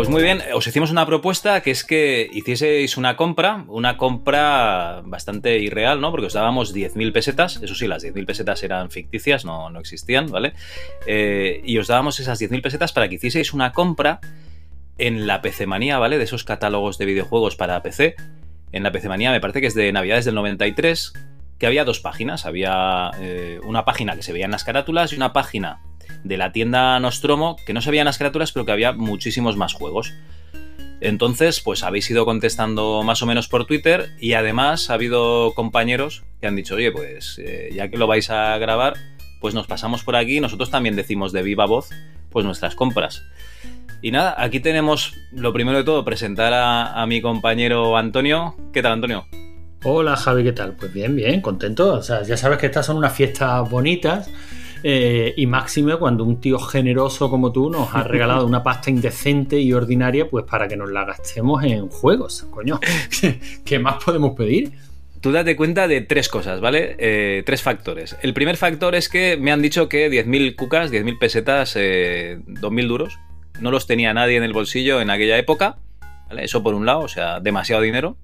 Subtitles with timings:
[0.00, 5.02] Pues muy bien, os hicimos una propuesta que es que hicieseis una compra, una compra
[5.04, 6.10] bastante irreal, ¿no?
[6.10, 10.28] Porque os dábamos 10.000 pesetas, eso sí, las 10.000 pesetas eran ficticias, no, no existían,
[10.28, 10.54] ¿vale?
[11.06, 14.20] Eh, y os dábamos esas 10.000 pesetas para que hicieseis una compra
[14.96, 16.16] en la PC Manía, ¿vale?
[16.16, 18.16] De esos catálogos de videojuegos para PC.
[18.72, 21.12] En la PC Manía me parece que es de Navidades del 93,
[21.58, 22.46] que había dos páginas.
[22.46, 25.82] Había eh, una página que se veía en las carátulas y una página
[26.24, 29.72] de la tienda Nostromo, que no se veían las carátulas, pero que había muchísimos más
[29.72, 30.12] juegos.
[31.00, 36.24] Entonces, pues habéis ido contestando más o menos por Twitter y además ha habido compañeros
[36.40, 38.94] que han dicho, oye, pues eh, ya que lo vais a grabar,
[39.40, 41.88] pues nos pasamos por aquí y nosotros también decimos de viva voz,
[42.30, 43.22] pues nuestras compras.
[44.02, 48.54] Y nada, aquí tenemos lo primero de todo, presentar a, a mi compañero Antonio.
[48.72, 49.26] ¿Qué tal, Antonio?
[49.82, 50.74] Hola Javi, ¿qué tal?
[50.74, 51.94] Pues bien, bien, contento.
[51.94, 54.30] O sea, ya sabes que estas son unas fiestas bonitas
[54.82, 59.60] eh, y máxime cuando un tío generoso como tú nos ha regalado una pasta indecente
[59.60, 62.46] y ordinaria, pues para que nos la gastemos en juegos.
[62.50, 62.80] Coño,
[63.64, 64.72] ¿qué más podemos pedir?
[65.20, 66.96] Tú date cuenta de tres cosas, ¿vale?
[66.98, 68.16] Eh, tres factores.
[68.22, 72.88] El primer factor es que me han dicho que 10.000 cucas, 10.000 pesetas, eh, 2.000
[72.88, 73.18] duros,
[73.60, 75.76] no los tenía nadie en el bolsillo en aquella época.
[76.28, 76.44] ¿vale?
[76.44, 78.16] Eso por un lado, o sea, demasiado dinero.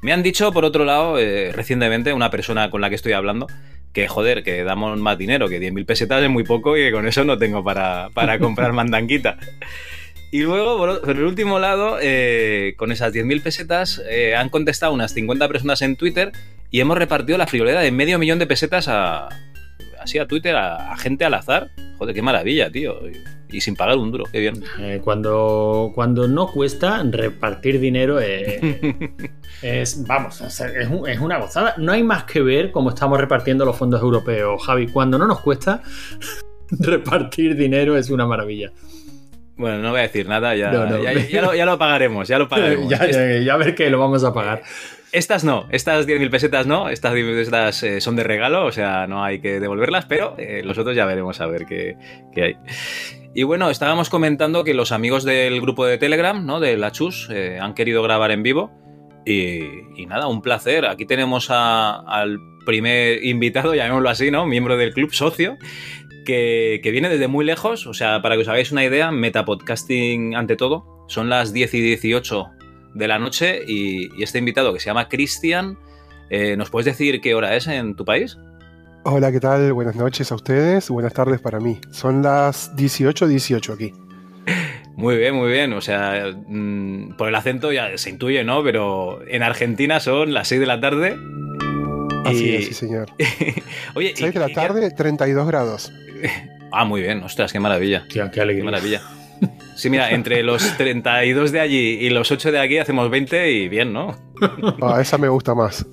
[0.00, 3.46] Me han dicho, por otro lado, eh, recientemente, una persona con la que estoy hablando,
[3.94, 7.06] que joder, que damos más dinero, que 10.000 pesetas es muy poco y que con
[7.06, 9.38] eso no tengo para, para comprar mandanquita.
[10.30, 14.92] Y luego, por, por el último lado, eh, con esas 10.000 pesetas, eh, han contestado
[14.92, 16.32] unas 50 personas en Twitter
[16.72, 19.28] y hemos repartido la friolera de medio millón de pesetas a,
[20.00, 21.70] así a Twitter, a, a gente al azar.
[21.98, 22.98] Joder, qué maravilla, tío.
[23.56, 24.62] Y, sin pagar un duro, qué bien.
[24.80, 29.10] Eh, cuando, cuando no cuesta repartir dinero eh,
[29.62, 30.60] es, vamos, es,
[30.90, 31.74] un- es una gozada.
[31.78, 34.88] No hay más que ver cómo estamos repartiendo los fondos europeos, Javi.
[34.88, 35.82] Cuando no nos cuesta
[36.70, 38.72] repartir dinero es una maravilla.
[39.56, 41.02] Bueno, no voy a decir nada, ya, No, no.
[41.02, 42.88] ya, ya lo, ya lo pagaremos, ya lo pagaremos.
[42.88, 43.06] ya,
[43.40, 44.62] ya ver que lo vamos a pagar.
[45.12, 49.06] Estas no, estas 10.000 pesetas no, estas 10.000 pesetas eh, son de regalo, o sea,
[49.06, 51.96] no hay que devolverlas, pero eh, los otros ya veremos a ver qué,
[52.34, 52.56] qué hay.
[53.34, 56.60] Y bueno, estábamos comentando que los amigos del grupo de Telegram, ¿no?
[56.60, 58.70] De la Chus, eh, han querido grabar en vivo.
[59.26, 60.86] Y, nada, un placer.
[60.86, 64.46] Aquí tenemos al primer invitado, llamémoslo así, ¿no?
[64.46, 65.56] Miembro del club, socio,
[66.24, 67.88] que, viene desde muy lejos.
[67.88, 71.04] O sea, para que os hagáis una idea, metapodcasting ante todo.
[71.08, 72.46] Son las 10 y 18
[72.94, 75.76] de la noche y, y este invitado que se llama Cristian,
[76.30, 78.38] eh, ¿nos puedes decir qué hora es en tu país?
[79.04, 79.72] Hola, ¿qué tal?
[79.72, 81.78] Buenas noches a ustedes, buenas tardes para mí.
[81.90, 83.92] Son las 18.18 aquí.
[84.96, 85.72] Muy bien, muy bien.
[85.74, 88.62] O sea, mm, por el acento ya se intuye, ¿no?
[88.62, 91.16] Pero en Argentina son las 6 de la tarde.
[92.24, 93.08] Así Y- es, sí, señor.
[93.94, 95.92] Oye, 6 de la y- tarde, 32 grados.
[96.76, 97.22] Ah, muy bien.
[97.22, 98.04] Ostras, qué maravilla.
[98.08, 98.64] Tía, qué Qué alegría.
[98.64, 99.00] maravilla.
[99.76, 103.68] Sí, mira, entre los 32 de allí y los 8 de aquí hacemos 20 y
[103.68, 104.16] bien, ¿no?
[104.82, 105.86] Ah, esa me gusta más.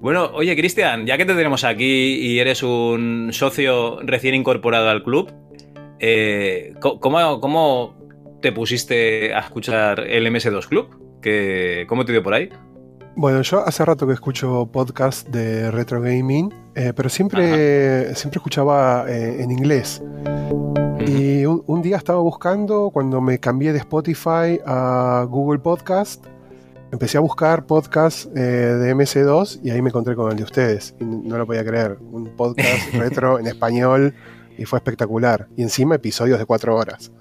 [0.00, 5.02] Bueno, oye, Cristian, ya que te tenemos aquí y eres un socio recién incorporado al
[5.02, 5.30] club,
[5.98, 7.94] eh, co- ¿cómo, cómo
[8.40, 11.18] te pusiste a escuchar el MS2 Club?
[11.20, 12.48] ¿Qué- ¿Cómo te dio por ahí?
[13.14, 19.04] Bueno, yo hace rato que escucho podcast de retro gaming, eh, pero siempre, siempre escuchaba
[19.06, 20.02] eh, en inglés.
[21.06, 26.24] Y un, un día estaba buscando, cuando me cambié de Spotify a Google Podcast,
[26.92, 30.94] empecé a buscar podcast eh, de MC2 y ahí me encontré con el de ustedes.
[31.00, 31.98] Y no lo podía creer.
[32.00, 34.14] Un podcast retro en español
[34.58, 35.48] y fue espectacular.
[35.56, 37.12] Y encima episodios de cuatro horas.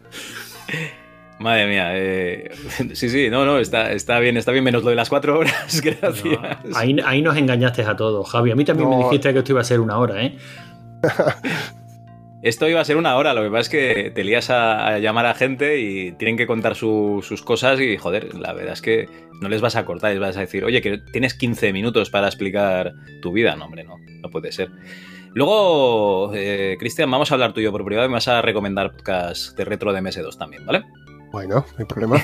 [1.39, 2.51] Madre mía, eh,
[2.93, 5.81] sí, sí, no, no, está, está bien, está bien, menos lo de las cuatro horas,
[5.83, 6.25] gracias.
[6.65, 8.51] No, ahí, ahí nos engañaste a todos, Javi.
[8.51, 10.37] A mí también me dijiste que esto iba a ser una hora, ¿eh?
[12.41, 14.99] Esto iba a ser una hora, lo que pasa es que te lías a, a
[14.99, 18.81] llamar a gente y tienen que contar su- sus cosas y, joder, la verdad es
[18.81, 19.09] que
[19.41, 22.27] no les vas a cortar, les vas a decir, oye, que tienes 15 minutos para
[22.27, 23.55] explicar tu vida.
[23.57, 24.69] No, hombre, no, no puede ser.
[25.33, 28.41] Luego, eh, Cristian, vamos a hablar tú y yo por privado y me vas a
[28.41, 30.83] recomendar podcast de retro de MS2 también, ¿vale?
[31.31, 32.23] Bueno, no hay problema.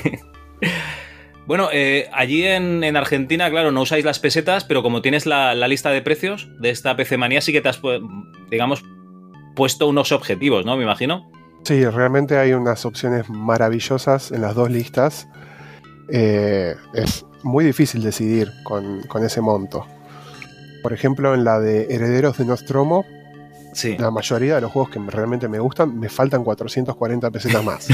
[1.46, 5.54] Bueno, eh, allí en, en Argentina, claro, no usáis las pesetas, pero como tienes la,
[5.54, 7.80] la lista de precios de esta PC Manía, sí que te has,
[8.50, 8.82] digamos,
[9.56, 10.76] puesto unos objetivos, ¿no?
[10.76, 11.28] Me imagino.
[11.64, 15.26] Sí, realmente hay unas opciones maravillosas en las dos listas.
[16.12, 19.84] Eh, es muy difícil decidir con, con ese monto.
[20.84, 23.04] Por ejemplo, en la de Herederos de Nostromo,
[23.72, 23.96] Sí.
[23.98, 27.88] la mayoría de los juegos que realmente me gustan, me faltan 440 pesetas más.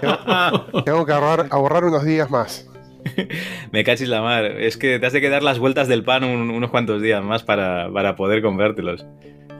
[0.00, 2.66] tengo, tengo que ahorrar, ahorrar unos días más.
[3.70, 4.44] Me cachis la mar.
[4.44, 7.22] Es que te has de que dar las vueltas del pan un- unos cuantos días
[7.24, 9.06] más para, para poder comprártelos.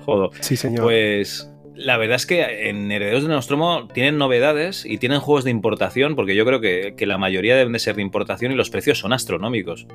[0.05, 0.31] Jodo.
[0.41, 0.85] Sí, señor.
[0.85, 5.51] Pues la verdad es que en Herederos de Nostromo tienen novedades y tienen juegos de
[5.51, 8.71] importación, porque yo creo que, que la mayoría deben de ser de importación y los
[8.71, 9.87] precios son astronómicos.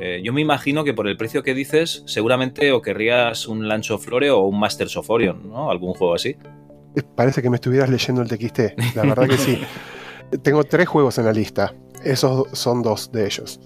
[0.00, 3.98] Eh, yo me imagino que por el precio que dices, seguramente o querrías un Lancho
[3.98, 5.70] Flore o un Masters of Orion, ¿no?
[5.70, 6.36] Algún juego así.
[7.14, 8.96] Parece que me estuvieras leyendo el TXT.
[8.96, 9.58] La verdad que sí.
[10.42, 11.74] Tengo tres juegos en la lista.
[12.04, 13.60] Esos son dos de ellos.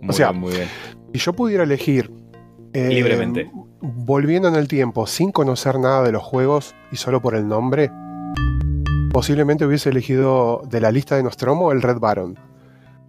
[0.00, 0.68] Muy sea, bien, muy bien.
[1.14, 2.10] Si yo pudiera elegir.
[2.74, 3.50] eh, Libremente.
[3.88, 7.92] Volviendo en el tiempo, sin conocer nada de los juegos y solo por el nombre,
[9.12, 12.36] posiblemente hubiese elegido de la lista de Nostromo el Red Baron.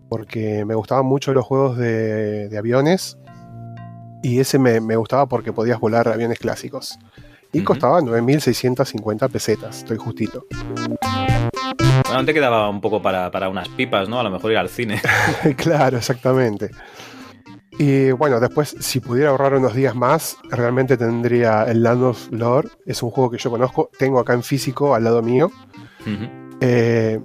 [0.07, 3.18] Porque me gustaban mucho los juegos de, de aviones.
[4.21, 7.00] Y ese me, me gustaba porque podías volar aviones clásicos.
[7.51, 10.45] Y costaba 9.650 pesetas, estoy justito.
[12.07, 14.19] Bueno, te quedaba un poco para, para unas pipas, ¿no?
[14.19, 15.01] A lo mejor ir al cine.
[15.57, 16.69] claro, exactamente.
[17.79, 22.69] Y bueno, después, si pudiera ahorrar unos días más, realmente tendría el Land of Lore.
[22.85, 25.51] Es un juego que yo conozco, tengo acá en físico al lado mío.
[26.62, 27.19] Eh,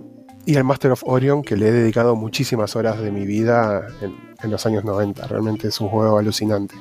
[0.45, 4.15] y el Master of Orion, que le he dedicado muchísimas horas de mi vida en,
[4.43, 5.27] en los años 90.
[5.27, 6.75] Realmente es un juego alucinante.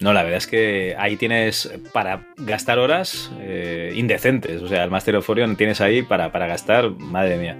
[0.00, 4.62] No, la verdad es que ahí tienes para gastar horas eh, indecentes.
[4.62, 7.56] O sea, el Master of Orion tienes ahí para, para gastar, madre mía.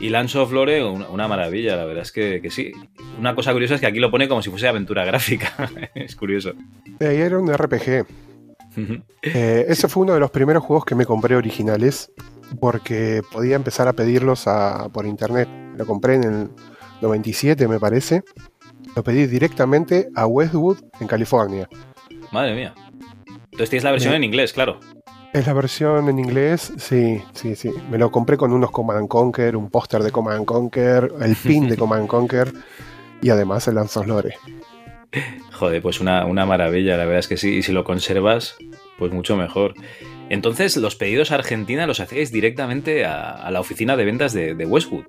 [0.00, 2.72] Y Lance of Lore, una, una maravilla, la verdad es que, que sí.
[3.18, 5.52] Una cosa curiosa es que aquí lo pone como si fuese aventura gráfica.
[5.94, 6.52] es curioso.
[6.98, 8.06] Eh, era un RPG.
[9.22, 12.10] Eh, ese fue uno de los primeros juegos que me compré originales
[12.60, 15.48] porque podía empezar a pedirlos a- por internet.
[15.76, 16.48] Lo compré en el
[17.02, 18.22] 97, me parece.
[18.96, 21.68] Lo pedí directamente a Westwood, en California.
[22.32, 22.74] madre mía.
[23.52, 24.80] Entonces tienes la versión en inglés, claro.
[25.32, 27.70] Es la versión en inglés, sí, sí, sí.
[27.88, 31.36] Me lo compré con unos Command and Conquer, un póster de Command and Conquer, el
[31.36, 32.52] pin de Command and Conquer
[33.22, 34.34] y además el Lanzos Lore.
[35.52, 37.56] Joder, pues una, una maravilla, la verdad es que sí.
[37.56, 38.56] Y si lo conservas,
[38.98, 39.74] pues mucho mejor.
[40.30, 44.54] Entonces, los pedidos a Argentina los hacéis directamente a, a la oficina de ventas de,
[44.54, 45.04] de Westwood.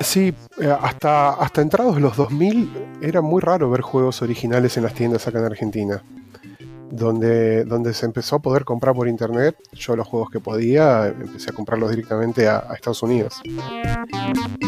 [0.00, 2.70] Sí, eh, hasta, hasta entrados los 2000
[3.00, 6.02] era muy raro ver juegos originales en las tiendas acá en Argentina.
[6.96, 11.50] Donde, donde se empezó a poder comprar por internet, yo los juegos que podía empecé
[11.50, 13.42] a comprarlos directamente a, a Estados Unidos.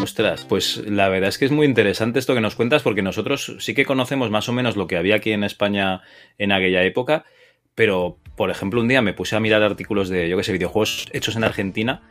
[0.02, 3.56] Ostras, pues la verdad es que es muy interesante esto que nos cuentas porque nosotros
[3.61, 6.00] sí que conocemos más o menos lo que había aquí en España
[6.38, 7.25] en aquella época,
[7.76, 11.08] pero por ejemplo un día me puse a mirar artículos de, yo que sé, videojuegos
[11.12, 12.02] hechos en Argentina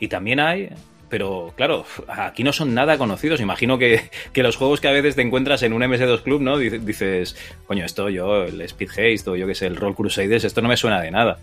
[0.00, 0.70] y también hay,
[1.10, 3.40] pero claro, aquí no son nada conocidos.
[3.40, 6.56] Imagino que, que los juegos que a veces te encuentras en un MS2 Club, ¿no?
[6.56, 7.36] Dice- Dices,
[7.66, 10.68] coño, esto yo, el Speed Haste o yo que sé, el Roll Crusaders, esto no
[10.68, 11.38] me suena de nada.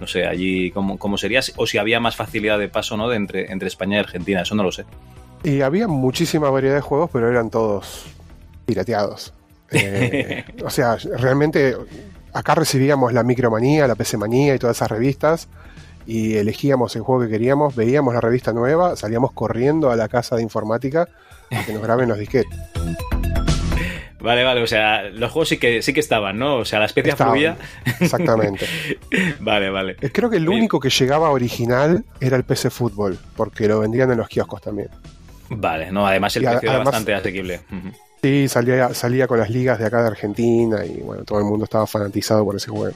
[0.00, 3.08] No sé, allí cómo, cómo sería, o si había más facilidad de paso, ¿no?
[3.08, 4.84] De entre, entre España y Argentina, eso no lo sé.
[5.44, 8.06] Y había muchísima variedad de juegos, pero eran todos
[8.66, 9.32] pirateados.
[9.74, 11.74] Eh, o sea, realmente
[12.34, 15.48] acá recibíamos la Micromanía, la PC Manía y todas esas revistas
[16.06, 20.36] y elegíamos el juego que queríamos, veíamos la revista nueva, salíamos corriendo a la casa
[20.36, 21.08] de informática
[21.50, 22.58] a que nos graben los disquetes.
[24.22, 26.58] Vale, vale, o sea, los juegos sí que, sí que estaban, ¿no?
[26.58, 27.56] O sea, la especie Estaban, fluía.
[27.98, 28.66] Exactamente.
[29.40, 29.96] Vale, vale.
[29.96, 34.18] Creo que el único que llegaba original era el PC Fútbol, porque lo vendían en
[34.18, 34.88] los kioscos también.
[35.50, 37.60] Vale, no, además el Y precio era bastante asequible.
[38.22, 41.64] Sí, salía, salía con las ligas de acá de Argentina y bueno, todo el mundo
[41.64, 42.94] estaba fanatizado por ese juego.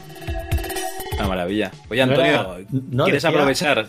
[1.19, 1.71] Una maravilla.
[1.89, 2.57] Oye, Antonio,
[2.91, 3.87] no ¿quieres decía- aprovechar?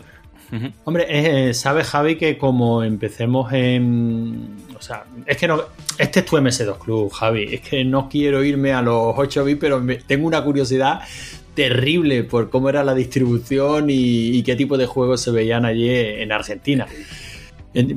[0.86, 4.56] Hombre, eh, sabes, Javi, que como empecemos en.
[4.78, 5.62] O sea, es que no.
[5.98, 7.56] Este es tu MS2 Club, Javi.
[7.56, 11.02] Es que no quiero irme a los 8 bits, pero me- tengo una curiosidad
[11.54, 15.90] terrible por cómo era la distribución y, y qué tipo de juegos se veían allí
[15.90, 16.88] en Argentina.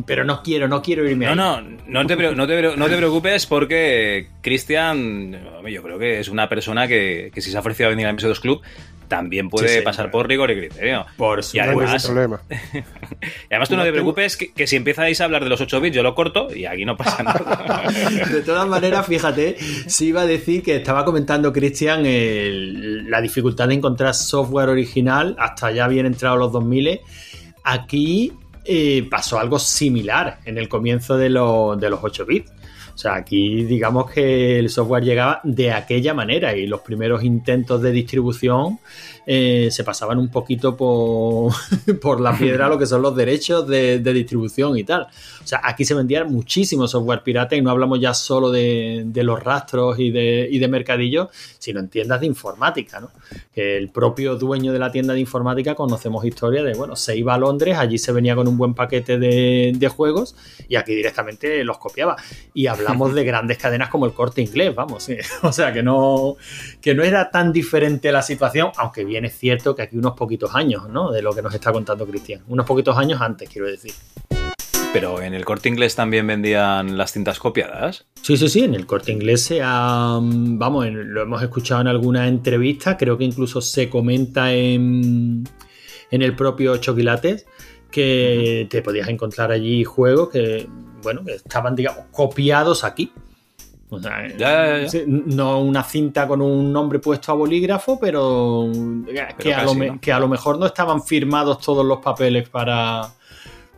[0.06, 1.78] Pero no quiero, no quiero irme No, ahí.
[1.86, 5.32] no, no te, no, te, no te preocupes porque Cristian,
[5.68, 8.16] yo creo que es una persona que, que si se ha ofrecido a venir al
[8.16, 8.60] MS2 Club,
[9.08, 11.04] también puede Sí, sí, pasar por rigor y criterio.
[11.16, 12.40] Por Y además- problema.
[13.50, 15.60] Y además tú no No te preocupes que, que si empezáis a hablar de los
[15.60, 17.82] 8 bits, yo lo corto y aquí no pasa nada.
[18.30, 19.56] De todas maneras, fíjate,
[19.86, 22.02] si iba a decir que estaba comentando Cristian
[23.10, 27.00] la dificultad de encontrar software original hasta ya bien entrado los 2000.
[27.64, 28.32] Aquí
[29.10, 32.52] pasó algo similar en el comienzo de, de los 8 bits.
[32.94, 37.80] O sea, aquí digamos que el software llegaba de aquella manera y los primeros intentos
[37.80, 38.78] de distribución
[39.26, 41.52] eh, se pasaban un poquito por,
[42.00, 45.02] por, la piedra lo que son los derechos de, distribución y tal.
[45.02, 49.42] O sea, aquí se vendía muchísimo software pirata y no hablamos ya solo de, los
[49.42, 53.10] rastros y de, y de mercadillos, sino en tiendas de informática, ¿no?
[53.52, 57.34] Que el propio dueño de la tienda de informática conocemos historia de, bueno, se iba
[57.34, 60.34] a Londres, allí se venía con un buen paquete de, de juegos
[60.68, 62.16] y aquí directamente los copiaba.
[62.54, 65.08] Y hablamos de grandes cadenas como el corte inglés, vamos.
[65.42, 66.36] O sea, que no,
[66.80, 70.54] que no era tan diferente la situación, aunque bien es cierto que aquí unos poquitos
[70.54, 71.10] años, ¿no?
[71.10, 72.42] De lo que nos está contando Cristian.
[72.48, 73.92] Unos poquitos años antes, quiero decir.
[74.92, 78.06] Pero en el corte inglés también vendían las cintas copiadas.
[78.22, 82.26] Sí, sí, sí, en el corte inglés se ha, vamos, lo hemos escuchado en alguna
[82.26, 85.44] entrevista, creo que incluso se comenta en,
[86.10, 87.46] en el propio Choquilates
[87.90, 90.68] que te podías encontrar allí juegos que,
[91.02, 93.12] bueno, que estaban, digamos, copiados aquí.
[93.90, 98.70] No una cinta con un nombre puesto a bolígrafo, pero,
[99.38, 103.08] que, a lo, mejor no estaban firmados todos los papeles para,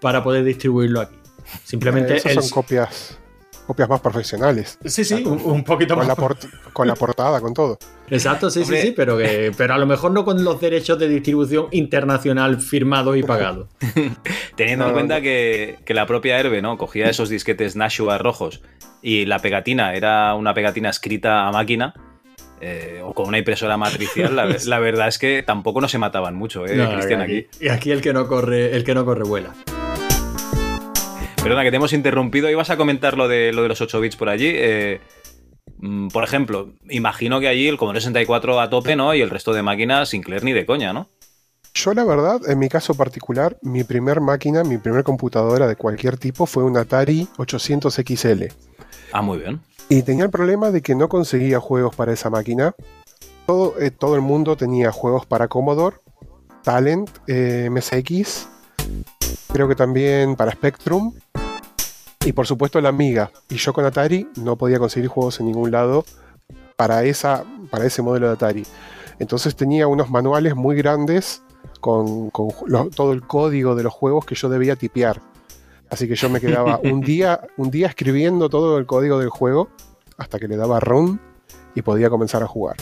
[0.00, 1.16] para poder distribuirlo aquí.
[1.64, 2.16] Simplemente.
[2.16, 3.18] Eh, son copias
[3.66, 4.78] copias más profesionales.
[4.84, 6.18] Sí, sí, un, poquito con más.
[6.18, 6.36] La
[6.72, 7.78] con la portada, con todo.
[8.10, 11.08] Exacto, sí, sí, sí, pero, que, pero a lo mejor no con los derechos de
[11.08, 13.68] distribución internacional firmados y pagados.
[14.56, 16.76] Teniendo en cuenta que, la propia Herbe ¿no?
[16.76, 18.60] cogía esos disquetes Nashua rojos
[19.02, 21.94] y la pegatina era una pegatina escrita a máquina.
[22.64, 24.46] Eh, o con una impresora matricial, la,
[24.78, 27.20] verdad es que tampoco no se mataban mucho, ¿eh, Cristian?
[27.20, 29.52] Aquí, Y aquí el que no corre, el que no corre vuela.
[31.42, 32.48] Perdona, que te hemos interrumpido.
[32.48, 34.48] Ibas a comentar lo de, lo de los 8 bits por allí.
[34.54, 35.00] Eh,
[35.78, 39.12] mm, por ejemplo, imagino que allí el Commodore 64 a tope, ¿no?
[39.12, 41.08] Y el resto de máquinas sin Sinclair ni de coña, ¿no?
[41.74, 46.16] Yo la verdad, en mi caso particular, mi primer máquina, mi primer computadora de cualquier
[46.16, 48.44] tipo fue un Atari 800 XL.
[49.12, 49.60] Ah, muy bien.
[49.88, 52.74] Y tenía el problema de que no conseguía juegos para esa máquina.
[53.46, 55.96] Todo, eh, el mundo tenía juegos para Commodore,
[56.62, 58.48] Talent, eh, MSX,
[59.52, 61.12] creo que también para Spectrum
[62.24, 63.30] y por supuesto la Amiga.
[63.48, 66.04] Y yo con Atari no podía conseguir juegos en ningún lado
[66.76, 68.66] para, esa, para ese modelo de Atari.
[69.18, 71.42] Entonces tenía unos manuales muy grandes
[71.80, 75.20] con, todo el código de los juegos que yo debía tipear.
[75.92, 79.68] Así que yo me quedaba un día, un día escribiendo todo el código del juego
[80.16, 81.20] hasta que le daba run
[81.74, 82.76] y podía comenzar a jugar.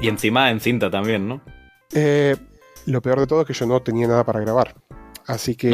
[0.00, 1.40] Y encima en cinta también, ¿no?
[1.94, 2.36] Eh,
[2.86, 4.74] lo peor de todo es que yo no tenía nada para grabar.
[5.26, 5.70] Así que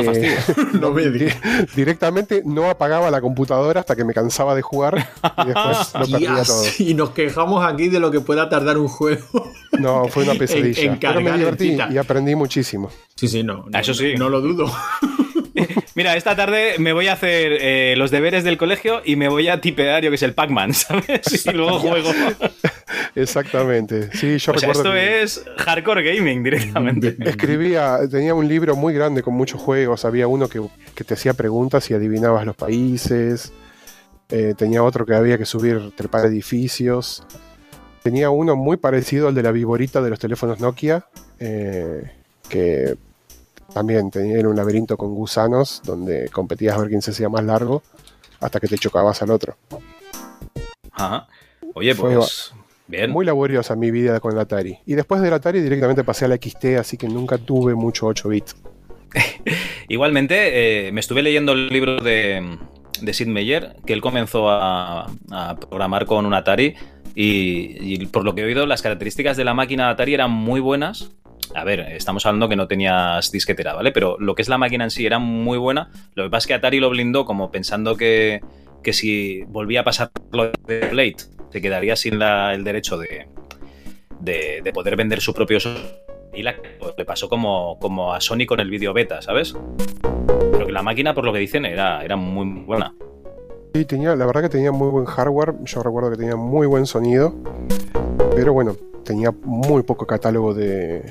[0.80, 0.94] no
[1.74, 5.08] directamente no apagaba la computadora hasta que me cansaba de jugar
[5.42, 6.62] y después lo perdía todo.
[6.78, 9.50] Y nos quejamos aquí de lo que pueda tardar un juego.
[9.72, 10.96] No, fue una pesadilla.
[11.00, 12.90] Pero me divertí y aprendí muchísimo.
[13.16, 13.64] Sí, sí, no.
[13.72, 14.14] Eso sí.
[14.16, 14.70] No lo dudo.
[16.00, 19.48] Mira, esta tarde me voy a hacer eh, los deberes del colegio y me voy
[19.48, 21.44] a tipear, yo que es el Pac-Man, ¿sabes?
[21.44, 22.10] Y luego juego.
[23.14, 24.10] Exactamente.
[24.16, 24.94] Sí, yo recuerdo.
[24.94, 27.18] esto es hardcore gaming directamente.
[27.20, 30.06] Escribía, tenía un libro muy grande con muchos juegos.
[30.06, 30.62] Había uno que,
[31.04, 33.52] te hacía preguntas y adivinabas los países.
[34.30, 37.26] Eh, tenía otro que había que subir, trepar edificios.
[38.02, 41.04] Tenía uno muy parecido al de la viborita de los teléfonos Nokia,
[41.38, 42.10] eh,
[42.48, 42.96] que
[43.72, 47.82] también tenía un laberinto con gusanos donde competías a ver quién se hacía más largo
[48.40, 49.56] hasta que te chocabas al otro.
[50.92, 51.28] Ajá.
[51.74, 52.52] Oye, pues.
[52.86, 53.10] bien.
[53.10, 54.78] Muy laboriosa mi vida con el Atari.
[54.86, 58.28] Y después del Atari directamente pasé a la XT, así que nunca tuve mucho 8
[58.28, 58.56] bits.
[59.88, 62.58] Igualmente, eh, me estuve leyendo el libro de,
[63.00, 65.06] de Sid Meier, que él comenzó a,
[65.60, 66.74] programar con un Atari.
[67.14, 70.60] Y, y, por lo que he oído, las características de la máquina Atari eran muy
[70.60, 71.10] buenas,
[71.54, 73.92] a ver, estamos hablando que no tenías disquetera, ¿vale?
[73.92, 75.90] Pero lo que es la máquina en sí era muy buena.
[76.14, 78.40] Lo que pasa es que Atari lo blindó como pensando que,
[78.92, 81.16] si volvía a pasar lo de Blade,
[81.50, 83.28] se quedaría sin el derecho de,
[84.20, 85.58] de, poder vender su propio
[86.32, 86.54] y la,
[86.96, 89.54] le pasó como, como a Sony con el vídeo beta, ¿sabes?
[90.52, 92.94] Pero que la máquina, por lo que dicen, era, era muy buena.
[93.74, 95.54] Sí, tenía, la verdad que tenía muy buen hardware.
[95.64, 97.34] Yo recuerdo que tenía muy buen sonido.
[98.34, 98.76] Pero bueno,
[99.10, 101.02] tenía muy poco catálogo de,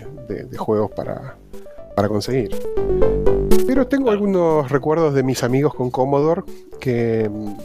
[0.57, 1.35] juegos para,
[2.07, 2.55] conseguir.
[3.67, 6.43] Pero tengo algunos recuerdos de mis amigos con Commodore
[6.79, 7.55] que mm,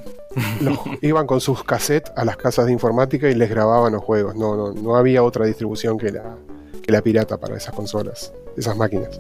[1.03, 4.35] iban con sus cassettes a las casas de informática y les grababan los juegos.
[4.35, 6.37] No, no, no había otra distribución que la,
[6.83, 9.17] que la pirata para esas consolas, esas máquinas.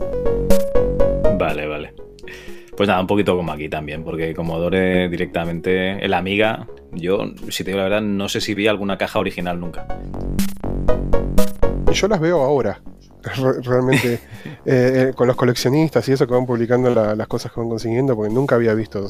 [1.38, 2.03] Vale, vale.
[2.76, 7.71] Pues nada, un poquito como aquí también, porque Commodore directamente, el Amiga, yo, si te
[7.71, 9.87] digo la verdad, no sé si vi alguna caja original nunca
[11.95, 12.81] yo las veo ahora.
[13.62, 14.21] realmente
[14.66, 18.33] eh, con los coleccionistas y eso que van publicando las cosas que van consiguiendo, porque
[18.33, 19.07] nunca había visto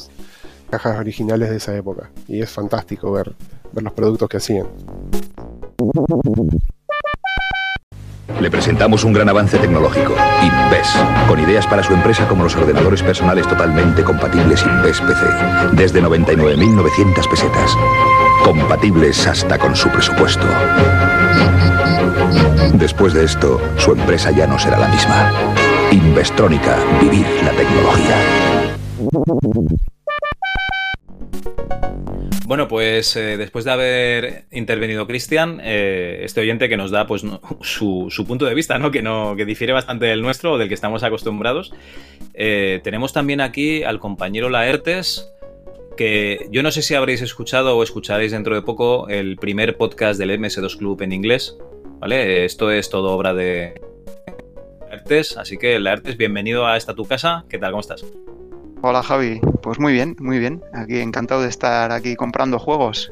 [0.71, 2.11] cajas originales de esa época.
[2.29, 3.33] Y es fantástico ver,
[3.73, 4.67] ver los productos que hacían.
[8.41, 10.89] Le presentamos un gran avance tecnológico, Inves,
[11.29, 15.25] con ideas para su empresa como los ordenadores personales totalmente compatibles Inves PC,
[15.73, 17.71] desde 99.900 pesetas,
[18.45, 20.47] compatibles hasta con su presupuesto.
[22.75, 25.31] Después de esto, su empresa ya no será la misma.
[25.93, 28.17] Investrónica, vivir la tecnología.
[32.47, 37.25] Bueno, pues eh, después de haber intervenido Cristian, eh, este oyente que nos da pues
[37.63, 38.91] su, punto de vista, ¿no?
[38.91, 41.73] Que no, que difiere bastante del nuestro o del que estamos acostumbrados.
[42.35, 45.27] Eh, tenemos también aquí al compañero Laertes,
[45.97, 50.19] que yo no sé si habréis escuchado o escucharéis dentro de poco el primer podcast
[50.19, 51.57] del MS2 Club en inglés.
[51.99, 52.45] ¿Vale?
[52.45, 53.81] Esto es todo obra de
[54.91, 57.47] Laertes, así que Laertes, bienvenido a esta tu casa.
[57.49, 57.71] ¿Qué tal?
[57.71, 58.05] ¿Cómo estás?
[58.87, 60.63] Hola Javi, pues muy bien, muy bien.
[60.75, 63.11] Aquí encantado de estar aquí comprando juegos.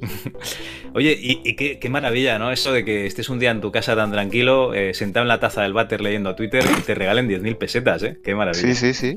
[0.92, 2.50] Oye, y, qué, maravilla, ¿no?
[2.50, 5.38] Eso de que estés un día en tu casa tan tranquilo, eh, sentado en la
[5.38, 8.18] taza del váter leyendo a Twitter y te regalen 10.000 pesetas, ¿eh?
[8.24, 8.74] Qué maravilla.
[8.74, 9.16] Sí, sí, sí.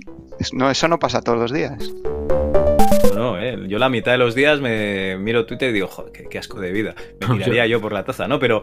[0.53, 1.91] No, eso no pasa todos los días.
[3.33, 3.57] No, ¿eh?
[3.67, 6.71] yo la mitad de los días me miro Twitter y digo, joder, qué, asco de
[6.71, 6.95] vida.
[7.27, 8.39] Me tiraría yo por la taza, ¿no?
[8.39, 8.61] Pero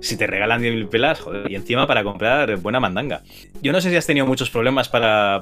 [0.00, 3.22] si te regalan 10.000 pelas, joder, y encima para comprar buena mandanga.
[3.62, 5.38] Yo no sé si has tenido muchos problemas para,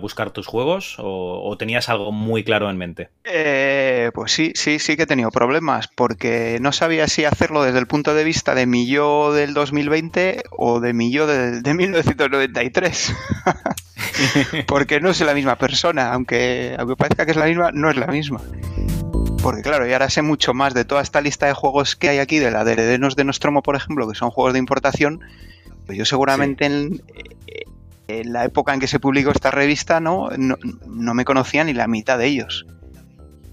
[0.00, 3.10] buscar tus juegos o, tenías algo muy claro en mente.
[3.24, 7.78] Eh, pues sí, sí, sí que he tenido problemas porque no sabía si hacerlo desde
[7.78, 11.74] el punto de vista de mi yo del 2020 o de mi yo de, de
[11.74, 13.14] 1993.
[14.66, 17.96] porque no soy la misma persona, aunque, aunque parezca que es la misma, no es
[17.96, 18.40] la misma.
[19.42, 22.18] Porque claro, y ahora sé mucho más de toda esta lista de juegos que hay
[22.18, 25.20] aquí, de la de Herederos de Nostromo, por ejemplo, que son juegos de importación,
[25.86, 27.02] pues yo seguramente en,
[28.08, 31.86] la época en que se publicó esta revista no, no, no, me conocía ni la
[31.86, 32.66] mitad de ellos.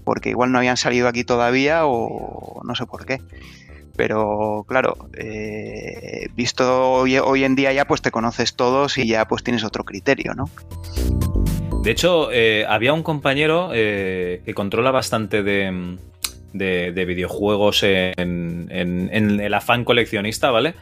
[0.04, 3.20] Porque igual no habían salido aquí todavía o no sé por qué.
[3.98, 9.42] Pero claro, eh, visto hoy, en día ya pues te conoces todos y ya pues
[9.42, 10.44] tienes otro criterio, ¿no?
[11.82, 15.98] De hecho, eh, había un compañero eh, que controla bastante de,
[16.52, 20.74] videojuegos en, el afán coleccionista, ¿vale?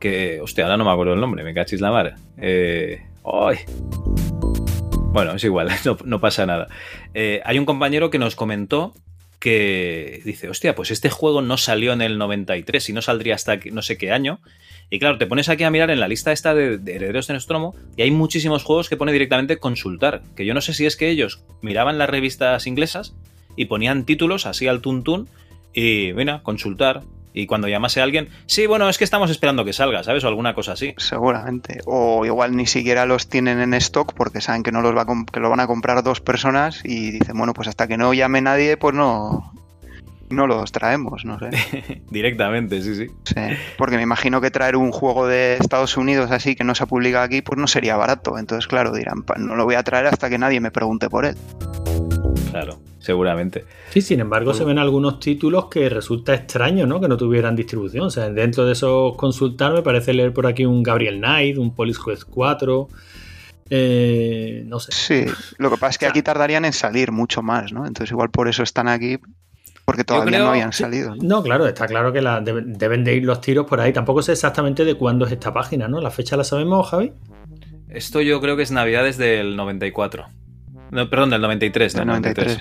[0.00, 2.16] Que, hostia, ahora no me acuerdo el nombre, me cachis la.
[2.38, 3.56] ¡Ay!
[5.12, 5.68] Bueno, es igual,
[6.06, 6.68] no pasa nada.
[7.12, 8.94] hay un compañero que nos comentó
[9.44, 13.58] que dice, hostia, pues este juego no salió en el 93 y no saldría hasta
[13.72, 14.40] no sé qué año.
[14.88, 17.74] Y claro, te pones aquí a mirar en la lista esta de, herederos de Nostromo
[17.94, 20.22] y hay muchísimos juegos que pone directamente consultar.
[20.34, 23.14] Que yo no sé si es que ellos miraban las revistas inglesas
[23.54, 25.28] y ponían títulos así al tuntún
[25.74, 27.02] y, bueno, consultar.
[27.36, 30.22] Y cuando llamase a alguien, sí, bueno, es que estamos esperando que salga, ¿sabes?
[30.22, 30.94] O alguna cosa así.
[30.96, 31.80] Seguramente.
[31.84, 35.40] O igual ni siquiera los tienen en stock porque saben que no los va que
[35.40, 38.76] lo van a comprar dos personas y dicen, bueno, pues hasta que no llame nadie,
[38.76, 39.52] pues no,
[40.30, 42.02] no los traemos, no sé.
[42.10, 43.34] Directamente, sí, sí, sí.
[43.76, 46.86] Porque me imagino que traer un juego de Estados Unidos así que no se ha
[46.86, 48.38] publicado aquí, pues no sería barato.
[48.38, 51.36] Entonces, claro, dirán, no lo voy a traer hasta que nadie me pregunte por él.
[52.50, 53.66] Claro, seguramente.
[53.90, 57.00] Sí, sin embargo, se ven algunos títulos que resulta extraño, ¿no?
[57.00, 58.06] Que no tuvieran distribución.
[58.06, 61.74] O sea, dentro de esos consultar me parece leer por aquí un Gabriel Knight, un
[61.74, 62.88] Police Quest 4.
[63.68, 64.92] Eh, no sé.
[64.92, 67.86] Sí, lo que pasa es que aquí tardarían en salir mucho más, ¿no?
[67.86, 69.18] Entonces igual por eso están aquí,
[69.84, 71.14] porque todavía no habían salido.
[71.14, 71.42] ¿no?
[71.42, 73.92] claro, está claro que la, deben de ir los tiros por ahí.
[73.92, 76.00] Tampoco sé exactamente de cuándo es esta página, ¿no?
[76.00, 77.12] ¿La fecha la sabemos, Javi?
[77.90, 80.26] Esto yo creo que es Navidades del 94
[80.90, 81.94] perdón, del 93.
[81.94, 82.60] Del 93,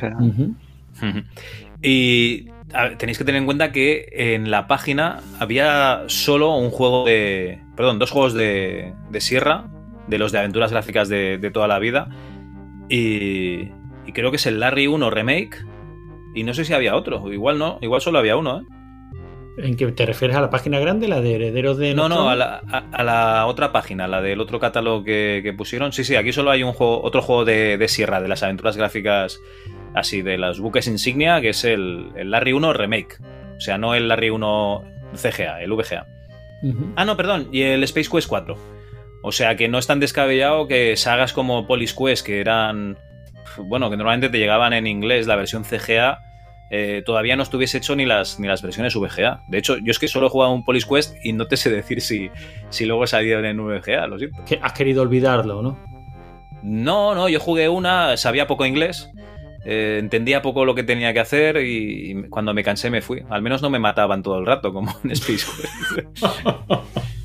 [1.81, 2.45] Y
[2.97, 7.59] tenéis que tener en cuenta que en la página había solo un juego de.
[7.75, 9.65] Perdón, dos juegos de, de Sierra,
[10.07, 12.09] de los de aventuras gráficas de, toda la vida.
[12.89, 13.69] Y,
[14.05, 15.65] y, creo que es el Larry 1 Remake.
[16.35, 18.63] Y no sé si había otro, igual no, igual solo había uno, ¿eh?
[19.55, 21.93] ¿En qué te refieres a la página grande, la de herederos de.?
[21.93, 25.93] No, no, a la, otra página, la del otro catálogo que, pusieron.
[25.93, 29.39] Sí, sí, aquí solo hay un juego, otro juego de, Sierra, de las aventuras gráficas
[29.93, 33.17] así, de los buques insignia, que es el, Larry 1 Remake.
[33.55, 34.83] O sea, no el Larry 1
[35.15, 36.07] CGA, el VGA.
[36.95, 38.57] Ah, no, perdón, y el Space Quest 4.
[39.21, 42.97] O sea que no es tan descabellado que sagas como Police Quest, que eran.
[43.57, 46.17] Bueno, que normalmente te llegaban en inglés la versión CGA
[46.75, 49.43] eh, todavía no estuviese hecho ni las, ni las versiones VGA.
[49.47, 51.69] De hecho, yo es que solo he jugado un Police Quest y no te sé
[51.69, 52.31] decir si,
[52.71, 54.43] si luego he salido en VGA, lo siento.
[54.59, 55.77] has querido olvidarlo, ¿no?
[56.63, 59.11] No, no, yo jugué una, sabía poco inglés,
[59.65, 63.23] eh, entendía poco lo que tenía que hacer y, cuando me cansé me fui.
[63.29, 66.17] Al menos no me mataban todo el rato como en Space Quest.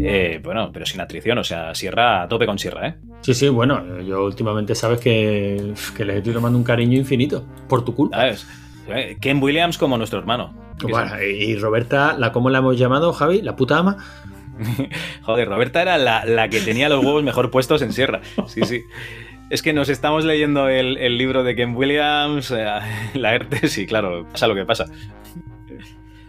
[0.00, 2.94] Eh, bueno, pero sin atrición, o sea, Sierra a tope con Sierra, ¿eh?
[3.20, 7.84] Sí, sí, bueno, yo últimamente sabes que, que les estoy tomando un cariño infinito, por
[7.84, 8.16] tu culpa.
[8.16, 8.46] ¿Sabes?
[8.88, 10.54] Eh, Ken Williams como nuestro hermano.
[10.82, 13.42] Bueno, y Roberta, ¿la cómo la hemos llamado, Javi?
[13.42, 13.98] ¿La puta ama?
[15.22, 18.20] Joder, Roberta era la, la, que tenía los huevos mejor puestos en Sierra.
[18.46, 18.82] Sí, sí.
[19.50, 22.66] Es que nos estamos leyendo el, el libro de Ken Williams, eh,
[23.14, 24.86] la ERTES, y claro, pasa lo que pasa.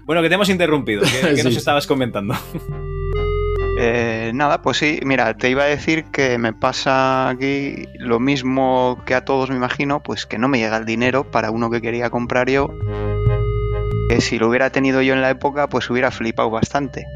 [0.06, 1.02] Bueno, que te hemos interrumpido.
[1.04, 2.36] ¿Qué, qué nos estabas comentando?
[3.84, 9.02] Eh, nada, pues sí, mira, te iba a decir que me pasa aquí lo mismo
[9.08, 11.82] que a todos me imagino, pues que no me llega el dinero para uno que
[11.82, 12.70] quería comprar yo,
[14.10, 17.08] que si lo hubiera tenido yo en la época, pues hubiera flipado bastante.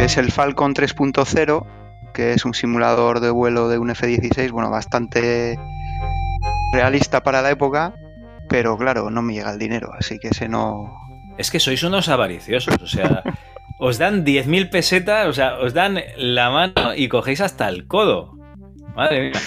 [0.00, 1.66] Es el Falcon 3.0,
[2.14, 5.58] que es un simulador de vuelo de un F-16, bueno, bastante
[6.72, 7.94] realista para la época,
[8.48, 10.98] pero claro, no me llega el dinero, así que ese no...
[11.38, 13.22] Es que sois unos avariciosos, o sea,
[13.78, 18.36] os dan 10.000 pesetas, o sea, os dan la mano y cogéis hasta el codo.
[18.94, 19.40] Madre mía.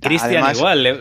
[0.00, 0.82] Cristian igual.
[0.82, 1.00] le-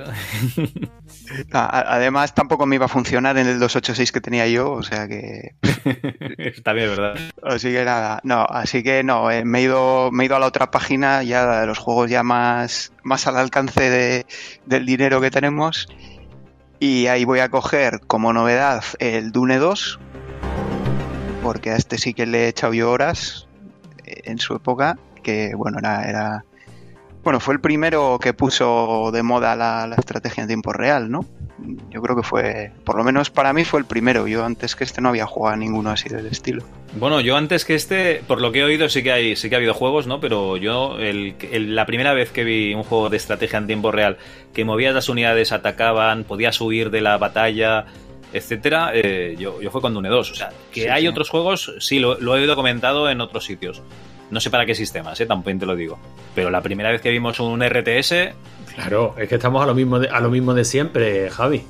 [1.53, 5.07] A- Además, tampoco me iba a funcionar en el 286 que tenía yo, o sea
[5.07, 5.55] que
[6.63, 7.15] También es verdad.
[7.43, 10.39] Así que nada, no, así que no, eh, me, he ido, me he ido a
[10.39, 14.25] la otra página, ya de los juegos ya más, más al alcance de-
[14.65, 15.87] del dinero que tenemos.
[16.79, 19.99] Y ahí voy a coger como novedad el Dune 2,
[21.41, 23.47] porque a este sí que le he echado yo horas
[24.05, 26.45] eh, en su época, que bueno, era, era
[27.23, 31.25] bueno, fue el primero que puso de moda la, la estrategia en tiempo real, ¿no?
[31.91, 34.25] Yo creo que fue, por lo menos para mí fue el primero.
[34.27, 36.63] Yo antes que este no había jugado a ninguno así del estilo.
[36.95, 39.55] Bueno, yo antes que este, por lo que he oído, sí que hay, sí que
[39.55, 40.19] ha habido juegos, ¿no?
[40.19, 41.35] Pero yo, el-
[41.75, 44.17] la primera vez que vi un juego de estrategia en tiempo real,
[44.53, 47.85] que movías las unidades, atacaban, podías huir de la batalla,
[48.33, 50.31] etcétera, eh, yo, yo fue con Dune 2.
[50.31, 51.07] O sea, que Sí, hay sí.
[51.07, 53.81] otros juegos, sí, lo, lo he oído comentado en otros sitios.
[54.29, 55.25] No sé para qué sistemas, ¿eh?
[55.25, 55.99] Tampoco te lo digo.
[56.33, 58.33] Pero la primera vez que vimos un RTS,
[58.75, 61.63] Claro, es que estamos a lo mismo de, a lo mismo de siempre, Javi.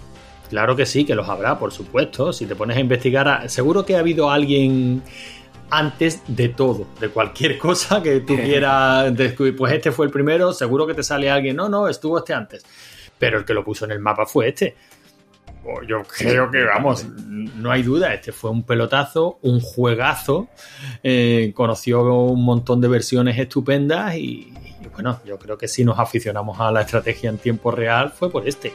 [0.52, 2.32] Claro que sí, que los habrá, por supuesto.
[2.32, 5.02] Si te pones a investigar, a- seguro que ha habido alguien
[5.72, 9.56] antes de todo, de cualquier cosa que tú quieras descubrir.
[9.56, 12.64] Pues este fue el primero, seguro que te sale alguien, no, no, estuvo este antes.
[13.18, 14.76] Pero el que lo puso en el mapa fue este.
[15.64, 20.48] O Yo creo que, vamos, no hay duda, este fue un pelotazo, un juegazo,
[21.04, 26.00] eh, conoció un montón de versiones estupendas y, y bueno, yo creo que si nos
[26.00, 28.74] aficionamos a la estrategia en tiempo real fue por este.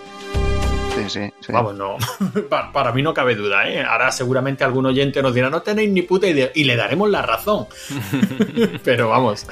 [0.94, 1.52] Sí, sí, sí.
[1.52, 1.96] Vamos, no,
[2.48, 3.82] pa- para mí no cabe duda, ¿eh?
[3.82, 7.20] Ahora seguramente algún oyente nos dirá, no tenéis ni puta idea, y le daremos la
[7.22, 7.66] razón.
[8.84, 9.46] Pero vamos,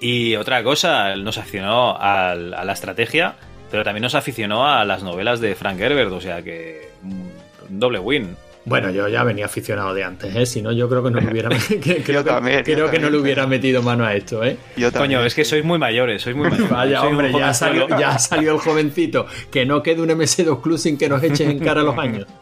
[0.00, 3.36] Y otra cosa, nos aficionó al- a la estrategia,
[3.72, 7.98] pero también nos aficionó a las novelas de Frank Herbert, o sea que un doble
[7.98, 8.36] win.
[8.66, 10.46] bueno, yo ya venía aficionado de antes, ¿eh?
[10.46, 13.10] Si no, yo creo que no le hubiera, que- creo que- también, creo que no
[13.10, 14.56] le hubiera metido mano a esto, ¿eh?
[14.76, 15.18] Yo también.
[15.18, 16.70] Coño, es que sois muy mayores, sois muy mayores.
[16.70, 19.26] Vaya, Soy hombre, ya salió, ya salió el jovencito.
[19.50, 22.26] Que no quede un MS2 Club sin que nos eches en cara los años.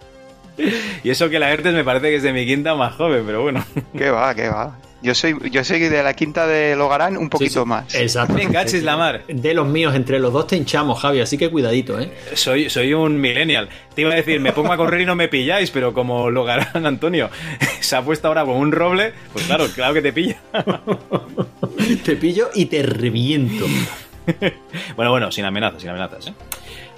[1.03, 3.41] Y eso que la ERTES me parece que es de mi quinta más joven, pero
[3.41, 3.65] bueno.
[3.97, 4.77] ¿Qué va, qué va?
[5.03, 7.65] Yo soy, yo soy de la quinta de Logarán un poquito Sí, sí.
[7.67, 7.95] más.
[7.95, 8.35] Exacto.
[8.35, 9.23] Me cachis la mar.
[9.29, 12.13] De los míos, entre los dos te hinchamos, Javi, así que cuidadito, ¿eh?
[12.35, 13.71] Soy, soy un millennial.
[13.95, 16.47] Te iba a decir, me pongo a correr y no me pilláis, pero como lo
[16.47, 17.31] harán Antonio
[17.81, 20.39] se ha puesto ahora con un roble, pues claro, claro que te pilla.
[22.05, 23.67] Te pillo y te reviento.
[24.95, 26.35] Bueno, bueno, sin amenazas, sin amenazas, ¿eh?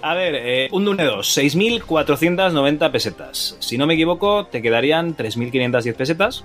[0.02, 3.56] A ver, eh, un Dune 2, 6.490 pesetas.
[3.60, 6.44] Si no me equivoco, te quedarían 3.510 pesetas.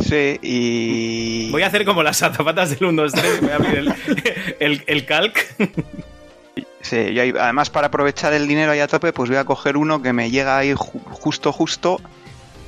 [0.00, 1.50] Sí, y.
[1.50, 3.40] Voy a hacer como las zapatas del 1, 2, 3.
[3.42, 3.94] Voy a abrir el,
[4.60, 5.38] el, el calc.
[6.80, 9.76] Sí, y ahí- además para aprovechar el dinero ahí a tope, pues voy a coger
[9.76, 12.00] uno que me llega ahí ju- justo, justo,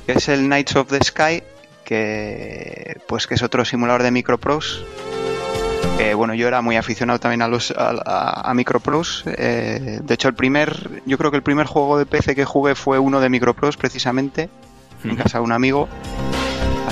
[0.05, 1.43] que es el Knights of the Sky,
[1.83, 4.81] que pues que es otro simulador de Microprose.
[5.99, 9.23] Eh, bueno, yo era muy aficionado también a los a, a- a Microprose.
[9.37, 12.75] eh, de hecho, el primer, yo creo que el primer juego de PC que jugué
[12.75, 14.49] fue uno de Microprose, precisamente,
[15.03, 15.87] en casa de un amigo.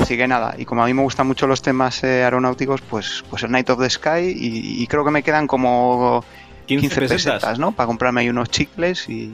[0.04, 3.24] Así que nada, y como a mí me gustan mucho los temas eh, aeronáuticos, pues,
[3.30, 6.24] pues el Night of the Sky, y, y creo que me quedan como
[6.68, 7.72] 15, 15 pesetas, ¿no?
[7.72, 9.32] Para comprarme ahí unos chicles y.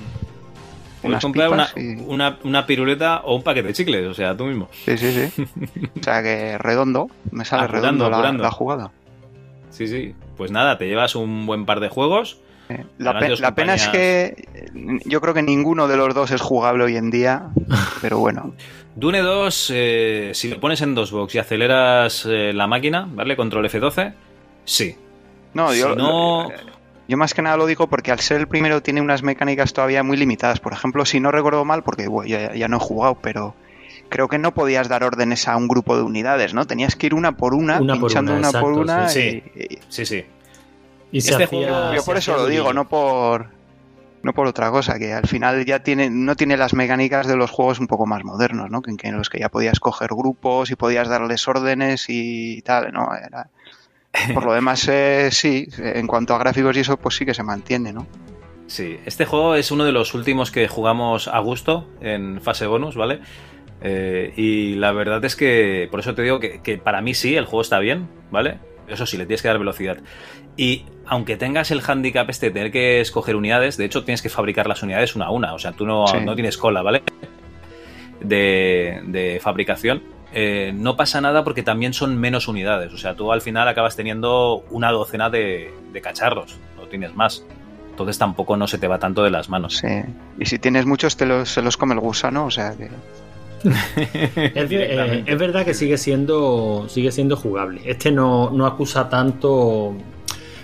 [1.02, 4.36] Puedes comprar una, pipas y- una, una piruleta o un paquete de chicles, o sea,
[4.36, 4.68] tú mismo.
[4.86, 5.44] Sí, sí, sí.
[6.00, 8.44] o sea que redondo, me sale Apurando, redondo la, apurando.
[8.44, 8.92] la jugada.
[9.72, 10.14] Sí, sí.
[10.38, 12.40] Pues nada, te llevas un buen par de juegos.
[12.98, 16.98] La, pe- pena es que yo creo que ninguno de los dos es jugable hoy
[16.98, 17.48] en día,
[18.02, 18.54] pero bueno.
[18.96, 23.36] Dune 2, eh, si lo pones en dos box y aceleras eh, la máquina, ¿vale?
[23.36, 24.14] Control F12,
[24.66, 24.96] sí.
[25.54, 26.50] No, Si yo, no-
[27.08, 30.04] yo más que nada lo digo porque al ser el primero tiene unas mecánicas todavía
[30.04, 30.60] muy limitadas.
[30.60, 33.56] Por ejemplo, si no recuerdo mal, porque bueno, ya, ya no he jugado, pero
[34.10, 36.66] creo que no podías dar órdenes a un grupo de unidades, ¿no?
[36.68, 39.10] Tenías que ir una por una, Una por pinchando una, por una.
[39.10, 39.42] sí.
[39.56, 40.24] y- Sí, sí.
[41.12, 43.48] Y Este hacía- juego- yo por eso lo digo, no por
[44.22, 47.52] no por otra cosa, que al final ya tiene, no tiene las mecánicas de los
[47.52, 48.82] juegos un poco más modernos, ¿no?
[48.82, 52.92] Que, que en los que ya podías coger grupos y podías darles órdenes y tal,
[52.92, 53.10] ¿no?
[53.16, 53.48] Era-
[54.34, 57.44] por lo demás, eh, sí, en cuanto a gráficos y eso, pues sí que se
[57.44, 58.06] mantiene, ¿no?
[58.68, 62.96] Sí, este juego es uno de los últimos que jugamos a gusto en fase bonus,
[62.98, 63.22] ¿vale?
[63.82, 67.36] Eh, y la verdad es que, por eso te digo que, que para mí sí,
[67.38, 68.60] el juego está bien, ¿vale?
[68.90, 69.98] Eso sí, le tienes que dar velocidad.
[70.58, 74.30] Y aunque tengas el handicap este de tener que escoger unidades, de hecho tienes que
[74.30, 76.18] fabricar las unidades una a una, o sea, tú no, Sí.
[76.24, 77.02] no tienes cola, ¿vale?
[78.22, 80.04] De, de fabricación.
[80.32, 83.96] Eh, no pasa nada porque también son menos unidades, o sea, tú al final acabas
[83.96, 87.44] teniendo una docena de, de cacharros, no tienes más.
[87.90, 89.78] Entonces tampoco no se te va tanto de las manos.
[89.78, 89.88] Sí.
[90.40, 92.90] Y si tienes muchos, te los, se los come el gusano, o sea que.
[94.56, 97.82] Es, eh, es verdad que sigue siendo, sigue siendo jugable.
[97.84, 99.96] Este no, no acusa tanto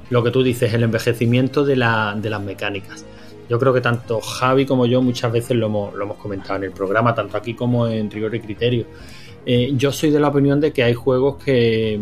[0.09, 3.05] lo que tú dices, el envejecimiento de, la- de las mecánicas.
[3.49, 7.13] Yo creo que tanto Javi como yo muchas veces lo hemos, comentado en el programa,
[7.13, 8.85] tanto aquí como en Rigor y Criterio.
[9.45, 11.99] Eh, yo soy de la opinión de que hay juegos que,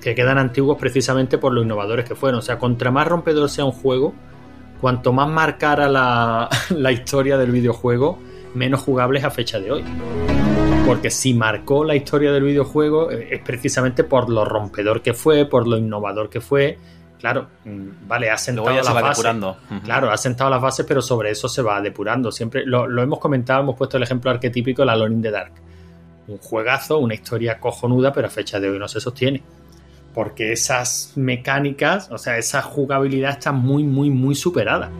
[0.00, 2.38] que quedan antiguos precisamente por lo innovadores que fueron.
[2.38, 4.14] O sea, contra más rompedor sea un juego,
[4.80, 8.18] cuanto más marcara la, la historia del videojuego,
[8.54, 9.84] menos jugable es a fecha de hoy.
[10.86, 15.44] Porque si marcó la historia del videojuego eh, es precisamente por lo rompedor que fue,
[15.44, 16.78] por lo innovador que fue.
[17.18, 19.16] Claro, mm, vale, ha sentado Luego ya se las va bases.
[19.18, 19.56] depurando.
[19.84, 22.30] Claro, ha sentado las bases, pero sobre eso se va depurando.
[22.30, 25.30] Siempre lo, lo hemos comentado, hemos puesto el ejemplo arquetípico de la Alone in the
[25.30, 25.52] Dark.
[26.28, 29.42] Un juegazo, una historia cojonuda, pero a fecha de hoy no se sostiene.
[30.12, 34.90] Porque esas mecánicas, o sea, esa jugabilidad está muy, muy, muy superada.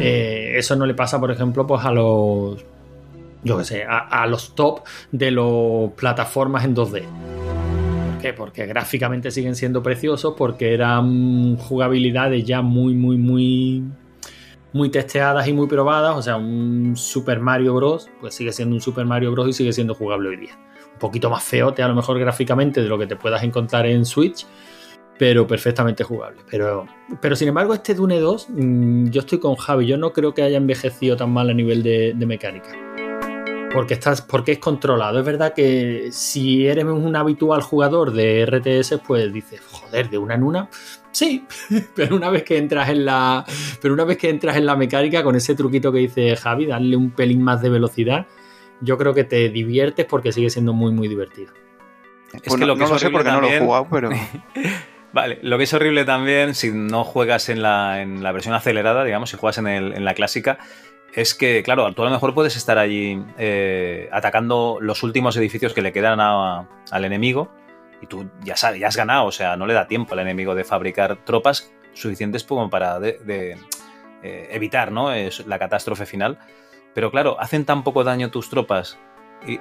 [0.00, 2.64] Eh, eso no le pasa, por ejemplo, pues a los.
[3.42, 4.80] Yo qué sé, a, a los top
[5.12, 7.04] de las plataformas en 2D.
[8.16, 8.32] ¿Por qué?
[8.32, 13.84] Porque gráficamente siguen siendo preciosos, porque eran jugabilidades ya muy, muy, muy,
[14.72, 16.16] muy testeadas y muy probadas.
[16.16, 18.08] O sea, un Super Mario Bros.
[18.18, 19.48] pues sigue siendo un Super Mario Bros.
[19.48, 20.58] y sigue siendo jugable hoy día.
[20.94, 24.06] Un poquito más feote, a lo mejor gráficamente, de lo que te puedas encontrar en
[24.06, 24.46] Switch,
[25.18, 26.40] pero perfectamente jugable.
[26.50, 26.86] Pero,
[27.20, 30.42] pero sin embargo, este Dune 2, mm, yo estoy con Javi, yo no creo que
[30.42, 33.05] haya envejecido tan mal a nivel de, de mecánica
[33.72, 35.18] porque estás porque es controlado.
[35.18, 40.34] Es verdad que si eres un habitual jugador de RTS, pues dices, joder, de una
[40.34, 40.68] en una,
[41.12, 41.44] sí,
[41.94, 43.44] pero una vez que entras en la
[43.82, 46.96] pero una vez que entras en la mecánica con ese truquito que dice Javi, darle
[46.96, 48.26] un pelín más de velocidad,
[48.80, 51.52] yo creo que te diviertes porque sigue siendo muy muy divertido.
[52.32, 53.64] Es que no lo que no es lo sé horrible porque no lo he también-
[53.64, 54.10] jugado, pero.
[55.12, 59.02] Vale, lo que es horrible también, si no juegas en la, en la versión acelerada,
[59.02, 60.58] digamos, si juegas en, el- en la clásica,
[61.16, 65.72] es que, claro, tú a lo mejor puedes estar allí eh, atacando los últimos edificios
[65.72, 67.50] que le quedan al enemigo
[68.02, 70.54] y tú ya, sabes, ya has ganado, o sea, no le da tiempo al enemigo
[70.54, 73.56] de fabricar tropas suficientes como para eh,
[74.22, 75.10] evitar ¿no?
[75.10, 76.38] Es la catástrofe final.
[76.92, 78.98] Pero claro, hacen tan poco daño tus tropas
[79.46, 79.58] y,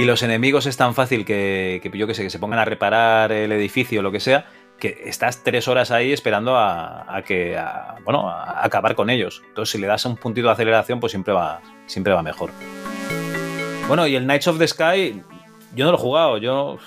[0.00, 2.64] y los enemigos es tan fácil que, que yo que sé, que se pongan a
[2.64, 4.46] reparar el edificio o lo que sea,
[4.80, 9.42] que estás tres horas ahí esperando a, a que, a- bueno, a acabar con ellos.
[9.46, 12.50] Entonces, si le das un puntito de aceleración, pues siempre va, siempre va mejor.
[13.86, 15.22] Bueno, y el Knights of the Sky,
[15.74, 16.78] yo no lo he jugado, yo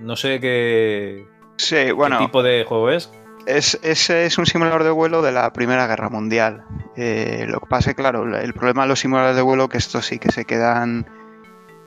[0.00, 2.18] no sé qué, Sí, qué bueno.
[2.18, 3.10] tipo de juego es.
[3.46, 6.62] Es, ese es un simulador de vuelo de la Primera Guerra Mundial.
[6.96, 10.04] Eh, lo que pasa es claro, el problema de los simuladores de vuelo que estos
[10.04, 11.06] sí que se quedan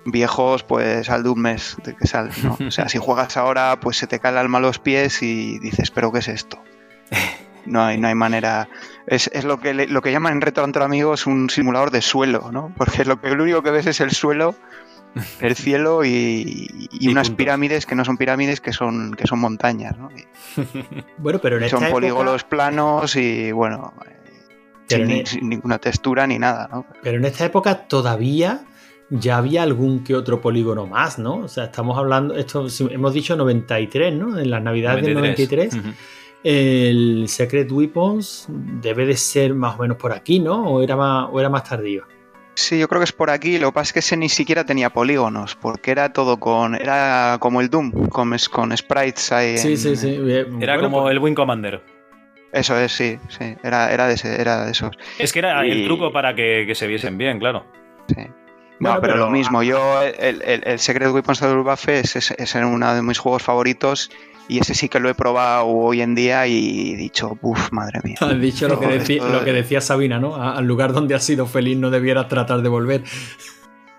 [0.06, 2.58] viejos pues al de un mes de que salen, ¿no?
[2.68, 5.60] O sea, si juegas ahora pues se te cae el alma a los pies y
[5.60, 6.62] dices, pero ¿qué es esto?
[7.66, 8.68] No hay, no hay manera.
[9.08, 12.02] Es, es lo, que le- lo que llaman en Retro Antro Amigos un simulador de
[12.02, 12.74] suelo, ¿no?
[12.76, 14.54] Porque lo, que, lo único que ves es el suelo,
[15.39, 19.39] el cielo y, y Y unas pirámides que no son pirámides, que son, que son
[19.39, 20.10] montañas, ¿no?
[21.18, 24.12] Bueno, pero en esta son época- polígonos planos y bueno, eh,
[24.89, 26.86] sin, en e- sin ninguna textura ni nada, ¿no?
[27.02, 28.60] Pero en esta época todavía
[29.10, 31.38] ya había algún que otro polígono más, ¿no?
[31.38, 34.38] O sea, estamos hablando, esto hemos dicho 93, ¿no?
[34.39, 35.76] En las navidades del 93.
[35.76, 35.89] Ujú.
[36.44, 40.63] El Secret Weapons debe de ser más o menos por aquí, ¿no?
[40.68, 42.04] O era más, o era más tardío.
[42.56, 43.58] Sí, yo creo que es por aquí.
[43.58, 46.76] Lo que pasa es que ese ni siquiera tenía polígonos, porque era todo con.
[46.76, 49.58] Era como el Doom, con, es- con sprites ahí.
[49.58, 50.08] Sí, en- sí, sí.
[50.10, 51.82] Eh, Era bueno, como pues- el Wing Commander.
[52.52, 53.56] Eso es, sí, sí.
[53.63, 54.92] Era, era, de, ese- era de esos.
[55.18, 57.66] Es que era el truco para que, que se viesen bien, claro.
[58.08, 58.28] Sí.
[58.80, 59.64] No, Bueno, pero, pero- lo mismo.
[59.64, 63.44] Yo, el, el- el Secret Weapons de Luftwaffe es, es, es uno de mis juegos
[63.44, 64.10] favoritos
[64.50, 68.02] Y ese sí que lo he probado hoy en día y he dicho, uff, madre
[68.04, 68.18] mía.
[68.20, 70.36] Has dicho lo que, esto- lo que decía Sabina, ¿no?
[70.36, 73.04] Al lugar donde has sido feliz no debieras tratar de volver.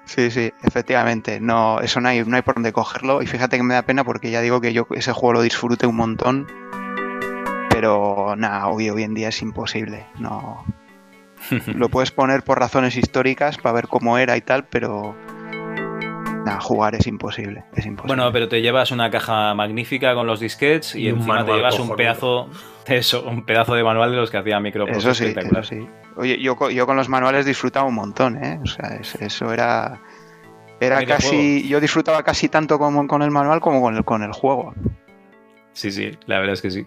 [0.05, 1.41] Sí, sí, efectivamente.
[1.41, 3.23] No, eso no hay, no hay por dónde cogerlo.
[3.23, 5.87] Y fíjate que me da pena porque ya digo que yo ese juego lo disfruté
[5.87, 6.47] un montón.
[7.71, 10.07] Pero nada, hoy, hoy en día es imposible.
[10.19, 10.65] No.
[11.75, 15.15] Lo puedes poner por razones históricas para ver cómo era y tal, pero
[16.45, 17.65] nada, jugar es imposible.
[17.75, 18.17] Es imposible.
[18.17, 21.53] Bueno, pero te llevas una caja magnífica con los disquets y, Y un encima te
[21.53, 22.49] manual llevas un pedazo,
[22.87, 25.87] eso, un pedazo de manual de los que hacía Microprose eso sí, eso sí.
[26.17, 28.61] Oye, yo, yo con los manuales disfrutaba un montón, ¿eh?
[28.63, 30.01] O sea, es- eso era.
[30.81, 31.67] Era Mira, casi.
[31.67, 34.75] Yo disfrutaba casi tanto como con el manual como con el, con el juego.
[35.73, 36.87] Sí, sí, la verdad es que sí.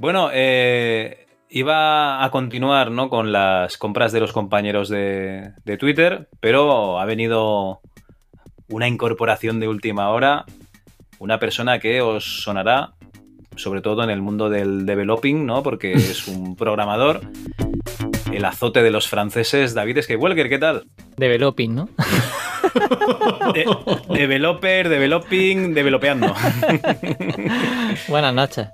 [0.00, 3.08] Bueno, eh, iba a continuar ¿no?
[3.08, 7.80] con las compras de los compañeros de, de Twitter, pero ha venido
[8.68, 10.44] una incorporación de última hora,
[11.18, 12.92] una persona que os sonará,
[13.56, 15.62] sobre todo en el mundo del developing, ¿no?
[15.62, 17.22] porque es un programador,
[18.32, 20.84] el azote de los franceses, David Skywalker, ¿qué tal?
[21.16, 21.88] Developing, ¿no?
[23.54, 23.66] De-
[24.14, 26.34] developer, developing, developeando.
[28.08, 28.68] Buenas noches.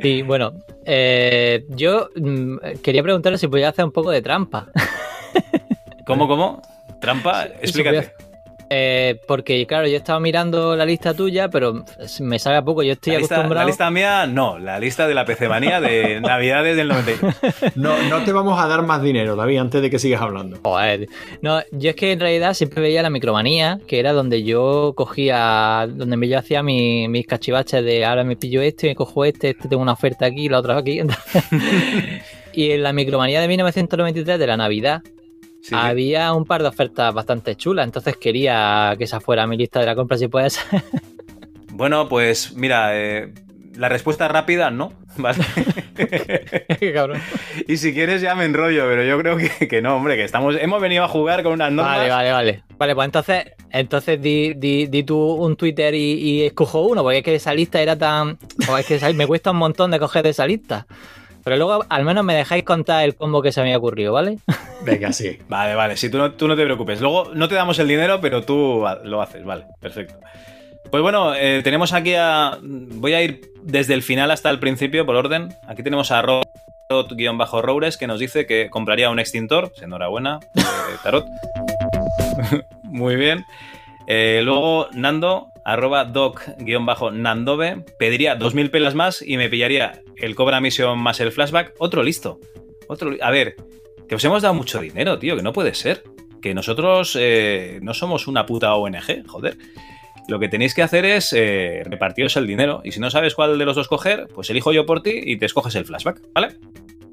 [0.00, 0.52] Sí, bueno,
[0.84, 4.68] eh, yo mm, quería preguntarle si podía hacer un poco de trampa.
[6.06, 6.62] ¿Cómo, cómo?
[7.00, 7.44] ¿Trampa?
[7.60, 8.12] Explícate.
[8.70, 11.84] Eh, porque, claro, yo estaba mirando la lista tuya, pero
[12.20, 12.82] me sabe a poco.
[12.82, 13.64] Yo estoy La lista, acostumbrado.
[13.64, 17.76] la lista mía, no, la lista de la PC Manía de Navidades del 93.
[17.76, 20.58] No, no te vamos a dar más dinero, David, antes de que sigas hablando.
[20.62, 21.06] Joder.
[21.42, 25.86] No, yo es que en realidad siempre veía la micromanía, que era donde yo cogía,
[25.88, 29.68] donde yo hacía mi- mis cachivaches de ahora me pillo este, me cojo este, este
[29.68, 31.00] tengo una oferta aquí, la otra aquí.
[32.52, 35.02] y en la micromanía de 1993 de la Navidad
[35.64, 35.74] Sí, sí.
[35.78, 39.86] había un par de ofertas bastante chulas, entonces quería que esa fuera mi lista de
[39.86, 40.64] la compra si puede ser.
[41.76, 43.32] Bueno, pues mira, eh,
[43.74, 45.38] la respuesta rápida, no, ¿vale?
[46.94, 47.20] Cabrón.
[47.68, 50.54] y si quieres ya me enrollo, pero yo creo que, que no, hombre, que estamos,
[50.60, 51.96] hemos venido a jugar con unas normas.
[51.98, 52.62] Vale, vale, vale.
[52.78, 57.18] Vale, pues entonces, entonces di, di, di tú un Twitter y, y escojo uno, porque
[57.18, 58.38] es que esa lista era tan.
[58.68, 60.86] O es que esa- me cuesta un montón de coger de esa lista.
[61.44, 64.38] Pero luego al menos me dejáis contar el combo que se me ha ocurrido, ¿vale?
[64.84, 65.38] Venga, sí.
[65.48, 67.00] Vale, vale, si tú no, tú no te preocupes.
[67.00, 70.18] Luego no te damos el dinero, pero tú lo haces, vale, perfecto.
[70.90, 72.58] Pues bueno, eh, tenemos aquí a.
[72.62, 75.54] Voy a ir desde el final hasta el principio, por orden.
[75.66, 76.22] Aquí tenemos a
[76.88, 79.72] Tarot-Roures que nos dice que compraría un extintor.
[79.82, 80.62] Enhorabuena, eh,
[81.02, 81.26] Tarot.
[82.84, 83.44] Muy bien.
[84.06, 90.98] Eh, luego Nando, arroba doc-nandove, pediría 2.000 pelas más y me pillaría el Cobra Mission
[90.98, 91.74] más el flashback.
[91.78, 92.38] Otro listo.
[92.86, 93.56] Otro A ver,
[94.08, 96.04] que os hemos dado mucho dinero, tío, que no puede ser.
[96.42, 99.56] Que nosotros eh, no somos una puta ONG, joder.
[100.28, 102.82] Lo que tenéis que hacer es eh, repartiros el dinero.
[102.84, 105.38] Y si no sabes cuál de los dos coger, pues elijo yo por ti y
[105.38, 106.56] te escoges el flashback, ¿vale?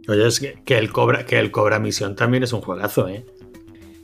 [0.08, 3.26] Oye, es que, que el Cobra, que el Cobra Misión también es un juegazo, ¿eh?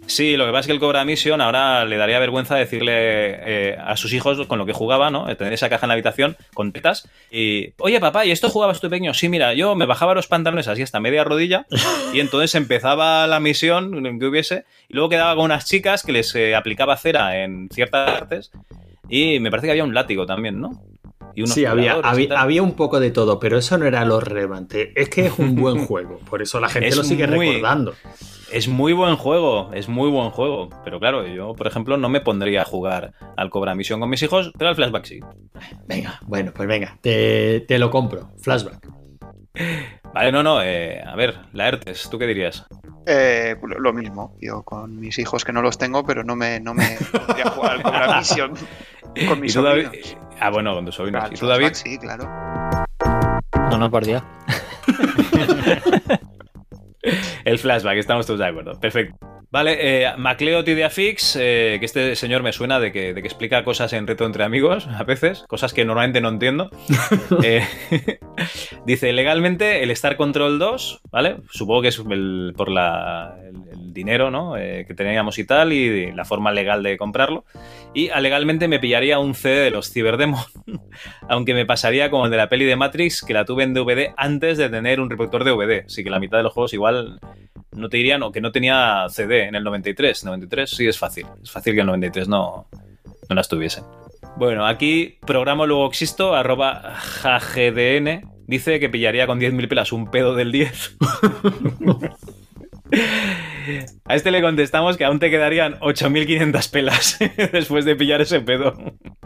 [0.08, 3.78] Sí, lo que pasa es que el Cobra Mission ahora le daría vergüenza decirle eh,
[3.78, 5.36] a sus hijos con lo que jugaba, ¿no?
[5.36, 8.90] Tener esa caja en la habitación con tetas y, oye papá, ¿y esto jugabas tú
[8.90, 9.14] pequeño?
[9.14, 11.68] Sí, mira, yo me bajaba los pantalones así hasta media rodilla
[12.14, 16.34] y entonces empezaba la misión que hubiese y luego quedaba con unas chicas que les
[16.36, 18.52] eh, aplicaba cera en ciertas partes
[19.10, 20.82] y me parece que había un látigo también, ¿no?
[21.38, 22.38] Y unos Sí, había, había, tal.
[22.38, 24.92] había un poco de todo, pero eso no era lo relevante.
[25.00, 27.94] Es que es un buen juego, por eso la gente Es lo sigue muy- recordando.
[28.52, 30.70] Es muy buen juego, es muy buen juego.
[30.84, 34.24] Pero claro, yo, por ejemplo, no me pondría a jugar al Cobra Misión con mis
[34.24, 35.20] hijos, pero al flashback sí.
[35.88, 38.32] Venga, bueno, pues venga, te, te lo compro.
[38.42, 38.88] Flashback.
[40.16, 42.66] Vale, no, no, eh, a ver, la ERTES, ¿tú qué dirías?
[43.06, 46.74] Eh, lo mismo, yo con mis hijos que no los tengo, pero no me, no
[46.74, 48.54] me podría jugar al Cobra Mission
[49.26, 49.86] con mis ¿Y tú, David?
[49.86, 50.18] sobrinos.
[50.40, 51.22] Ah, bueno, con tus sobrinos.
[51.22, 51.70] Claro, ¿Y tú, David?
[51.74, 52.30] Sí, claro.
[53.72, 54.22] No, no, por Dios.
[57.46, 58.80] El flashback, estamos todos de acuerdo.
[58.80, 59.18] Perfecto.
[59.50, 63.64] Vale, eh, Macleod Ideafix, eh, que este señor me suena de que, de que explica
[63.64, 66.70] cosas en reto entre amigos, a veces, cosas que normalmente no entiendo.
[67.44, 67.64] Eh,
[68.86, 71.38] dice, legalmente el Star Control 2, ¿vale?
[71.52, 74.58] Supongo que es el- por la, el, el dinero, ¿no?
[74.58, 77.46] Eh, que teníamos y tal, y la forma legal de comprarlo.
[77.94, 80.40] Y ah, legalmente me pillaría un CD de los Cyberdemon,
[81.30, 84.14] aunque me pasaría como el de la peli de Matrix, que la tuve en DVD
[84.18, 85.86] antes de tener un reproductor DVD.
[85.86, 86.97] Así que la mitad de los juegos igual
[87.72, 90.26] no te dirían o que no tenía CD en el 93.
[90.26, 91.26] 93 sí es fácil.
[91.42, 92.68] Es fácil que el 93 no,
[93.30, 93.84] no las tuviesen.
[94.38, 100.36] Bueno, aquí programa luego existo, arroba jgdn, dice que pillaría con 10.000 pelas un pedo
[100.36, 100.98] del 10.
[104.06, 107.20] A este le contestamos que aún te quedarían 8.500 pelas
[107.52, 108.74] después de pillar ese pedo.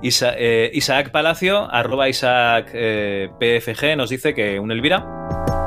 [0.01, 5.60] Eh, Isaac Palacio, arroba Isaac eh, PFG, nos dice que un Elvira.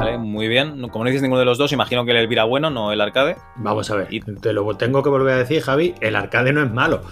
[0.00, 0.88] Vale, muy bien.
[0.88, 3.36] Como no dices ninguno de los dos, imagino que el Elvira bueno, no el arcade.
[3.56, 4.06] Vamos a ver.
[4.10, 5.94] Y- Te lo tengo que volver a decir, Javi.
[6.00, 7.02] El arcade no es malo.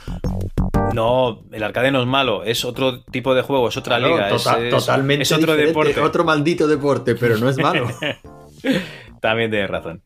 [0.95, 4.31] No, el arcade no es malo, es otro tipo de juego, es otra Claro, liga.
[4.31, 6.01] es- tota- es, totalmente es otro deporte.
[6.01, 7.89] Otro maldito deporte, pero no es malo.
[9.21, 10.01] También tienes razón.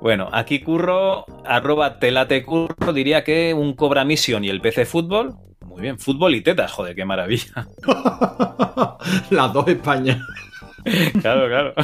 [0.00, 5.34] Bueno, aquí curro, arroba telate curro, diría que un Cobra Mission y el PC Fútbol.
[5.66, 7.68] Muy bien, fútbol y tetas, joder, qué maravilla.
[9.30, 10.18] Las dos Españas.
[11.20, 11.74] Claro, claro.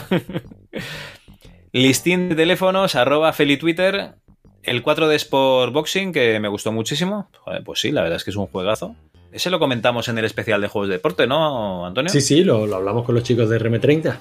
[1.73, 4.15] Listín de teléfonos, arroba Twitter
[4.63, 7.31] El 4 de Sport Boxing, que me gustó muchísimo.
[7.41, 8.97] Joder, pues sí, la verdad es que es un juegazo.
[9.31, 12.11] Ese lo comentamos en el especial de juegos de deporte, ¿no, Antonio?
[12.11, 14.17] Sí, sí, lo, lo hablamos con los chicos de RM30.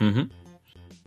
[0.00, 0.28] Ujú.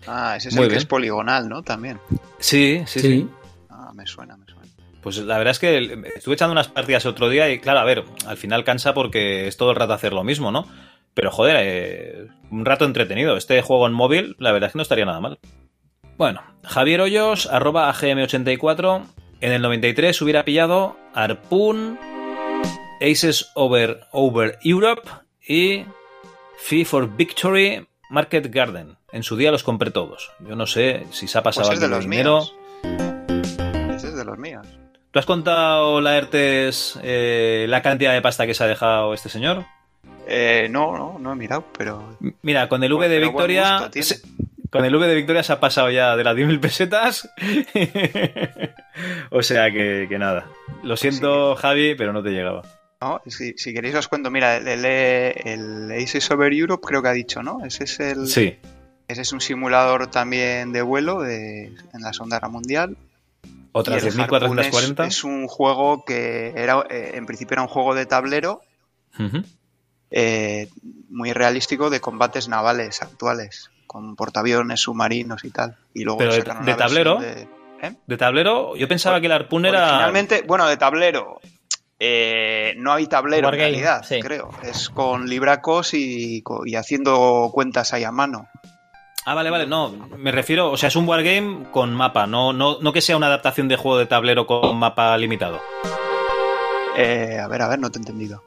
[0.07, 1.61] Ah, ese es Muy el que es poligonal, ¿no?
[1.63, 1.99] También.
[2.39, 3.27] sí, sí, sí.
[3.69, 4.57] Ah, me suena, me suena.
[5.01, 5.77] Pues la verdad es que
[6.15, 9.55] estuve echando unas partidas otro día y claro, a ver, al final cansa porque es
[9.55, 10.67] todo el rato hacer lo mismo, ¿no?
[11.17, 13.37] Pero joder, eh, un rato entretenido.
[13.37, 15.39] Este juego en móvil, la verdad es que no estaría nada mal.
[16.15, 19.01] Bueno, Javier Hoyos, arroba AGM84,
[19.41, 21.97] en el 93 hubiera pillado Harpoon,
[23.01, 25.09] Aces Over, Over Europe
[25.41, 25.85] y
[26.59, 28.99] Fee for Victory Market Garden.
[29.11, 30.29] En su día los compré todos.
[30.47, 32.41] Yo no sé si se ha pasado Pues es de los dinero.
[32.41, 32.55] míos.
[33.95, 34.67] Ese es de los míos.
[35.09, 39.65] ¿Tú has contado, Laertes, eh, la cantidad de pasta que se ha dejado este señor?
[40.27, 42.17] Eh, no, no, no he mirado, pero.
[42.41, 43.89] Mira, con el V de Victoria.
[44.01, 44.21] se-
[44.69, 47.29] Con el V de Victoria se ha pasado ya de las 10.000 pesetas.
[49.31, 50.47] o sea que, que nada.
[50.83, 52.63] Lo siento, Javi, pero no te llegaba.
[52.99, 57.09] No, si, si queréis os cuento, mira, el, el, el Aces Over Europe creo que
[57.09, 57.63] ha dicho, ¿no?
[57.65, 58.27] Ese es el.
[58.27, 58.57] Sí.
[59.07, 62.97] Ese es un simulador también de vuelo de, en la Segunda Guerra Mundial.
[63.73, 65.05] Harpoon 10.440.
[65.07, 68.61] Es, es un juego que era, eh, en principio era un juego de tablero.
[70.11, 70.69] Eh,
[71.09, 75.77] muy realístico de combates navales actuales, con portaaviones, submarinos y tal.
[75.93, 77.47] Y luego Pero de- de tablero, de-
[77.81, 77.93] ¿eh?
[78.05, 79.83] De tablero, yo pensaba que el Harpoon era.
[79.87, 81.39] Originalmente, bueno, de tablero.
[81.99, 84.19] eh, no hay tablero Wargame, en realidad, sí.
[84.19, 84.51] creo.
[84.61, 88.47] Es con libracos y, y haciendo cuentas ahí a mano.
[89.25, 89.89] Ah, vale, vale, no.
[90.15, 93.25] Me refiero, o sea, es un wargame con mapa, no, no, no que sea una
[93.27, 95.59] adaptación de juego de tablero con mapa limitado.
[96.95, 98.43] Eh, a ver, a ver, no te he entendido.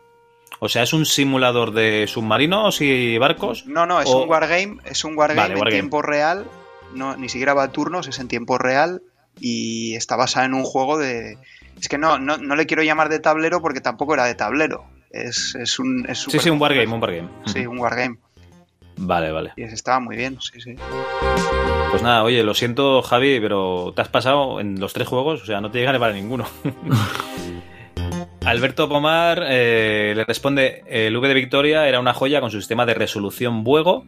[0.61, 3.67] O sea, es un simulador de submarinos y barcos.
[3.67, 5.81] No, no, es O- un wargame, es un wargame Vale, en wargame.
[5.81, 6.47] tiempo real.
[6.95, 9.01] No, ni siquiera va a turnos, es en tiempo real
[9.41, 11.39] y está basado en un juego de.
[11.81, 14.85] Es que no, no, no le quiero llamar de tablero porque tampoco era de tablero.
[15.11, 16.05] Es, es un.
[16.09, 17.29] Es Sí, súper sí, un wargame, un wargame.
[17.47, 18.19] Sí, un wargame.
[18.97, 19.53] Vale, vale.
[19.57, 20.75] Y estaba muy bien, sí, sí.
[21.91, 25.47] Pues nada, oye, lo siento, Javi, pero te has pasado en los tres juegos, o
[25.47, 26.45] sea, no te llegaré para ninguno.
[28.45, 32.87] Alberto Pomar eh, le responde: el V de Victoria era una joya con su sistema
[32.87, 34.05] de resolución buego.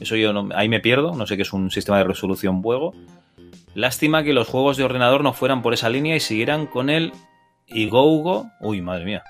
[0.00, 2.94] Eso yo no- ahí me pierdo, no sé qué es un sistema de resolución buego.
[3.74, 7.12] Lástima que los juegos de ordenador no fueran por esa línea y siguieran con el
[7.66, 8.46] Igougo.
[8.60, 9.22] Uy, madre mía.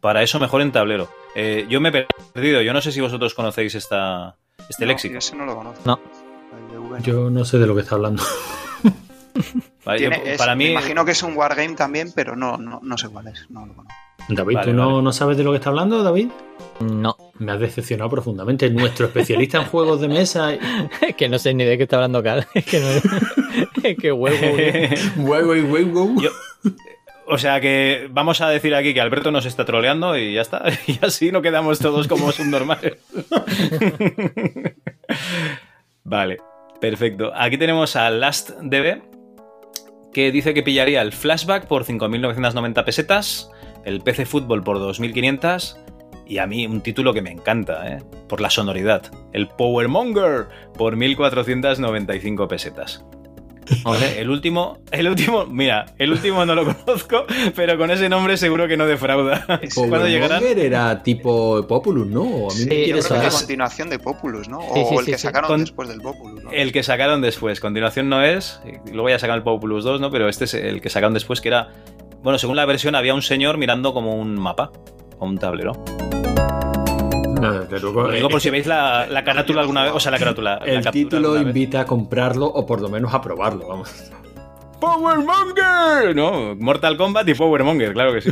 [0.00, 1.08] Para eso mejor en tablero.
[1.36, 4.36] Eh, yo me he perdido, yo no sé si vosotros conocéis esta,
[4.68, 5.18] este No, léxico.
[5.18, 5.82] ese no lo conozco.
[5.86, 6.00] No.
[7.02, 8.22] Yo no sé de lo que está hablando.
[9.84, 12.56] Vale, yo- Tiene- es- para mí, me imagino que es un wargame también, pero no,
[12.56, 13.46] no, no sé cuál es.
[13.50, 13.94] No lo conozco.
[14.28, 15.02] David, Vale, ¿tú no, vale.
[15.02, 16.28] no sabes de lo que está hablando, David?
[16.80, 18.70] No, Me has decepcionado profundamente.
[18.70, 20.52] Nuestro especialista en juegos de mesa.
[21.08, 22.46] es que no sé ni de qué está hablando Cal.
[22.54, 22.86] Es que no
[23.82, 24.56] es que huevo.
[25.16, 26.14] Huevo y huevo.
[26.20, 26.30] Yo-
[27.26, 30.62] O sea que vamos a decir aquí que Alberto nos está troleando y ya está.
[30.86, 32.98] Y así no quedamos todos como subnormales.
[36.04, 36.38] vale,
[36.80, 37.32] perfecto.
[37.34, 39.02] Aquí tenemos a LastDB
[40.12, 43.50] que dice que pillaría el flashback por 5.990 pesetas,
[43.84, 45.76] el PC Fútbol por 2.500
[46.26, 48.02] y a mí un título que me encanta, ¿eh?
[48.28, 49.02] por la sonoridad,
[49.32, 50.46] el Powermonger
[50.76, 53.04] por 1.495 pesetas.
[54.16, 58.66] El último, el último, mira, el último no lo conozco, pero con ese nombre seguro
[58.68, 59.44] que no defrauda.
[59.74, 60.42] ¿Cuándo llegarán?
[60.44, 62.22] Era tipo Populus, ¿no?
[62.22, 64.58] A mí Sí, me yo creo que es continuación de Populus, ¿no?
[64.58, 65.22] O sí, el que sí.
[65.22, 66.50] sacaron Con- después del Populus, ¿no?
[66.50, 68.60] El que sacaron después, continuación no es,
[68.92, 70.10] luego ya sacaron el Populus 2, ¿no?
[70.10, 71.68] Pero este es el que sacaron después, que era,
[72.22, 74.70] bueno, según la versión había un señor mirando como un mapa,
[75.18, 75.72] como un tablero.
[77.42, 80.00] No, desde luego, Lo digo por eh, si veis la, la carátula alguna vez, o
[80.00, 80.60] sea, la carátula.
[80.60, 81.42] la el título vez.
[81.42, 83.92] invita a comprarlo o por lo menos a probarlo, vamos.
[84.80, 86.14] ¡Powermonger!
[86.14, 88.30] No, Mortal Kombat y Powermonger, claro que sí.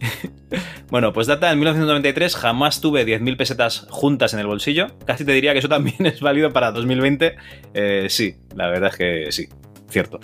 [0.90, 4.88] bueno, pues data en 1993, jamás tuve 10.000 pesetas juntas en el bolsillo.
[5.06, 7.36] Casi te diría que eso también es válido para 2020.
[7.74, 9.48] Eh, sí, la verdad es que sí,
[9.88, 10.20] cierto.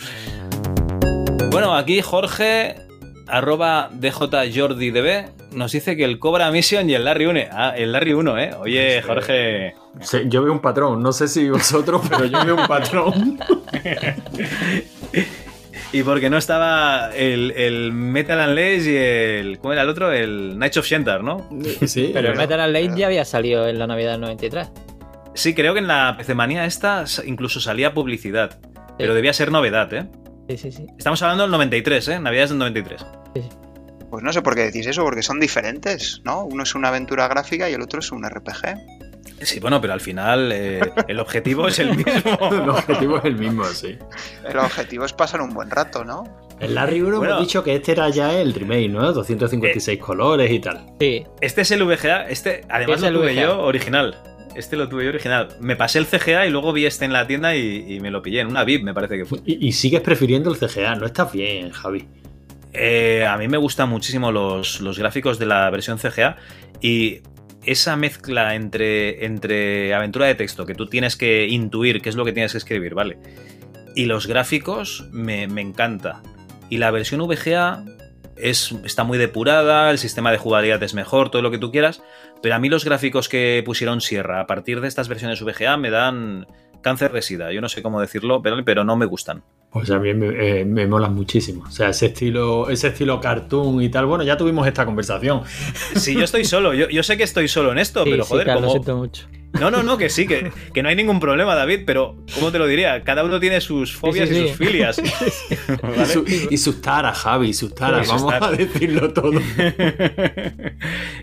[1.50, 2.87] Bueno, aquí Jorge
[3.28, 7.40] arroba DJJordiDB nos dice que el Cobra Mission y el Larry 1.
[7.50, 8.50] Ah, el Larry 1, ¿eh?
[8.60, 9.74] Oye, Jorge.
[10.00, 13.38] Sí, yo veo un patrón, no sé si vosotros, pero yo veo un patrón.
[15.92, 19.58] y porque no estaba el, el Metal and Lace y el.
[19.58, 20.12] ¿Cómo era el otro?
[20.12, 21.48] El Knights of Shentar, ¿no?
[21.86, 24.70] Sí, Pero el Metal and Late ya había salido en la Navidad del 93.
[25.34, 28.58] Sí, creo que en la PC Manía esta incluso salía publicidad.
[28.98, 30.08] Pero debía ser novedad, ¿eh?
[30.48, 30.86] Sí, sí, sí.
[30.96, 32.20] Estamos hablando del 93, ¿eh?
[32.20, 33.04] Navidades del 93.
[34.10, 36.44] Pues no sé por qué decís eso, porque son diferentes, ¿no?
[36.44, 38.76] Uno es una aventura gráfica y el otro es un RPG.
[39.42, 42.38] Sí, bueno, pero al final eh, el objetivo es el mismo.
[42.50, 43.98] el objetivo es el mismo, sí.
[44.48, 46.24] El objetivo es pasar un buen rato, ¿no?
[46.58, 47.32] El Larry 1 Bueno.
[47.34, 49.12] hemos dicho que este era ya el remake, ¿no?
[49.12, 50.86] 256 colores y tal.
[50.98, 53.42] Sí, Este es el VGA, este además Es lo el tuve VGA.
[53.42, 54.16] yo original.
[54.58, 55.50] Este lo tuve yo original.
[55.60, 58.22] Me pasé el CGA y luego vi este en la tienda y, y me lo
[58.22, 59.38] pillé en una VIP, me parece que fue.
[59.46, 62.08] Y, y sigues prefiriendo el CGA, no estás bien, Javi.
[62.72, 66.36] Eh, a mí me gustan muchísimo los, los gráficos de la versión CGA
[66.80, 67.20] y
[67.64, 72.24] esa mezcla entre, entre aventura de texto, que tú tienes que intuir qué es lo
[72.24, 73.16] que tienes que escribir, ¿vale?
[73.94, 76.20] Y los gráficos me, me encanta.
[76.68, 77.84] Y la versión VGA
[78.40, 82.02] es, está muy depurada, el sistema de jugabilidad es mejor, todo lo que tú quieras,
[82.42, 85.90] pero a mí los gráficos que pusieron Sierra a partir de estas versiones VGA me
[85.90, 86.46] dan
[86.82, 87.52] cáncer de sida.
[87.52, 89.42] Yo no sé cómo decirlo, pero, pero no me gustan.
[89.70, 91.64] Pues a mí me, eh, me molan muchísimo.
[91.68, 94.06] O sea, ese estilo, ese estilo cartoon y tal.
[94.06, 95.42] Bueno, ya tuvimos esta conversación.
[95.94, 98.30] Si yo estoy solo, yo, yo sé que estoy solo en esto, sí, pero sí,
[98.30, 99.26] joder, claro, lo como, siento mucho.
[99.60, 102.58] No, no, no, que sí, que, que no hay ningún problema, David, pero ¿cómo te
[102.58, 103.02] lo diría?
[103.02, 104.48] Cada uno tiene sus fobias Sí, sí, y sí.
[104.48, 104.98] sus filias.
[104.98, 106.06] Y, ¿vale?
[106.06, 108.06] su- y sus taras, Javi, sus taras.
[108.06, 109.32] Y sus Vamos a decirlo todo.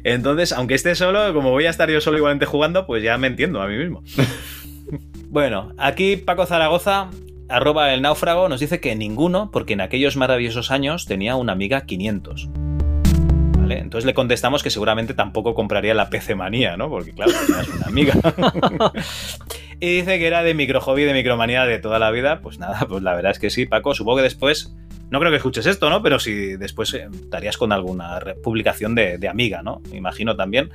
[0.04, 3.28] Entonces, aunque esté solo, como voy a estar yo solo igualmente jugando, pues ya me
[3.28, 4.04] entiendo a mí mismo.
[5.30, 7.10] Bueno, aquí Paco Zaragoza,
[7.50, 11.86] arroba el náufrago, nos dice que ninguno, porque en aquellos maravillosos años tenía una Amiga
[11.86, 12.50] 500.
[13.58, 13.80] ¿Vale?
[13.80, 16.90] Entonces le contestamos que seguramente tampoco compraría la PC Manía, ¿no?
[16.90, 18.14] Porque claro, tenías una amiga.
[19.80, 22.42] y dice que era de micro hobby, de micromanía de toda la vida.
[22.42, 23.96] Pues nada, pues la verdad es que sí, Paco.
[23.96, 24.76] Supongo que después,
[25.10, 26.04] no creo que escuches esto, ¿no?
[26.04, 29.82] Pero si después eh, estarías con alguna publicación de, de amiga, ¿no?
[29.90, 30.70] Me imagino también.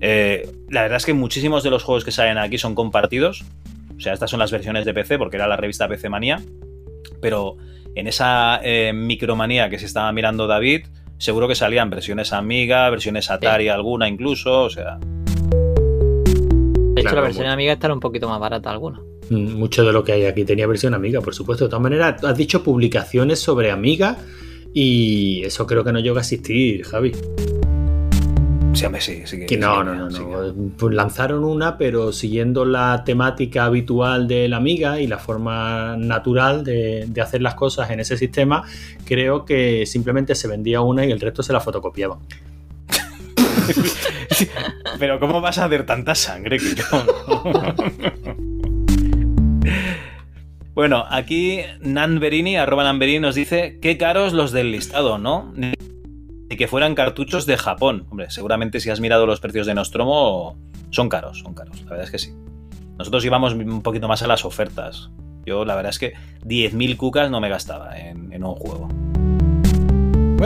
[0.00, 3.44] Eh, la verdad es que muchísimos de los juegos que salen aquí son compartidos.
[3.96, 6.40] O sea, estas son las versiones de PC, porque era la revista PC Manía.
[7.20, 7.56] Pero
[7.94, 10.86] en esa eh, micromanía que se estaba mirando David,
[11.18, 14.64] seguro que salían versiones Amiga, versiones Atari alguna incluso.
[14.64, 17.52] O sea, De hecho, Claro, la versión mucho.
[17.54, 19.00] amiga está un poquito más barata alguna.
[19.30, 21.64] Mm, Mucho de lo que hay aquí tenía versión Amiga, por supuesto.
[21.64, 24.16] De todas maneras, has dicho publicaciones sobre Amiga
[24.74, 27.12] y eso creo que no llega a existir, Javi.
[28.76, 30.70] Sí, hombre, sí, sí que- Que sí no, que- no, no, sí que- no.
[30.76, 36.62] Pues lanzaron una, pero siguiendo la temática habitual de la Amiga y la forma natural
[36.64, 38.64] de, de hacer las cosas en ese sistema,
[39.04, 42.18] creo que simplemente se vendía una y el resto se la fotocopiaban.
[44.98, 47.02] Pero ¿cómo vas a hacer tanta sangre, Kiko?
[50.74, 55.52] bueno, aquí Nanberini, arroba Nanberini, nos dice qué caros los del listado, ¿no?
[56.56, 58.06] Que fueran cartuchos de Japón.
[58.10, 60.56] Hombre, seguramente si has mirado los precios de Nostromo,
[60.90, 61.82] son caros, son caros.
[61.82, 62.32] La verdad es que sí.
[62.98, 65.10] Nosotros íbamos un poquito más a las ofertas.
[65.44, 68.88] Yo la verdad es que 10.000 cucas no me gastaba en un juego.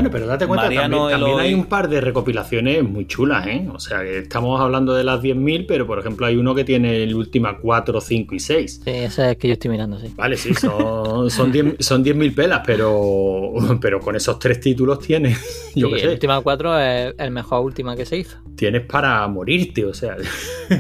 [0.03, 1.47] Bueno, pero date cuenta, Mariano también, también Eloy.
[1.49, 3.69] hay un par de recopilaciones muy chulas, ¿eh?
[3.73, 7.03] O sea, que estamos hablando de las 10.000, pero por ejemplo hay uno que tiene
[7.03, 8.81] el última 4, 5 y 6.
[8.85, 10.13] Sí, esa es que yo estoy mirando, sí.
[10.17, 15.39] Vale, sí, son, son 10 son 10.000 pelas, pero, pero con esos tres títulos tienes,
[15.75, 18.39] yo Sí, qué el sé, Ultima 4 es el mejor Ultima que se hizo.
[18.57, 20.17] tienes para morirte, o sea,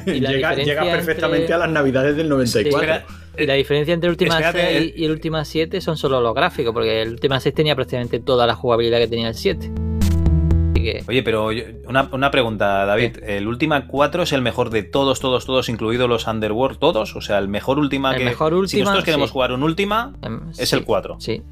[0.06, 2.80] Y la llega, diferencia llega perfectamente entre- a las navidades del 94.
[2.80, 3.06] Espera,
[3.38, 6.34] Y la diferencia entre el Ultima Espérate, 6 y el Ultima 7 son solo los
[6.34, 9.70] gráficos, porque el Ultima 6 tenía prácticamente toda la jugabilidad que tenía el 7.
[10.72, 13.18] Así que, Oye, pero yo- una, una pregunta, David.
[13.22, 17.14] ¿El Ultima 4 es el mejor de todos, todos, todos, incluidos los Underworld, todos?
[17.16, 18.24] O sea, el mejor Ultima El que.
[18.24, 19.32] mejor si Ultima, nosotros queremos sí.
[19.32, 21.16] jugar un Ultima, em, es sí, el 4.
[21.20, 21.42] Sí,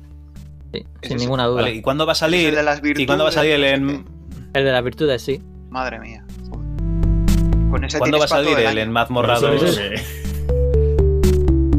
[0.73, 1.15] sin ese.
[1.17, 1.63] ninguna duda.
[1.63, 2.49] Vale, ¿y cuándo va a salir?
[2.51, 4.05] el de las ¿Y cuándo va a salir el en,
[4.55, 5.41] El de las virtudes, sí.
[5.71, 6.25] Madre mía.
[7.71, 9.63] Con ese ¿Cuándo va a salir el en Mazmorrados?
[9.63, 10.28] Eso es-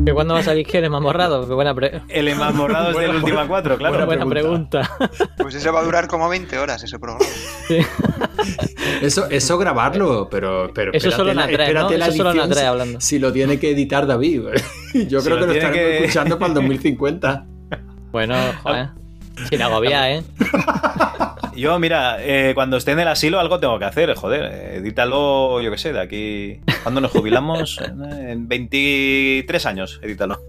[0.09, 1.47] ¿Que cuándo va a salir que más morrado?
[1.47, 4.05] Qué buena, pre- El en Mazmorrados del Buena- Ultima 4, claro.
[4.07, 4.81] buena pregunta.
[4.97, 5.29] pregunta.
[5.37, 7.23] Pues ese va a durar como 20 horas ese programa.
[9.03, 11.63] Eso, eso grabarlo, pero, pero Eso solo en la- A3, ¿no?
[11.63, 13.01] espérate la Eso solo en edición A3 si- hablando.
[13.01, 14.41] Si lo tiene que editar David.
[15.07, 17.45] Yo Si creo lo que lo estaremos que- escuchando para el 2050.
[18.11, 18.89] Bueno, joder.
[19.49, 20.23] Sin agobiar, ¿eh?
[21.55, 24.45] Yo, mira, eh, cuando esté en el asilo algo tengo que hacer, joder.
[24.51, 26.59] eh, Edítalo, yo qué sé, de aquí.
[26.83, 27.79] ¿Cuándo nos jubilamos?
[27.81, 30.41] Eh, En 23 años, edítalo.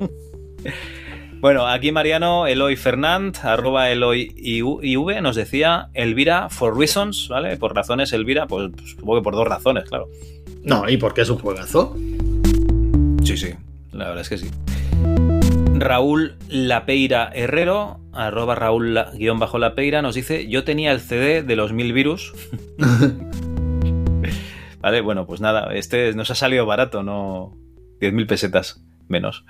[1.41, 7.57] Bueno, aquí Mariano Eloy Fernand, arroba Eloy IV, nos decía Elvira for reasons, ¿vale?
[7.57, 10.09] Por razones Elvira, pues supongo que por dos razones, claro.
[10.63, 11.97] No, ¿y por qué es un juegazo?
[13.25, 13.55] Sí, sí,
[13.93, 14.51] la verdad es que sí.
[15.81, 22.35] Raúl Lapeira Herrero, arroba Raúl-Lapeira, nos dice, yo tenía el CD de los mil virus.
[24.81, 27.57] vale, bueno, pues nada, este nos ha salido barato, no
[27.99, 29.47] 10.000 pesetas menos.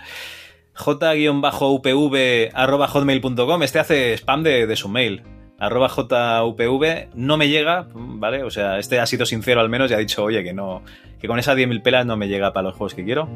[0.75, 5.25] J-UPV arroba hotmail.com, este hace spam de, su mail.
[5.59, 8.45] Arroba JUPV no me llega, ¿vale?
[8.45, 10.85] O sea, este ha sido sincero al menos y ha dicho, oye, que no,
[11.21, 13.29] que con esas 10.000 pelas no me llega para los juegos que quiero.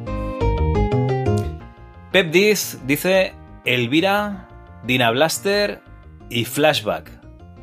[2.14, 3.34] Pep Diz dice
[3.64, 4.46] Elvira,
[4.84, 5.82] Dina Blaster
[6.30, 7.10] y Flashback.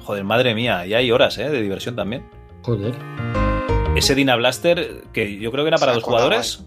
[0.02, 1.50] Joder, madre mía, y hay horas ¿eh?
[1.50, 2.30] de diversión también.
[2.62, 2.94] Joder.
[3.96, 6.66] Ese Dina Blaster, que yo creo que era para dos jugadores.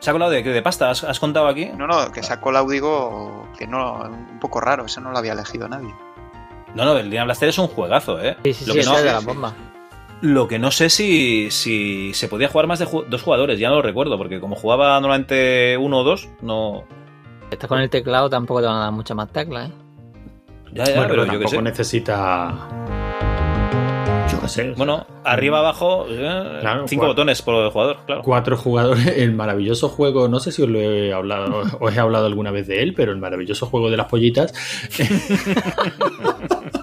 [0.00, 0.90] ¿Se ha colado de, de pasta?
[0.90, 1.64] ¿Has, contado aquí?
[1.64, 5.16] No, no, que se ha colado, digo, que no, un poco raro, eso no lo
[5.16, 5.94] había elegido nadie.
[6.74, 8.36] No, no, el Dina Blaster es un juegazo, ¿eh?
[8.44, 9.54] Sí, sí, lo sí, que no, de la bomba.
[10.22, 13.76] Lo que no sé si, si se podía jugar más de dos jugadores, ya no
[13.76, 16.84] lo recuerdo, porque como jugaba normalmente uno o dos, no.
[17.50, 19.72] Estás con el teclado, tampoco te van a dar mucha más teclas, ¿eh?
[20.72, 21.56] Ya, ya, Bueno, pero pero yo qué sé.
[21.56, 22.68] tampoco necesita.
[24.32, 24.72] Yo qué sé.
[24.76, 27.12] Bueno, arriba, abajo, eh, Claro, cinco cuatro.
[27.14, 28.22] botones por jugador, claro.
[28.22, 32.26] Cuatro jugadores, el maravilloso juego, no sé si os lo he hablado, os he hablado
[32.26, 34.52] alguna vez de él, pero el maravilloso juego de las pollitas.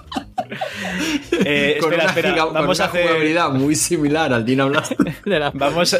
[1.46, 3.02] Eh, con espera, una espera, giga- con vamos a una hacer.
[3.08, 4.94] jugabilidad muy similar al Dina Blast,
[5.54, 6.00] Vamos a-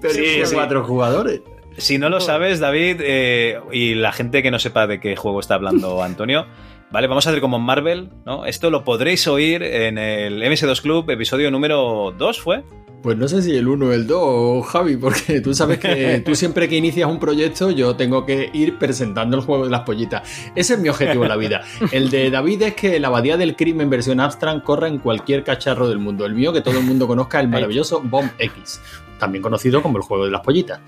[0.00, 0.54] pero Sí, con sí.
[0.54, 1.40] cuatro jugadores.
[1.76, 5.40] Si no lo sabes, David, eh, y la gente que no sepa de qué juego
[5.40, 6.46] está hablando Antonio,
[6.90, 8.46] vale, vamos a hacer como en Marvel, ¿no?
[8.46, 12.62] Esto lo podréis oír en el MS2 Club, episodio número 2, ¿fue?
[13.04, 16.34] Pues no sé si el 1 o el 2, Javi, porque tú sabes que tú
[16.34, 20.26] siempre que inicias un proyecto yo tengo que ir presentando el juego de las pollitas.
[20.54, 21.60] Ese es mi objetivo en la vida.
[21.92, 25.86] El de David es que la abadía del crimen versión Abstract corra en cualquier cacharro
[25.86, 26.24] del mundo.
[26.24, 28.80] El mío que todo el mundo conozca, el maravilloso Bomb X,
[29.18, 30.80] también conocido como el juego de las pollitas.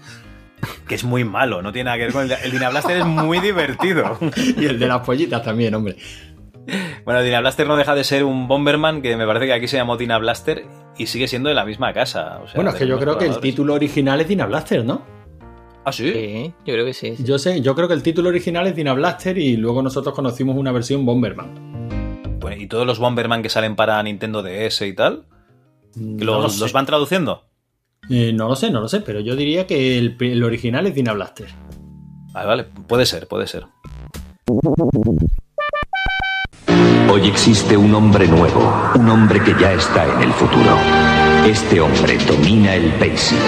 [0.88, 2.32] Que es muy malo, no tiene nada que ver con el...
[2.32, 4.18] El Dynablaster es muy divertido.
[4.56, 5.96] Y el de las pollitas también, hombre.
[7.04, 9.76] Bueno, el Dynablaster no deja de ser un Bomberman que me parece que aquí se
[9.76, 10.66] llamó Dynablaster
[10.98, 12.40] y sigue siendo de la misma casa.
[12.42, 15.02] o sea, Bueno, es que yo creo que el título original es Dina Blaster, ¿no?
[15.84, 16.10] Ah, sí.
[16.12, 17.14] Sí, yo creo que sí.
[17.16, 17.24] sí.
[17.24, 20.56] Yo sé, yo creo que el título original es Dina Blaster y luego nosotros conocimos
[20.56, 22.38] una versión Bomberman.
[22.40, 25.26] Bueno, ¿Y todos los Bomberman que salen para Nintendo DS y tal?
[25.94, 26.60] ¿Que No los, lo sé.
[26.60, 27.44] los van traduciendo?
[28.10, 30.94] Eh, no lo sé, no lo sé, pero yo diría que el, el original es
[30.94, 31.46] Dina Blaster.
[32.32, 33.64] Vale, vale, puede ser, puede ser.
[37.10, 40.76] Hoy existe un hombre nuevo, un hombre que ya está en el futuro.
[41.46, 43.38] Este hombre domina el BASIC.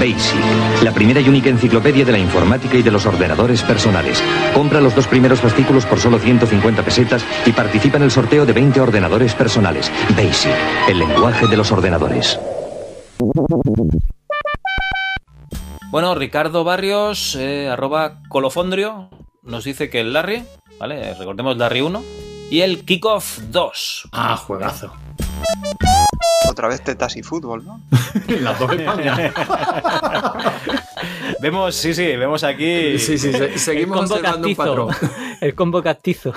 [0.00, 4.22] BASIC, la primera y única enciclopedia de la informática y de los ordenadores personales.
[4.54, 8.52] Compra los dos primeros fascículos por solo 150 pesetas y participa en el sorteo de
[8.52, 9.92] 20 ordenadores personales.
[10.16, 10.52] BASIC,
[10.88, 12.40] el lenguaje de los ordenadores.
[15.90, 19.10] Bueno, Ricardo Barrios, eh, arroba colofondrio,
[19.44, 20.42] nos dice que el Larry,
[20.80, 21.14] ¿vale?
[21.14, 22.02] Recordemos Larry 1,
[22.50, 24.08] y el Kickoff 2.
[24.12, 24.92] Ah, juegazo.
[26.48, 27.80] Otra vez tetas y fútbol, ¿no?
[28.40, 28.70] Las dos.
[31.40, 34.86] Vemos, sí, sí, vemos aquí Sí, sí, se- El seguimos observando un castizo.
[34.86, 35.10] patrón.
[35.40, 36.32] El combo castizo.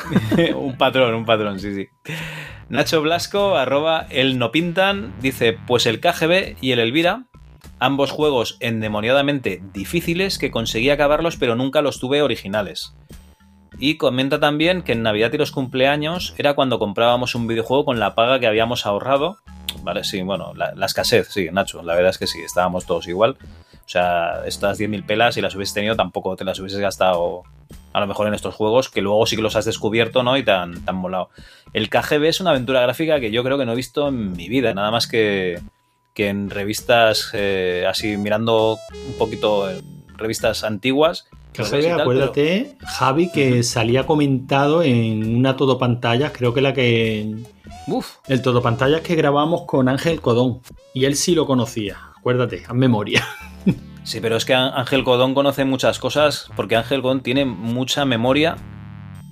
[0.56, 1.88] un patrón, un patrón, sí, sí.
[2.70, 7.24] Nacho Blasco, arroba el no pintan, dice, pues el KGB y el Elvira,
[7.80, 12.94] ambos juegos endemoniadamente difíciles que conseguí acabarlos pero nunca los tuve originales.
[13.80, 18.00] Y comenta también que en Navidad y los cumpleaños era cuando comprábamos un videojuego con
[18.00, 19.38] la paga que habíamos ahorrado.
[19.84, 23.38] Vale, sí, bueno, la, escasez, sí, Nacho, la verdad es que sí, estábamos todos igual.
[23.74, 27.44] O sea, estas 10.000 pelas, si las hubieses tenido, tampoco te las hubieses gastado
[27.94, 30.38] a lo mejor en estos juegos, que luego sí que los has descubierto, ¿no?
[30.38, 31.30] Y te han molado.
[31.74, 34.50] El KGB es una aventura gráfica que yo creo que no he visto en mi
[34.50, 35.62] vida, nada más que,
[36.18, 39.70] que en revistas, eh, así mirando un poquito
[40.16, 41.28] revistas antiguas.
[41.64, 47.36] Tal, acuérdate, Javi, que salía comentado en una todo pantallas, creo que la que.
[47.88, 50.60] Uf, El todo pantallas que grabamos con Ángel Codón.
[50.94, 51.98] Y él sí lo conocía.
[52.18, 53.26] Acuérdate, haz memoria.
[54.04, 58.56] Sí, pero es que Ángel Codón conoce muchas cosas porque Ángel Codón tiene mucha memoria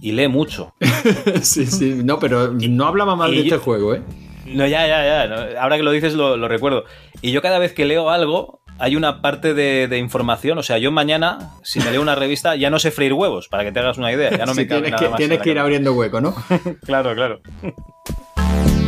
[0.01, 0.73] y lee mucho.
[1.43, 2.01] sí, sí.
[2.03, 4.01] No, pero no hablaba mal y de yo- este juego, ¿eh?
[4.47, 5.61] No, ya, ya, ya.
[5.61, 6.83] Ahora que lo dices lo, lo recuerdo.
[7.21, 10.57] Y yo cada vez que leo algo, hay una parte de, de información.
[10.57, 13.63] O sea, yo mañana, si me leo una revista, ya no sé freír huevos, para
[13.63, 14.31] que te hagas una idea.
[14.37, 16.33] Ya no Sí, me cabe tienes nada que, más tienes que ir abriendo hueco, ¿no?
[16.85, 17.39] Claro, claro.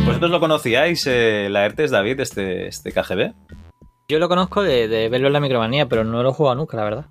[0.04, 3.32] ¿Vosotros lo conocíais, eh, la ERTES, David, este, este KGB?
[4.08, 6.76] Yo lo conozco de, de verlo en la micromanía, pero no lo he jugado nunca,
[6.78, 7.04] la verdad.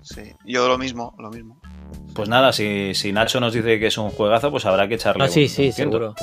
[0.00, 1.60] Sí, yo lo mismo, lo mismo.
[2.14, 5.24] Pues nada, si, si Nacho nos dice que es un juegazo, pues habrá que echarle.
[5.24, 6.14] Ah, sí, un- sí, un seguro.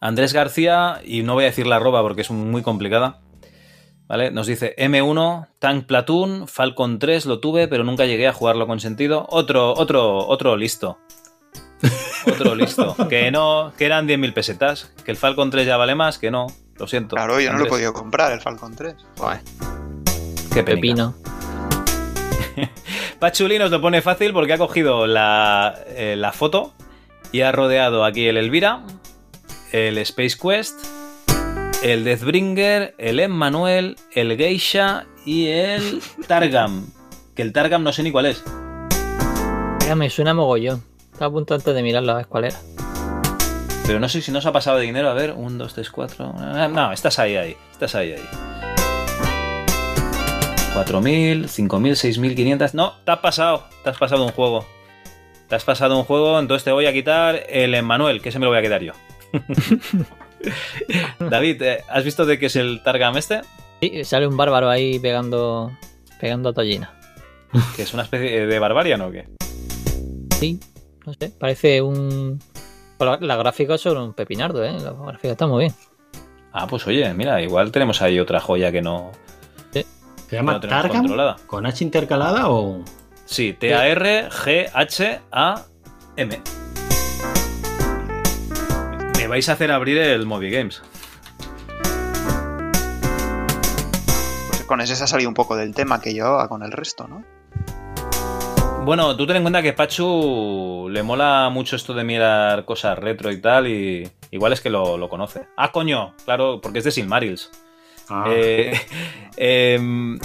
[0.00, 3.20] Andrés García, y no voy a decir la arroba porque es muy complicada,
[4.08, 4.30] ¿vale?
[4.30, 8.80] Nos dice M1, Tank Platoon, Falcon 3 lo tuve, pero nunca llegué a jugarlo con
[8.80, 9.26] sentido.
[9.30, 10.98] Otro, otro, otro listo.
[12.26, 12.94] Otro listo.
[13.08, 14.92] Que no, que eran 10.000 pesetas.
[15.04, 16.46] Que el Falcon 3 ya vale más, que no.
[16.76, 17.16] Lo siento.
[17.16, 18.94] Claro, yo no lo he podido comprar, el Falcon 3.
[19.18, 19.40] Joder.
[20.52, 20.64] Qué penica.
[20.64, 21.14] Pepino.
[23.18, 26.72] Pachuli nos lo pone fácil porque ha cogido la, eh, la foto
[27.30, 28.82] y ha rodeado aquí el Elvira,
[29.72, 30.84] el Space Quest,
[31.82, 36.86] el Deathbringer, el Emmanuel, el Geisha y el Targam.
[37.34, 38.44] Que el Targam no sé ni cuál es.
[39.86, 40.84] Ya me suena mogollón.
[41.12, 42.56] Estaba a punto antes de mirarlo a ver cuál era.
[43.84, 45.10] Pero no sé si nos ha pasado de dinero.
[45.10, 46.32] A ver, 1, 2, 3, 4.
[46.68, 47.56] No, estás ahí, ahí.
[47.72, 48.28] Estás ahí, ahí.
[50.74, 52.74] 4.000, 5.000, 6.500.
[52.74, 53.64] No, te has pasado.
[53.82, 54.64] Te has pasado un juego.
[55.48, 58.46] Te has pasado un juego, entonces te voy a quitar el Emmanuel, que ese me
[58.46, 58.92] lo voy a quitar yo.
[61.30, 63.40] David, eh, ¿has visto de qué es el Targam este?
[63.80, 65.70] Sí, sale un bárbaro ahí pegando
[66.20, 66.92] pegando a Tollina.
[67.76, 69.28] ¿Que es una especie de barbarian o qué?
[70.38, 70.58] Sí,
[71.04, 72.40] no sé, parece un...
[72.98, 74.72] La, la gráfica son un pepinardo, ¿eh?
[74.80, 75.74] La gráfica está muy bien.
[76.52, 79.10] Ah, pues oye, mira, igual tenemos ahí otra joya que no.
[79.72, 79.84] ¿Se
[80.36, 80.98] llama No tenemos Targam?
[81.02, 81.36] controlada.
[81.46, 82.82] ¿Con H intercalada o...?
[83.26, 84.22] Sí, T-A-R-G-H-A-M.
[89.22, 90.82] Me vais a hacer abrir el Movie Games.
[94.48, 97.06] Pues con ese se ha salido un poco del tema que llevaba con el resto,
[97.06, 97.22] ¿no?
[98.84, 103.30] Bueno, tú ten en cuenta que Pachu le mola mucho esto de mirar cosas retro
[103.30, 105.46] y tal, y igual es que lo, lo conoce.
[105.56, 107.48] Ah, coño, claro, porque es de Silmarils.
[108.10, 108.24] Ah.
[108.28, 108.72] Eh,
[109.36, 110.18] em,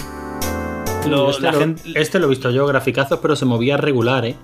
[1.08, 4.26] lo- este, la lo, gente- este lo he visto yo, graficazos, pero se movía regular,
[4.26, 4.36] ¿eh?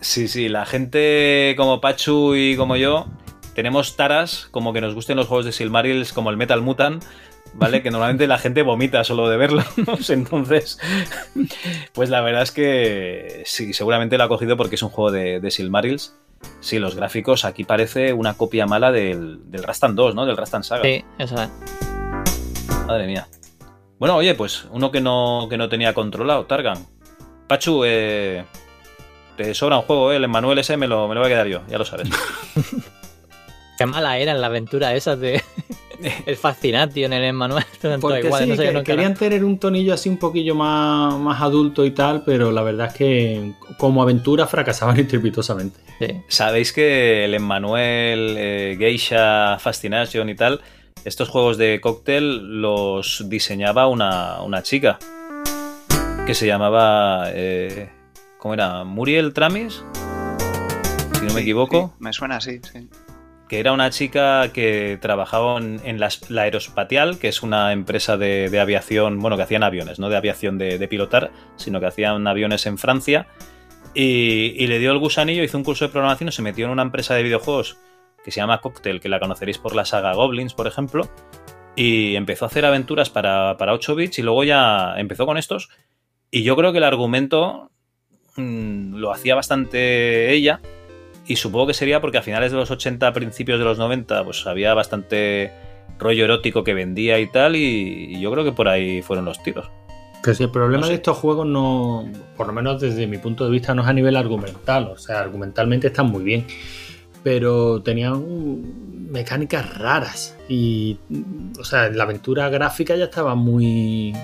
[0.00, 3.06] Sí, sí, la gente como Pachu y como yo
[3.60, 7.04] tenemos taras como que nos gusten los juegos de Silmarils como el Metal Mutant,
[7.52, 7.82] ¿vale?
[7.82, 9.66] Que normalmente la gente vomita solo de verlos.
[10.08, 10.78] Entonces,
[11.92, 15.40] pues la verdad es que sí, seguramente lo ha cogido porque es un juego de,
[15.40, 16.16] de Silmarils.
[16.60, 20.24] Sí, los gráficos aquí parece una copia mala del, del Rastan 2, ¿no?
[20.24, 20.82] Del Rastan Saga.
[20.82, 21.50] Sí, eso es.
[22.86, 23.28] Madre mía.
[23.98, 26.78] Bueno, oye, pues uno que no, que no tenía controlado, Targan.
[27.46, 28.42] Pachu, eh,
[29.36, 30.16] te sobra un juego, ¿eh?
[30.16, 32.08] El Manuel ese me lo, me lo voy a quedar yo, ya lo sabes.
[33.80, 35.42] Qué mala eran la aventura esas de
[36.26, 37.64] el Fascination en el manual.
[38.02, 41.18] Porque sí, no sé que- qué nunca querían tener un tonillo así un poquillo más,
[41.18, 45.80] más adulto y tal, pero la verdad es que como aventura fracasaban estrepitosamente.
[45.98, 46.12] era.
[46.12, 46.20] Sí.
[46.28, 50.60] Sabéis que el Emmanuel, eh, Geisha, Fascination y tal,
[51.06, 54.98] estos juegos de cóctel los diseñaba una, una chica
[56.26, 57.28] que se llamaba.
[57.32, 57.88] eh,
[58.36, 58.84] ¿Cómo era?
[58.84, 59.82] Muriel Tramis,
[61.14, 61.94] si no me Sí, equivoco.
[61.96, 62.88] sí, me suena así, sí.
[63.50, 68.60] Que era una chica que trabajaba en, la, la Aerospatial, que es una empresa de,
[68.60, 72.78] aviación, bueno, que hacían aviones, no de aviación de, pilotar, sino que hacían aviones en
[72.78, 73.26] Francia.
[73.92, 76.70] Y, y le dio el gusanillo, hizo un curso de programación y se metió en
[76.70, 77.76] una empresa de videojuegos
[78.24, 81.10] que se llama Cocktail, que la conoceréis por la saga Goblins, por ejemplo.
[81.74, 85.70] Y empezó a hacer aventuras para, para 8 bits y luego ya empezó con estos.
[86.30, 87.72] Y yo creo que el argumento
[88.36, 90.60] mm, lo hacía bastante ella.
[91.30, 94.44] Y supongo que sería porque a finales de los 80, principios de los 90, pues
[94.48, 95.52] había bastante
[95.96, 97.54] rollo erótico que vendía y tal.
[97.54, 99.70] Y, y yo creo que por ahí fueron los tiros.
[100.24, 100.90] Que si el problema No sé.
[100.90, 103.92] de estos juegos no, por lo menos desde mi punto de vista, no es a
[103.92, 104.88] nivel argumental.
[104.92, 106.46] O sea, argumentalmente están muy bien.
[107.22, 110.36] Pero tenían mecánicas raras.
[110.48, 110.98] Y,
[111.60, 114.14] o sea, la aventura gráfica ya estaba muy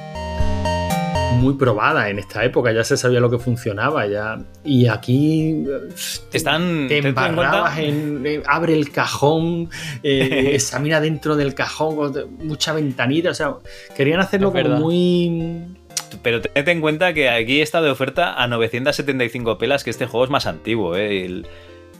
[1.37, 5.89] muy probada en esta época, ya se sabía lo que funcionaba ya y aquí eh,
[6.33, 6.87] Están.
[6.89, 9.71] te embarrabas en, en- abre el cajón,
[10.03, 12.13] eh, examina dentro del cajón,
[12.43, 13.55] mucha ventanita, o sea,
[13.97, 15.65] querían hacerlo como muy
[16.23, 20.25] Pero tened en cuenta que aquí está de oferta a 975 pelas, que este juego
[20.25, 21.25] es más antiguo, ¿eh?
[21.25, 21.47] El-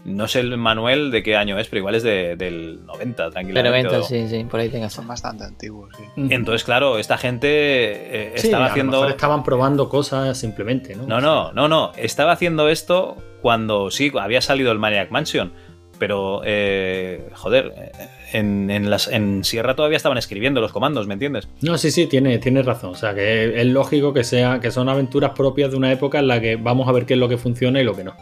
[0.07, 3.31] no sé el manual de qué año es, pero igual es de- del 90, Pero
[3.33, 3.89] tranquilamente.
[3.89, 4.93] venta, o- sí, sí, por ahí tengas.
[4.93, 6.05] Son bastante antiguos, sí.
[6.31, 8.93] Entonces, claro, esta gente eh, Sí, estaba a lo haciendo.
[8.99, 11.07] mejor estaban probando cosas simplemente, ¿no?
[11.07, 11.93] No, no, no, no.
[11.97, 15.53] Estaba haciendo esto cuando sí, había salido el Maniac Mansion.
[15.99, 17.91] Pero, eh, joder, eh,
[18.35, 21.49] en, en las, en Sierra todavía estaban escribiendo los comandos, ¿me entiendes?
[21.63, 22.91] No, sí, sí, tiene, tiene razón.
[22.91, 26.29] O sea, que es lógico que sea, que son aventuras propias de una época en
[26.29, 28.15] la que vamos a ver qué es lo que funciona y lo que no.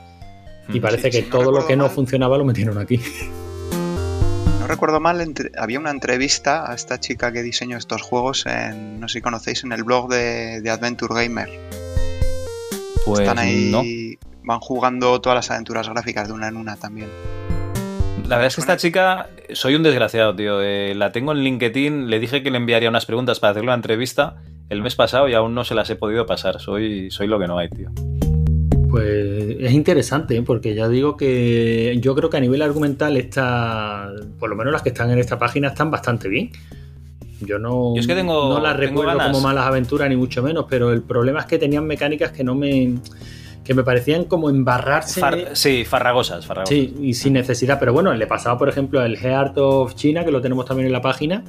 [0.73, 3.01] Y Mm, parece sí, que no todo lo que no funcionaba lo metieron aquí.
[4.61, 8.99] No recuerdo mal, entre- había una entrevista a esta chica que diseñó estos juegos en,
[8.99, 11.51] no sé si conocéis, en el blog de, de Adventure Gamer.
[13.05, 13.83] Pues Están ahí, no.
[14.43, 17.09] van jugando todas las aventuras gráficas de una en una también.
[18.23, 20.63] La verdad es que esta chica, soy un desgraciado, tío.
[20.63, 23.75] Eh, la tengo en LinkedIn, le dije que le enviaría unas preguntas para hacer una
[23.75, 24.37] entrevista
[24.71, 26.59] el mes pasado y aún no se las he podido pasar.
[26.59, 27.91] Soy, soy lo que no hay, tío.
[28.95, 30.43] Pues es interesante, ¿eh?
[30.43, 34.83] porque ya digo que yo creo que a nivel argumental está, por lo menos las
[34.83, 36.51] que están en esta página están bastante bien.
[37.41, 39.27] Yo no, Yo es que tengo- no las tengo recuerdo ganas.
[39.33, 42.55] como malas aventuras, ni mucho menos, pero el problema es que tenían mecánicas que no
[42.55, 42.95] me.
[43.65, 45.21] que me parecían como embarrarse.
[45.23, 46.69] Far- sí, farragosas, farragosas.
[46.69, 47.79] Sí, y sin necesidad.
[47.81, 50.93] Pero bueno, le pasaba, por ejemplo, el Heart of China, que lo tenemos también en
[50.93, 51.43] la página,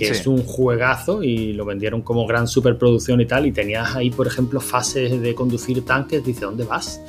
[0.00, 0.20] que Sí.
[0.20, 3.44] es un juegazo y lo vendieron como gran superproducción y tal.
[3.46, 6.24] Y tenías ahí, por ejemplo, fases de conducir tanques.
[6.24, 7.00] Dice, ¿dónde vas?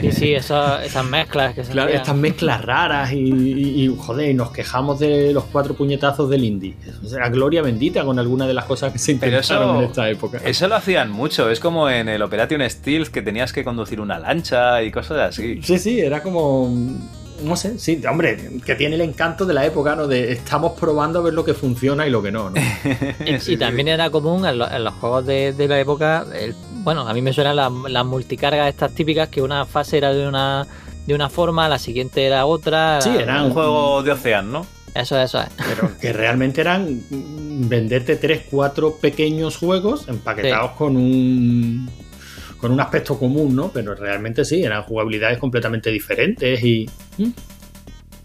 [0.00, 4.30] Sí, sí, eso- esas mezclas que se Claro, estas mezclas raras y, y- y, joder,
[4.30, 6.74] y nos quejamos de los cuatro puñetazos del indie.
[7.04, 10.10] O sea, gloria bendita con alguna de las cosas que se intentaron eso- en esta
[10.10, 10.38] época.
[10.44, 14.18] Eso lo hacían mucho, es como en el Operation Stealth que tenías que conducir una
[14.18, 15.60] lancha y cosas así.
[15.62, 16.68] Sí, sí, era como.
[17.42, 20.06] No sé, sí, hombre, que tiene el encanto de la época, ¿no?
[20.06, 22.56] De estamos probando a ver lo que funciona y lo que no, ¿no?
[23.26, 23.92] Y, Sí, y también sí.
[23.92, 27.22] era común en, lo- en los juegos de, de la época, el- bueno, a mí
[27.22, 30.66] me suenan las, las multicargas estas típicas que una fase era de una
[31.06, 33.00] de una forma, la siguiente era otra.
[33.00, 34.64] Sí, era Un juego de Ocean, ¿no?
[34.94, 35.48] Eso, eso es.
[35.56, 41.90] Pero que realmente eran venderte tres, cuatro pequeños juegos empaquetados con un
[42.58, 43.72] con un aspecto común, ¿no?
[43.72, 46.88] Pero realmente sí, eran jugabilidades completamente diferentes y.
[47.18, 47.28] ¿Mm?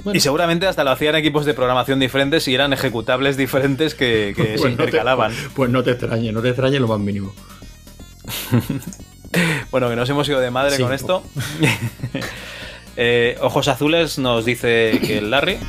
[0.03, 0.17] Bueno.
[0.17, 4.43] Y seguramente hasta lo hacían equipos de programación diferentes y eran ejecutables diferentes que, que
[4.43, 5.33] Pues se no te- intercalaban.
[5.55, 7.33] Pues no te extrañe, no te extrañe lo más mínimo.
[9.71, 10.83] Bueno, que nos hemos ido de madre Sí.
[10.83, 11.23] con esto.
[12.99, 15.59] Eh, Ojos Azules nos dice que el Larry.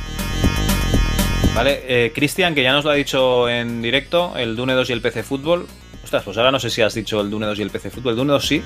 [1.53, 4.93] Vale, eh, Cristian, que ya nos lo ha dicho en directo, el Dune 2 y
[4.93, 5.67] el PC Fútbol.
[6.03, 8.13] Ostras, pues ahora no sé si has dicho el Dune 2 y el PC Fútbol.
[8.13, 8.63] El Dune 2 sí.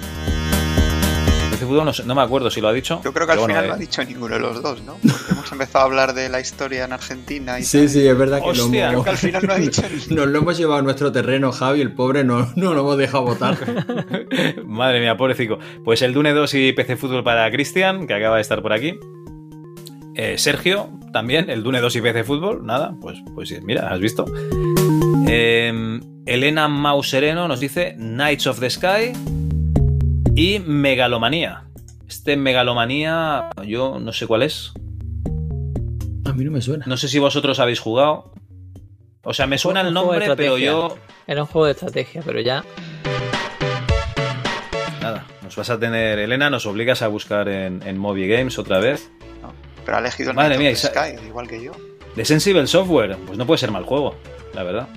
[1.66, 3.02] Fútbol no, sé- no me acuerdo si lo ha dicho.
[3.04, 4.94] Yo creo que al bueno, final eh, no ha dicho ninguno de los dos, ¿no?
[5.02, 7.90] Porque hemos empezado a hablar de la historia en Argentina y Sí, tal.
[7.90, 10.38] sí, es verdad que Hostia, lo Creo que al final no ha dicho nos lo
[10.40, 13.58] hemos llevado a nuestro terreno, Javi, el pobre no, no lo hemos dejado votar.
[14.66, 15.60] Madre mía, pobrecito.
[15.84, 18.96] Pues el Dune 2 y PC Fútbol para Cristian, que acaba de estar por aquí.
[20.16, 22.66] Eh, Sergio, también, el Dune 2 y PC Fútbol.
[22.66, 24.26] Nada, pues, pues mira, has visto.
[25.28, 29.12] Eh, Elena Mausereno nos dice Knights of the Sky
[30.36, 31.66] y Megalomanía.
[32.08, 34.74] Este Megalomanía, yo no sé cuál es.
[36.26, 36.86] A mí no me suena.
[36.88, 38.32] No sé si vosotros habéis jugado.
[39.24, 40.98] O sea, me suena el nombre, pero yo.
[41.28, 42.64] Era un juego de estrategia, pero ya.
[45.02, 46.20] Nada, nos vas a tener.
[46.20, 49.12] Elena, nos obligas a buscar en, en Movie Games otra vez.
[49.42, 49.54] No,
[49.86, 51.72] pero ha elegido el Madre mía, Sky, igual que yo.
[52.16, 54.16] De Sensible Software, pues no puede ser mal juego,
[54.54, 54.88] la verdad.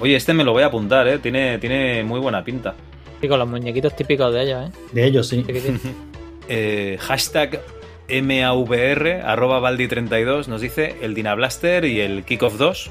[0.00, 1.18] Oye, este me lo voy a apuntar, ¿eh?
[1.18, 2.74] Tiene, tiene muy buena pinta.
[3.22, 4.72] Y con los muñequitos típicos de ellos, ¿eh?
[4.92, 5.44] De ellos sí.
[6.48, 7.60] Eh, hashtag
[8.08, 12.90] MAVR, arroba Baldi32, nos dice el Dynablaster y el Kickoff 2.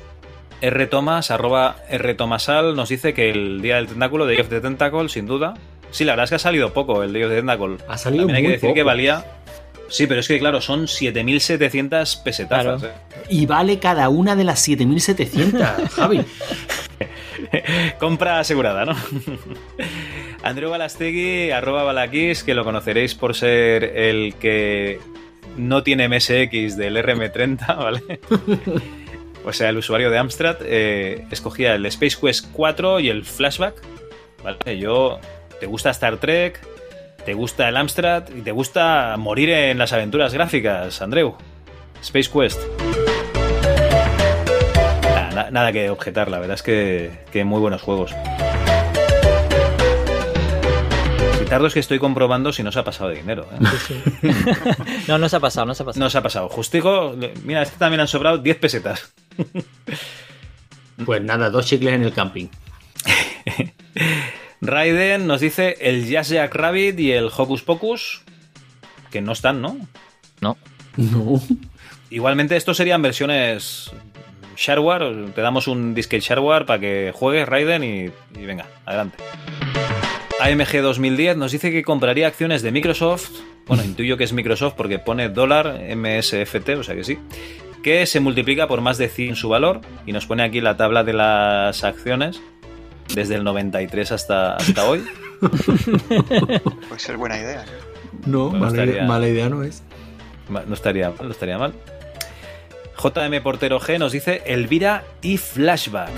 [0.61, 0.87] R.
[0.87, 2.15] Thomas, arroba R.
[2.15, 5.53] Tomasal, nos dice que el Día del Tentáculo, Day of the Tentacle, sin duda.
[5.91, 7.77] Sí, la verdad es que ha salido poco el Day of the Tentacle.
[7.87, 9.25] Ha salido También hay muy que decir que valía...
[9.87, 12.81] Sí, pero es que claro, son 7.700 pesetazas.
[12.81, 12.95] Claro.
[12.95, 13.25] ¿eh?
[13.29, 15.61] Y vale cada una de las 7700,
[15.95, 16.25] Javi.
[17.99, 18.95] Compra asegurada, ¿no?
[20.45, 24.99] Andreu Balastegui, arroba Balaquis, que lo conoceréis por ser el que
[25.57, 28.19] no tiene MSX del RM30, ¿vale?
[29.43, 33.75] o sea, el usuario de Amstrad, eh, escogía el Space Quest 4 y el Flashback,
[34.43, 34.77] ¿vale?
[34.77, 35.19] Yo,
[35.59, 36.59] ¿te gusta Star Trek?
[37.25, 38.25] ¿Te gusta el Amstrad?
[38.35, 41.35] ¿Y te gusta morir en las aventuras gráficas, Andreu?
[42.03, 42.61] Space Quest.
[45.01, 48.13] Nada, na- nada que objetar, la verdad es que muy buenos juegos.
[51.45, 53.47] Quitarlos que estoy comprobando si no se ha pasado de dinero.
[53.53, 53.63] ¿eh?
[53.87, 54.29] Sí, sí.
[55.07, 56.03] no, no se ha pasado, no se ha pasado.
[56.03, 56.49] No se ha pasado.
[56.49, 59.13] Justico, mira, este también han sobrado 10 pesetas.
[61.05, 62.47] Pues nada, dos chicles en el camping.
[64.61, 68.23] Raiden nos dice el Jazz Jack Rabbit y el Hocus Pocus,
[69.11, 69.77] que no están, ¿no?
[70.39, 70.55] No.
[70.95, 71.41] No.
[72.09, 73.91] Igualmente, estos serían versiones
[74.55, 75.33] shareware.
[75.35, 79.17] Te damos un disque shareware para que juegues Raiden y, y venga, adelante.
[80.39, 83.29] AMG 2010 nos dice que compraría acciones de Microsoft.
[83.67, 87.17] Bueno, intuyo que es Microsoft porque pone dólar MSFT, o sea que sí.
[87.81, 89.81] Que se multiplica por más de 100 su valor.
[90.05, 92.41] Y nos pone aquí la tabla de las acciones
[93.13, 95.03] desde el 93 hasta, hasta hoy.
[95.39, 97.63] Puede ser buena idea.
[98.25, 98.49] ¿no?
[98.49, 99.83] Bueno, mala, estaría- idea, mala idea no es.
[100.49, 101.73] No estaría mal, no estaría mal.
[103.01, 106.09] JM Portero G nos dice Elvira y Flashback.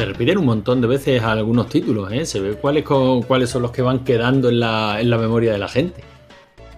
[0.00, 2.24] Se repiten un montón de veces algunos títulos, ¿eh?
[2.24, 5.52] Se ve cuáles, co- cuáles son los que van quedando en la, en la memoria
[5.52, 6.02] de la gente.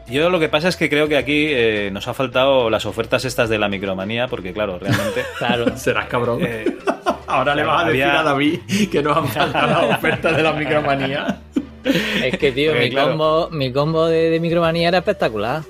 [0.09, 3.25] Yo lo que pasa es que creo que aquí eh, nos ha faltado las ofertas
[3.25, 5.23] estas de la micromanía, porque claro, realmente...
[5.39, 5.77] Claro.
[5.77, 6.41] Serás cabrón.
[6.43, 6.65] eh,
[7.29, 8.59] Ahora le vas a decir había- a David
[8.91, 11.41] que nos han faltado las ofertas de la micromanía.
[11.85, 13.09] Es que, tío, Porque, mi, claro.
[13.11, 15.63] combo, mi combo de, de micromanía era espectacular.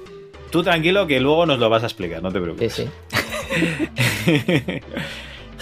[0.51, 2.73] tú tranquilo que luego nos lo vas a explicar, no te Sí, preocupes.
[2.73, 2.89] sí.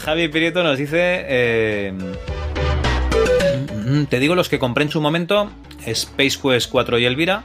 [0.01, 1.25] Javi Prieto nos dice...
[1.29, 1.93] eh,
[3.87, 5.51] mm, te digo los que compré en su momento,
[5.87, 7.45] Space Quest 4 y Elvira.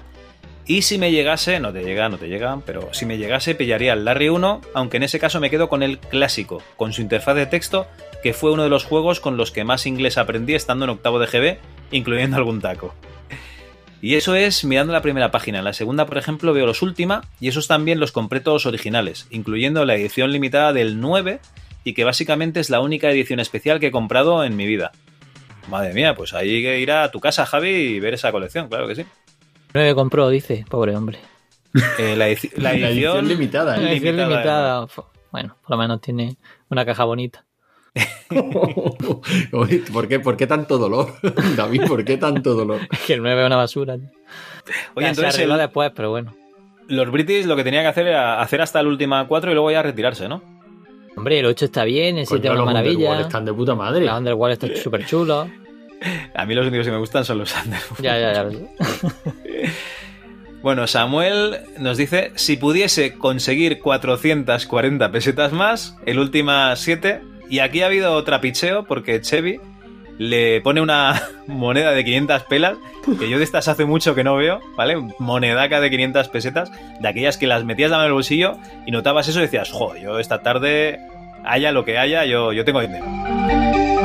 [0.67, 3.93] Y si me llegase, no te llega, no te llega, pero si me llegase pillaría
[3.93, 7.35] el Larry 1, aunque en ese caso me quedo con el clásico, con su interfaz
[7.35, 7.85] de texto,
[8.23, 11.19] que fue uno de los juegos con los que más inglés aprendí estando en octavo
[11.19, 11.59] de GB,
[11.91, 12.95] incluyendo algún taco.
[14.01, 15.59] Y eso es mirando la primera página.
[15.59, 19.27] En la segunda, por ejemplo, veo los última, y esos también los compré todos originales,
[19.29, 21.39] incluyendo la edición limitada del 9,
[21.85, 24.91] y que básicamente es la única edición especial que he comprado en mi vida.
[25.69, 28.87] Madre mía, pues ahí que ir a tu casa, Javi, y ver esa colección, claro
[28.87, 29.05] que sí.
[29.73, 31.19] 9 compró, dice, pobre hombre.
[31.99, 33.91] Eh, la, edici- la La edición limitada, ¿eh?
[33.91, 34.87] edición limitada,
[35.31, 36.35] Bueno, por lo menos tiene
[36.69, 37.45] una caja bonita.
[39.91, 41.13] ¿Por qué, ¿Por qué tanto dolor?
[41.55, 42.81] David, ¿por qué tanto dolor?
[42.91, 43.97] Es que el 9 es una basura.
[43.97, 44.09] tío.
[44.95, 46.35] Oye, Ya entonces se arregló el- después, pero bueno.
[46.87, 49.71] los British lo que tenía que hacer era hacer hasta el última 4 y luego
[49.71, 50.41] ya retirarse, ¿no?
[51.15, 52.95] Hombre, el 8 está bien, el 7 Coño, es una los maravilla.
[52.97, 54.05] Underworld están de puta madre.
[54.05, 55.49] La Underworld está súper chulo.
[56.35, 58.01] A mí los únicos que me gustan son los Underworld.
[58.01, 58.49] Ya, ya, ya.
[60.65, 67.83] Bueno, Samuel nos dice, si pudiese conseguir 440 pesetas más, el última 7, y aquí
[67.83, 69.59] ha habido trapicheo porque Chevy
[70.17, 72.77] le pone una moneda de 500 pelas,
[73.19, 74.95] que yo de estas hace mucho que no veo, ¿vale?
[75.19, 79.39] Monedaca de 500 pesetas, de aquellas que las metías en el bolsillo y notabas eso
[79.39, 80.99] y decías, joder, yo esta tarde,
[81.43, 83.05] haya lo que haya, yo, yo tengo dinero.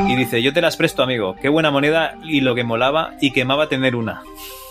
[0.07, 3.31] Y dice, yo te las presto, amigo, qué buena moneda y lo que molaba y
[3.31, 4.21] quemaba tener una.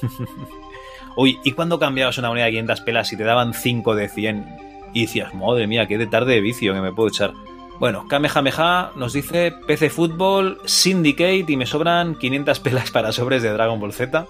[1.17, 4.57] Uy, ¿y cuando cambiabas una moneda de 500 pelas y te daban 5 de 100?
[4.93, 7.33] Y decías, madre mía, qué de tarde de vicio que me puedo echar.
[7.81, 13.51] Bueno, Kamehameha nos dice PC Fútbol, Syndicate y me sobran 500 pelas para sobres de
[13.51, 14.27] Dragon Ball Z.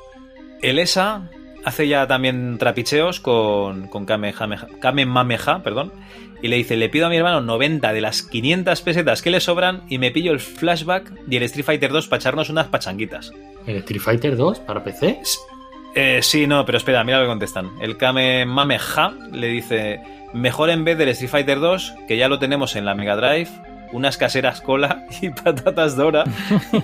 [0.63, 1.29] El ESA
[1.65, 5.93] hace ya también trapicheos con, con Kamehameha, Kamehameha, perdón,
[6.41, 9.41] y le dice, le pido a mi hermano 90 de las 500 pesetas que le
[9.41, 13.33] sobran y me pillo el flashback y el Street Fighter 2 para echarnos unas pachanguitas.
[13.67, 15.21] ¿El Street Fighter 2 para PC?
[15.97, 17.71] Eh, sí, no, pero espera, mira lo que contestan.
[17.81, 20.01] El Kame Mameha le dice:
[20.33, 23.49] Mejor en vez del Street Fighter 2, que ya lo tenemos en la Mega Drive,
[23.93, 26.25] unas caseras cola y patatas Dora.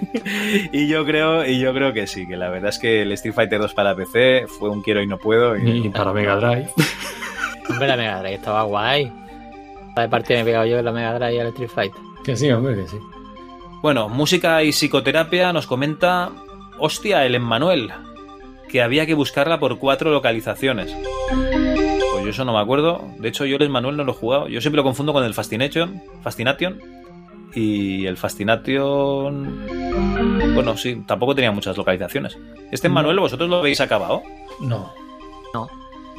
[0.72, 3.34] y yo creo, y yo creo que sí, que la verdad es que el Street
[3.34, 5.56] Fighter 2 para PC fue un quiero y no puedo.
[5.56, 6.68] y- Y para Mega Drive.
[7.70, 9.12] Hombre, la Mega Drive estaba guay.
[9.94, 12.00] La de parte me he pegado yo en la Mega Drive y al Street Fighter.
[12.24, 12.96] Que sí, hombre, que sí.
[13.82, 16.30] Bueno, música y psicoterapia nos comenta:
[16.78, 17.90] Hostia, el Emmanuel,
[18.68, 20.94] que había que buscarla por cuatro localizaciones.
[22.26, 23.02] Yo eso no me acuerdo.
[23.18, 24.48] De hecho, yo el Emmanuel no lo he jugado.
[24.48, 26.02] Yo siempre lo confundo con el Fascination.
[26.22, 26.80] Fascination.
[27.54, 29.64] Y el Fascination.
[30.54, 32.36] Bueno, sí, tampoco tenía muchas localizaciones.
[32.72, 34.22] Este Emmanuel, ¿vosotros lo habéis acabado?
[34.60, 34.92] No.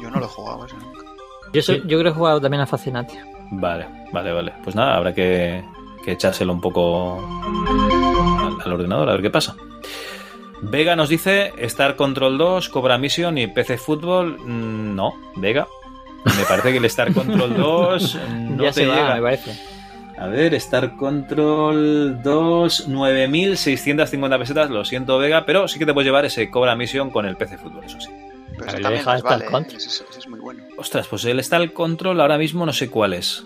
[0.00, 1.04] Yo no lo he jugado ese nunca.
[1.52, 1.82] Yo, soy- Sí.
[1.88, 3.20] yo creo que he jugado también a Fascinatio.
[3.50, 4.52] Vale, vale, vale.
[4.64, 5.62] Pues nada, habrá que,
[6.04, 9.56] que echárselo un poco al, al ordenador, a ver qué pasa.
[10.62, 14.38] Vega nos dice Star Control 2, Cobra Mission y PC Fútbol.
[14.38, 15.66] Mm, No, Vega.
[16.24, 19.14] Me parece que el Star Control 2 no ya te se va, llega.
[19.16, 19.78] me parece.
[20.18, 24.70] A ver, Star Control 2, 9.650 pesetas.
[24.70, 27.56] Lo siento, Vega, pero sí que te puedes llevar ese Cobra Mission con el PC
[27.58, 28.10] Fútbol, eso sí.
[28.58, 29.48] Pero ver, también Star vale, ¿eh?
[29.50, 29.76] Control.
[29.76, 30.64] ese, ese es muy bueno.
[30.76, 33.44] Ostras, pues el Star Control ahora mismo no sé cuál es.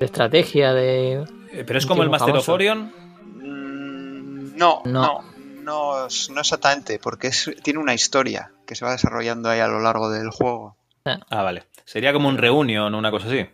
[0.00, 1.24] De estrategia, de.
[1.52, 2.48] Eh, Pero es como el Master of.
[2.48, 2.90] Orion.
[3.34, 5.02] Mm, No, No.
[5.02, 5.24] no,
[5.62, 9.68] no, es- no exactamente, porque es- tiene una historia que se va desarrollando ahí a
[9.68, 10.76] lo largo del juego.
[11.04, 11.64] Ah, vale.
[11.86, 13.46] Sería como un reunion o una cosa así.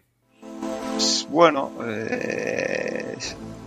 [1.29, 3.15] Bueno, eh,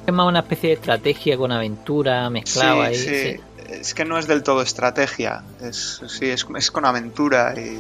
[0.07, 2.95] Es más una especie de estrategia con aventura mezclado ahí.
[2.95, 3.31] sí, sí.
[3.35, 3.39] sí.
[3.73, 7.79] Es que no es del todo estrategia, es, sí, es, es con aventura y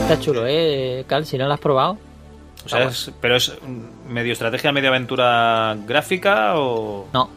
[0.00, 1.04] Está chulo, ¿eh?
[1.08, 1.98] Cal, si no lo has probado.
[2.64, 3.52] O sea, es- pero es
[4.08, 7.08] medio estrategia, medio aventura gráfica o.
[7.12, 7.28] No.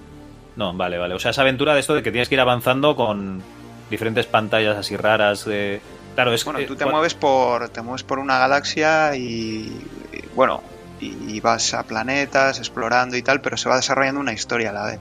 [0.56, 1.16] No, vale, vale.
[1.16, 3.41] O sea, es aventura de esto de que tienes que ir avanzando con
[3.89, 5.45] diferentes pantallas así raras.
[5.45, 5.82] De...
[6.16, 9.72] Claro, es bueno, tú te mueves por te mueves por una galaxia y,
[10.12, 10.62] y, bueno,
[10.99, 14.86] y vas a planetas explorando y tal, pero se va desarrollando una historia a la
[14.86, 14.99] vez.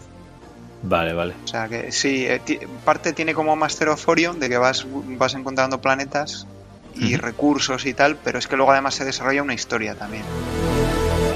[0.83, 1.35] Vale, vale.
[1.45, 2.41] O sea que sí, eh,
[2.85, 6.47] parte tiene como Master of Orion, de que vas, vas encontrando planetas
[6.95, 10.25] y recursos y tal, pero es que luego además se desarrolla una historia también.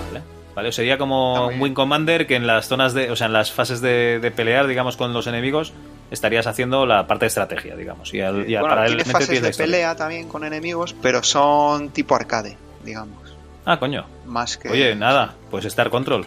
[0.09, 0.25] Vale.
[0.57, 0.73] ¿Vale?
[0.73, 3.11] Sería como un Wing Commander que en las zonas de.
[3.11, 5.73] O sea, en las fases de, de pelear, digamos, con los enemigos,
[6.13, 8.13] estarías haciendo la parte de estrategia, digamos.
[8.15, 12.15] Y, al, y bueno, tiene paralelamente fases de pelea también con enemigos, pero son tipo
[12.15, 13.37] arcade, digamos.
[13.65, 14.07] Ah, coño.
[14.27, 14.69] Más que.
[14.69, 16.27] Oye, nada, pues Star Control.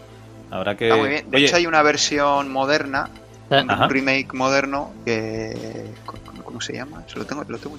[0.52, 0.88] Habrá que.
[0.90, 1.30] Está muy bien.
[1.30, 3.10] De Oye, hecho, hay una versión moderna,
[3.50, 3.88] un Ajá.
[3.88, 5.86] remake moderno que.
[6.44, 7.04] ¿Cómo se llama?
[7.08, 7.76] Se lo tengo, lo tengo.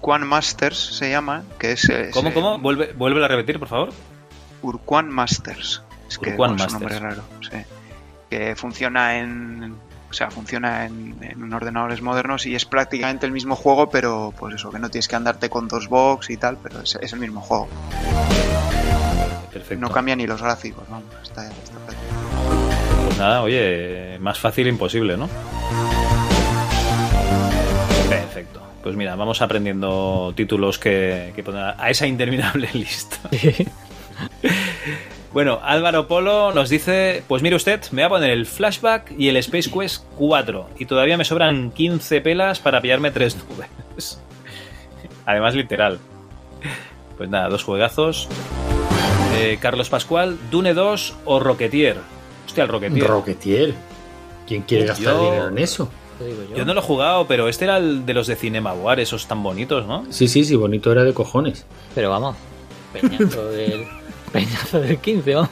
[0.00, 1.88] Urquan Masters se llama, que es.
[1.88, 2.58] es, ¿Cómo, eh, cómo?
[2.58, 3.90] Vuelve, vuelve a repetir, por favor.
[4.62, 5.82] Urquan Masters.
[6.08, 7.16] Es que Urquan bueno, es un nombre Masters.
[7.16, 7.22] raro.
[7.42, 7.74] sí.
[8.30, 9.76] Que funciona en.
[10.10, 14.56] O sea, funciona en, en ordenadores modernos y es prácticamente el mismo juego, pero pues
[14.56, 17.20] eso, que no tienes que andarte con dos box y tal, pero es, es el
[17.20, 17.68] mismo juego.
[19.52, 19.80] Perfecto.
[19.80, 21.04] No cambia ni los gráficos, vamos.
[21.22, 22.14] Está, está perfecto.
[23.06, 25.28] Pues nada, oye, más fácil imposible, ¿no?
[28.08, 28.60] Perfecto.
[28.82, 33.16] Pues mira, vamos aprendiendo títulos que, que poner a esa interminable lista.
[35.32, 39.28] Bueno, Álvaro Polo nos dice, pues mire usted, me voy a poner el Flashback y
[39.28, 44.20] el Space Quest 4 y todavía me sobran 15 pelas para pillarme tres nubes.
[45.26, 46.00] Además, literal.
[47.16, 48.28] Pues nada, dos juegazos.
[49.36, 51.98] Eh, Carlos Pascual, Dune 2 o Rocketeer.
[52.46, 53.06] Hostia, el Rocketeer.
[53.06, 53.74] Roquetier.
[54.48, 55.88] ¿Quién quiere gastar Yo- dinero en eso?
[56.18, 56.56] Yo.
[56.56, 59.26] Yo no lo he jugado, pero este era el de los de Cinema War, esos
[59.26, 60.04] tan bonitos, ¿no?
[60.10, 61.64] Sí, sí, sí, bonito era de cojones.
[61.94, 62.36] Pero vamos,
[62.92, 63.86] peñazo del,
[64.32, 65.50] peñazo del 15, vamos.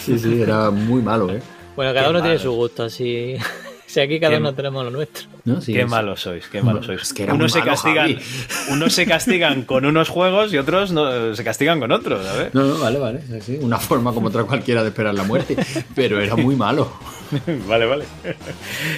[0.00, 1.40] Sí, sí, era muy malo, ¿eh?
[1.76, 3.36] Bueno, cada Qué uno tiene su gusto, así.
[3.90, 5.26] Si aquí cada Qué- uno tenemos lo nuestro.
[5.44, 5.60] ¿No?
[5.60, 5.84] Sí, qué sí.
[5.88, 7.02] malos sois, qué malos sois.
[7.02, 8.16] Es que unos se castigan,
[8.70, 12.50] unos se castigan con unos juegos y otros no, se castigan con otros, a ver.
[12.54, 13.20] No, no, vale, vale.
[13.40, 15.56] sí, Una forma como otra cualquiera de esperar la muerte.
[15.96, 16.92] Pero era muy malo.
[17.68, 18.04] vale, vale.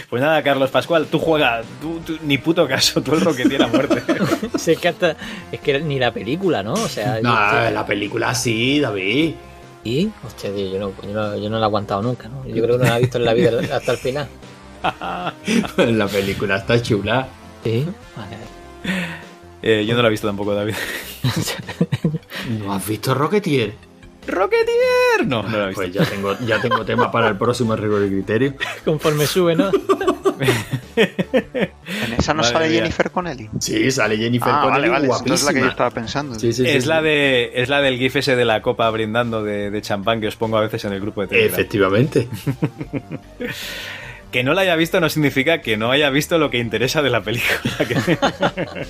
[0.08, 3.66] Pues nada, Carlos Pascual, tú juega, tú, tú- ni puto caso, tú el Rocketeer a
[3.68, 4.02] muerte.
[4.58, 5.16] Si es que hasta.
[5.50, 6.74] Es que ni la película, ¿no?
[6.74, 7.20] O sea.
[7.22, 7.30] No,
[7.64, 9.34] yo- la película sí, David.
[9.84, 10.08] ¿Y?
[10.24, 12.46] Hostia, tío, yo no, yo, no, yo no la he aguantado nunca, ¿no?
[12.46, 14.28] Yo creo que no la he visto en la vida hasta el final.
[15.76, 17.26] La película está chula.
[17.64, 17.86] Sí.
[18.16, 18.36] Vale.
[19.62, 20.74] Eh, yo no lo he visto tampoco, David.
[22.58, 23.74] ¿No has visto Rocketeer?
[24.26, 25.26] ¡Rocketeer!
[25.26, 25.82] No, no lo he visto.
[25.82, 28.54] Pues ya tengo, ya tengo tema para el próximo rigor y criterio.
[28.84, 29.70] Conforme sube, ¿no?
[30.94, 32.78] En esa no Madre sale mía.
[32.80, 33.50] Jennifer Connelly.
[33.60, 35.34] Sí, sale Jennifer Ah, Connelly vale, vale.
[35.34, 36.34] es la que yo estaba pensando.
[36.38, 36.88] Sí, sí, sí, es, sí.
[36.88, 40.28] la de, es la del gif ese de la copa brindando de, de champán que
[40.28, 41.52] os pongo a veces en el grupo de Telegram.
[41.54, 42.28] Efectivamente.
[44.32, 47.10] Que no la haya visto no significa que no haya visto lo que interesa de
[47.10, 47.60] la película.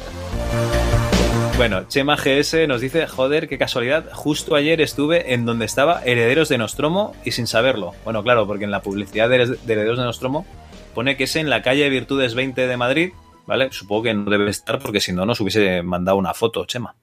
[1.57, 6.49] Bueno, Chema GS nos dice, joder, qué casualidad, justo ayer estuve en donde estaba Herederos
[6.49, 7.93] de Nostromo y sin saberlo.
[8.05, 10.47] Bueno, claro, porque en la publicidad de de Herederos de Nostromo
[10.95, 13.13] pone que es en la calle Virtudes 20 de Madrid,
[13.47, 13.69] ¿vale?
[13.71, 16.97] Supongo que no debe estar porque si no nos hubiese mandado una foto, Chema.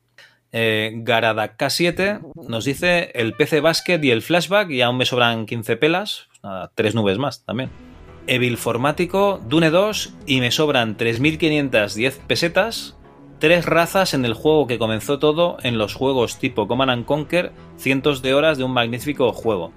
[0.52, 5.78] Eh, Garadaka7 nos dice el PC Basket y el Flashback y aún me sobran 15
[5.78, 7.70] pelas, pues nada, tres nubes más también.
[8.26, 12.96] Evil Formático, Dune 2 y me sobran 3.510 pesetas,
[13.40, 17.52] tres razas en el juego que comenzó todo en los juegos tipo Command and Conquer,
[17.78, 19.72] cientos de horas de un magnífico juego.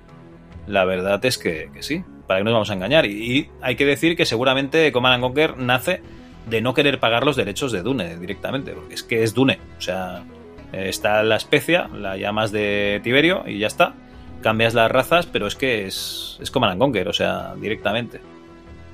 [0.67, 3.07] La verdad es que, que sí, para que nos vamos a engañar.
[3.07, 6.03] Y, hay que decir que seguramente Command and Conquer nace
[6.49, 9.59] de no querer pagar los derechos de Dune directamente, porque es que es Dune.
[9.79, 10.25] O sea,
[10.73, 13.95] eh, está la especia, la llamas de Tiberio y ya está.
[14.43, 18.21] Cambias las razas, pero es que es, es Command and Conquer, o sea, directamente.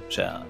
[0.07, 0.43] O sea,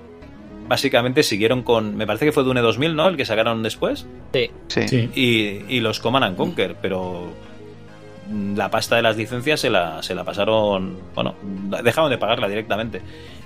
[0.69, 1.97] básicamente siguieron con.
[1.97, 3.09] Me parece que fue Dune 2000, ¿no?
[3.09, 4.07] El que sacaron después.
[4.33, 4.51] Sí.
[4.69, 5.11] Sí.
[5.15, 7.33] Y, y los Command and Conquer, pero
[8.55, 10.99] la pasta de las licencias se la, se la pasaron.
[11.15, 11.35] Bueno,
[11.83, 13.01] dejaron de pagarla directamente.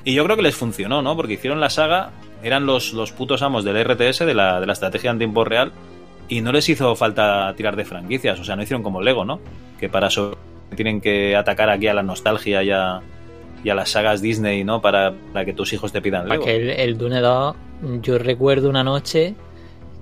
[0.04, 1.16] Y yo creo que les funcionó, ¿no?
[1.16, 2.10] Porque hicieron la saga,
[2.42, 5.72] eran los, los putos amos del RTS, de la, de la estrategia en tiempo real,
[6.28, 8.40] y no les hizo falta tirar de franquicias.
[8.40, 9.40] O sea, no hicieron como Lego, ¿no?
[9.78, 10.36] Que para eso
[10.74, 13.00] tienen que atacar aquí a la nostalgia y a,
[13.64, 14.80] y a las sagas Disney, ¿no?
[14.80, 16.42] Para, para que tus hijos te pidan Lego.
[16.42, 17.56] Porque el, el Dune 2,
[18.02, 19.34] yo recuerdo una noche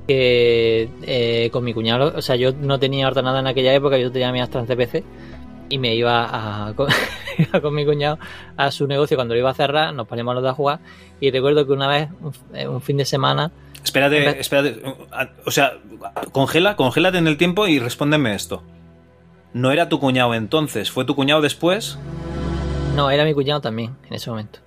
[0.07, 4.11] que eh, con mi cuñado, o sea, yo no tenía ordenada en aquella época, yo
[4.11, 5.05] tenía mi Astra en CPC
[5.69, 6.27] y me iba
[6.69, 6.89] a, con,
[7.39, 8.19] iba con mi cuñado
[8.57, 10.81] a su negocio cuando lo iba a cerrar, nos poníamos los dos a jugar
[11.21, 14.83] y recuerdo que una vez, un, eh, un fin de semana, Espérate, espérate.
[15.47, 15.79] O sea,
[16.33, 18.63] congela, congélate en el tiempo y respóndeme esto.
[19.53, 21.99] No era tu cuñado entonces, fue tu cuñado después.
[22.95, 24.61] No, era mi cuñado también en ese momento.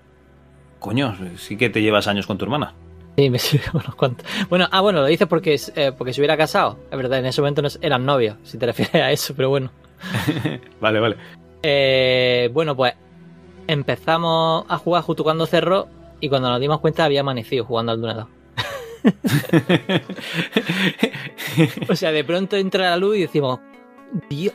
[0.79, 2.73] Coño, sí que te llevas años con tu hermana.
[3.17, 4.25] Sí, me sirve unos cuantos.
[4.49, 6.79] Bueno, ah, bueno, lo dices porque, eh, porque se hubiera casado.
[6.91, 9.71] Es verdad, en ese momento no eran novios, si te refieres a eso, pero bueno.
[10.81, 11.15] Vale, vale.
[11.61, 12.93] Eh, bueno, pues
[13.67, 15.87] empezamos a jugar justo cuando cerró
[16.19, 18.27] y cuando nos dimos cuenta había amanecido jugando al Dune 2.
[21.89, 23.61] O sea, de pronto entra la luz y decimos,
[24.29, 24.53] Dios,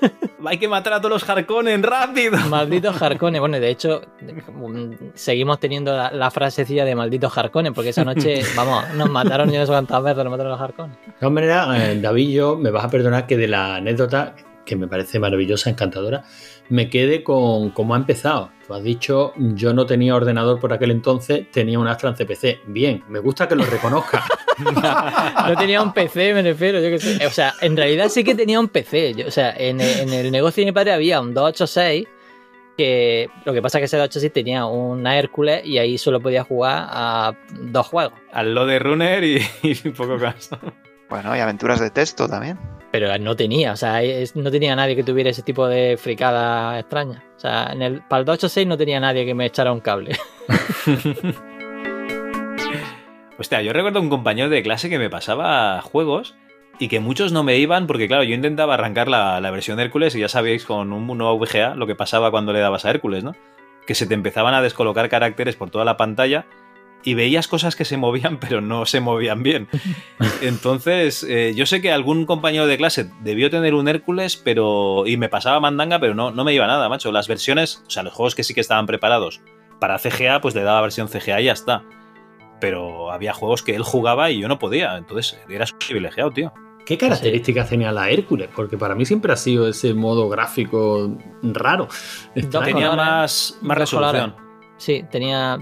[0.44, 2.38] Hay que matar a todos los Harkonnen, rápido.
[2.48, 3.40] Malditos Harkonnen.
[3.40, 8.42] Bueno, de hecho, mm, seguimos teniendo la, la frasecilla de malditos Harkonnen, porque esa noche,
[8.56, 10.96] vamos, nos mataron yo no sé cuántas veces, nos mataron los Harkonnen.
[11.06, 14.76] De todas maneras, eh, David, yo me vas a perdonar que de la anécdota, que
[14.76, 16.24] me parece maravillosa, encantadora,
[16.68, 18.50] me quede con cómo ha empezado.
[18.66, 22.60] Tú has dicho, yo no tenía ordenador por aquel entonces, tenía un Astra en CPC.
[22.66, 24.24] Bien, me gusta que lo reconozca.
[24.58, 27.26] No tenía un PC, me refiero, yo qué sé.
[27.26, 29.12] O sea, en realidad sí que tenía un PC.
[29.12, 32.06] Yo- o sea, en, en el negocio de mi padre había un 286
[32.76, 36.42] que lo que pasa es que ese 286 tenía una Hércules y ahí solo podía
[36.44, 38.18] jugar a dos juegos.
[38.32, 40.48] Al lo de Runner y, y poco más.
[41.08, 42.58] Bueno, y aventuras de texto también.
[42.92, 46.78] Pero no tenía, o sea, es- no tenía nadie que tuviera ese tipo de fricada
[46.78, 47.22] extraña.
[47.36, 50.16] O sea, en el, para el 286 no tenía nadie que me echara un cable.
[53.38, 56.34] Hostia, yo recuerdo un compañero de clase que me pasaba juegos
[56.78, 59.82] y que muchos no me iban porque, claro, yo intentaba arrancar la, la versión de
[59.84, 62.90] Hércules y ya sabíais con un nuevo VGA lo que pasaba cuando le dabas a
[62.90, 63.34] Hércules, ¿no?
[63.86, 66.46] Que se te empezaban a descolocar caracteres por toda la pantalla
[67.06, 69.68] y veías cosas que se movían pero no se movían bien.
[70.42, 75.16] Entonces, eh, yo sé que algún compañero de clase debió tener un Hércules pero y
[75.16, 77.12] me pasaba mandanga pero no, no me iba nada, macho.
[77.12, 79.40] Las versiones, o sea, los juegos que sí que estaban preparados
[79.80, 81.84] para CGA, pues le daba versión CGA y ya está
[82.58, 84.96] pero había juegos que él jugaba y yo no podía.
[84.96, 86.52] Entonces era súper privilegiado, tío.
[86.86, 88.48] ¿Qué características tenía la Hércules?
[88.54, 91.88] Porque para mí siempre ha sido ese modo gráfico raro.
[92.34, 94.45] Tenía más, más resolución.
[94.76, 95.58] Sí, tenía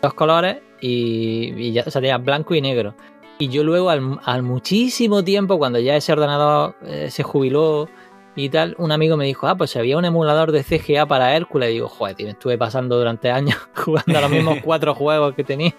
[0.00, 2.94] dos colores y, y ya, o sea, tenía blanco y negro.
[3.38, 7.88] Y yo luego, al, al muchísimo tiempo, cuando ya ese ordenador eh, se jubiló
[8.34, 11.70] y tal, un amigo me dijo, ah, pues había un emulador de CGA para Hércules.
[11.70, 15.34] Y digo, joder, tío, me estuve pasando durante años jugando a los mismos cuatro juegos
[15.34, 15.74] que tenía.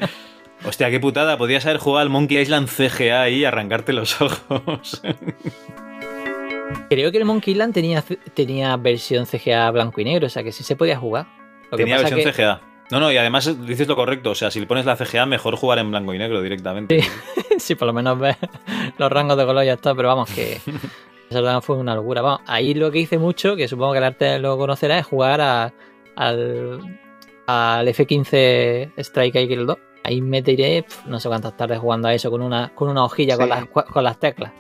[0.65, 1.37] Hostia, qué putada.
[1.37, 5.01] Podías haber jugado al Monkey Island CGA y arrancarte los ojos.
[6.89, 10.51] Creo que el Monkey Island tenía, tenía versión CGA blanco y negro, o sea que
[10.51, 11.38] sí se podía jugar.
[11.71, 12.61] Lo Tenía versión que- CGA.
[12.91, 14.31] No, no, y además dices lo correcto.
[14.31, 17.01] O sea, si le pones la CGA, mejor jugar en blanco y negro directamente.
[17.01, 17.09] Sí.
[17.59, 18.37] sí, por lo menos ves
[18.97, 20.59] los rangos de color y ya está, pero vamos, que
[21.31, 22.21] ordenador fue una locura.
[22.23, 25.39] Vamos, ahí lo que hice mucho, que supongo que el arte lo conocerá, es jugar
[25.41, 25.71] a-
[26.15, 26.99] al,
[27.45, 29.77] al F-15 Strike Eagle 2.
[30.03, 33.37] Ahí me tiré no sé cuántas tardes jugando a eso con una, con una hojilla
[33.37, 34.51] con, las, con las teclas.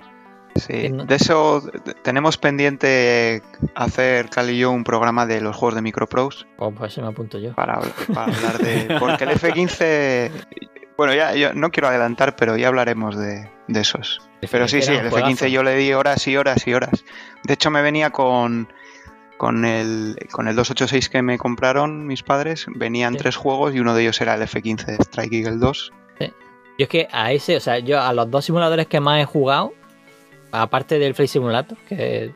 [0.59, 1.63] Sí, no- de eso
[2.03, 3.41] tenemos pendiente
[3.75, 7.07] hacer Cal y yo un programa de los juegos de Microprose Pues, pues eso me
[7.07, 7.53] apunto yo.
[7.53, 7.79] para,
[8.13, 8.95] para hablar de...
[8.99, 10.31] Porque el F-15...
[10.97, 14.19] Bueno, ya yo no quiero adelantar, pero ya hablaremos de, de esos.
[14.51, 15.47] Pero sí, sí, el F-15 juegazo.
[15.47, 17.05] yo le di horas y horas y horas.
[17.45, 18.67] De hecho, me venía con,
[19.37, 22.65] con, el, con el 286 que me compraron mis padres.
[22.75, 23.19] Venían Sí.
[23.19, 25.93] tres juegos y uno de ellos era el F-15 Strike Eagle 2.
[26.19, 29.25] Yo es que a ese, o sea, yo a los dos simuladores que más he
[29.25, 29.73] jugado,
[30.51, 32.31] aparte del Flight Simulator, que,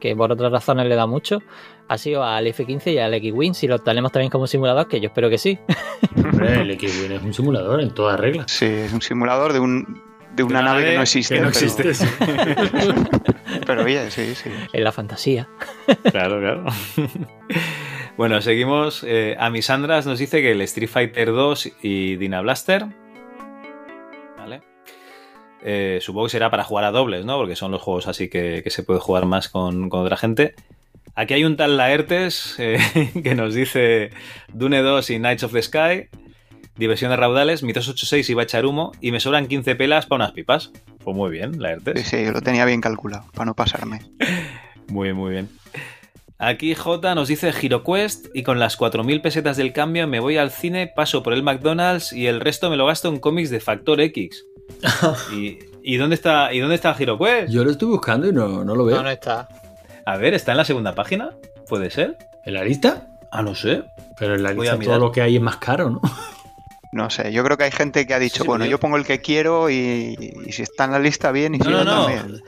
[0.00, 1.42] que por otras razones le da mucho,
[1.88, 5.06] ha sido al F-15 y al X-Wing, si lo tenemos también como simulador, que yo
[5.08, 5.58] espero que sí.
[6.16, 8.50] Hombre, el X-Wing es un simulador en todas reglas.
[8.50, 10.02] Sí, es un simulador de, un,
[10.34, 11.34] de una nave que no existe.
[11.36, 11.94] Que no pero- existe.
[11.94, 12.06] sí.
[13.66, 14.50] Pero, oye, sí, sí.
[14.72, 15.48] en la fantasía.
[16.10, 16.64] Claro, claro.
[18.16, 19.02] bueno, seguimos.
[19.06, 22.86] Eh, Amisandras nos dice que el Street Fighter 2 y Dina Blaster.
[25.62, 27.36] Eh, supongo que será para jugar a dobles, ¿no?
[27.36, 30.54] Porque son los juegos así que, que se puede jugar más con, con otra gente.
[31.14, 32.78] Aquí hay un tal Laertes eh,
[33.22, 34.10] que nos dice
[34.52, 36.08] Dune 2 y Knights of the Sky.
[36.76, 40.24] Diversión de raudales, mi 286 iba a echar humo y me sobran 15 pelas para
[40.24, 40.72] unas pipas.
[41.02, 42.02] Pues muy bien, Laertes.
[42.02, 44.00] Sí, sí, yo lo tenía bien calculado, para no pasarme.
[44.88, 45.48] Muy bien, muy bien.
[46.38, 50.50] Aquí J nos dice HeroQuest y con las 4.000 pesetas del cambio me voy al
[50.50, 54.00] cine, paso por el McDonald's y el resto me lo gasto en cómics de Factor
[54.02, 54.44] X.
[55.32, 57.50] ¿Y, y dónde está y dónde está HeroQuest?
[57.50, 58.96] Yo lo estoy buscando y no, no lo veo.
[58.96, 59.48] No, no está.
[60.04, 61.30] A ver, ¿está en la segunda página?
[61.68, 62.18] ¿Puede ser?
[62.44, 63.08] ¿En la lista?
[63.32, 63.84] Ah, no sé.
[64.18, 66.00] Pero en la Voy lista todo lo que hay es más caro, ¿no?
[66.92, 68.96] No sé, yo creo que hay gente que ha dicho, Sí, bueno, yo- yo pongo
[68.96, 71.84] el que quiero y, y si está en la lista, bien, y si No, no,
[71.84, 72.14] no, no.
[72.14, 72.42] también.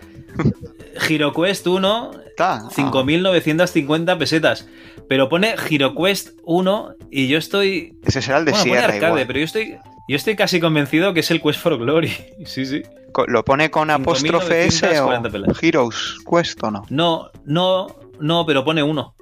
[1.09, 2.55] HeroQuest 1, Está.
[2.67, 4.69] ah, 5.950 pesetas.
[5.09, 7.97] Pero pone HeroQuest 1 y yo estoy...
[8.05, 9.27] ese será el de Bueno, pone arcade, igual.
[9.27, 9.77] pero yo estoy...
[10.11, 12.11] Yo estoy casi convencido que es el Quest for Glory.
[12.47, 12.83] Sí, sí.
[13.27, 15.63] ¿Lo pone con apóstrofe S o 5.940 pelas.
[15.63, 16.83] Heroes Quest o no?
[16.89, 17.89] No, no,
[18.21, 19.15] no, pero pone 1.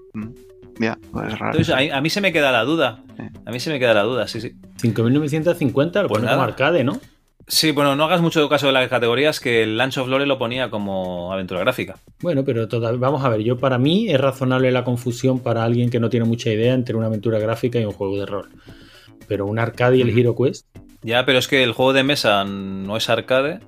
[0.79, 1.59] Ya, pues es raro.
[1.59, 3.03] Entonces, a, a mí se me queda la duda.
[3.47, 4.53] A mí se me queda la duda, sí, sí.
[4.83, 6.43] 5.950 lo Pues pone como nada.
[6.45, 7.01] arcade, ¿no?
[7.49, 10.37] Sí, bueno, no hagas mucho caso de las categorías que el Lunch of Lore lo
[10.37, 11.97] ponía como aventura gráfica.
[12.21, 15.89] Bueno, pero todavía, vamos a ver, yo para mí es razonable la confusión para alguien
[15.89, 18.49] que no tiene mucha idea entre una aventura gráfica y un juego de rol.
[19.29, 20.67] Pero un arcade y el Hero Quest,
[21.03, 23.61] Ya, pero es que el juego de mesa no es arcade.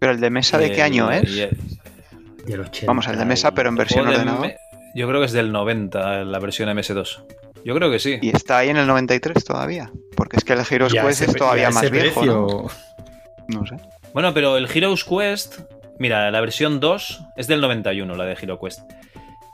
[0.00, 1.32] Pero el de mesa, ¿de Eh, qué año es?
[2.46, 4.52] Del 80 Vamos, el de mesa, pero en versión ordenador.
[4.96, 7.24] Yo creo que es del 90, la versión MS2.
[7.64, 8.18] Yo creo que sí.
[8.20, 9.90] Y está ahí en el 93 todavía.
[10.16, 12.24] Porque es que el Heroes Y a Quest ese- es todavía más viejo.
[12.26, 12.66] ¿no?
[13.48, 13.76] No sé.
[14.12, 15.60] Bueno, pero el Heroes Quest,
[15.98, 18.80] mira, la versión 2 es del 91, la de Hero Quest.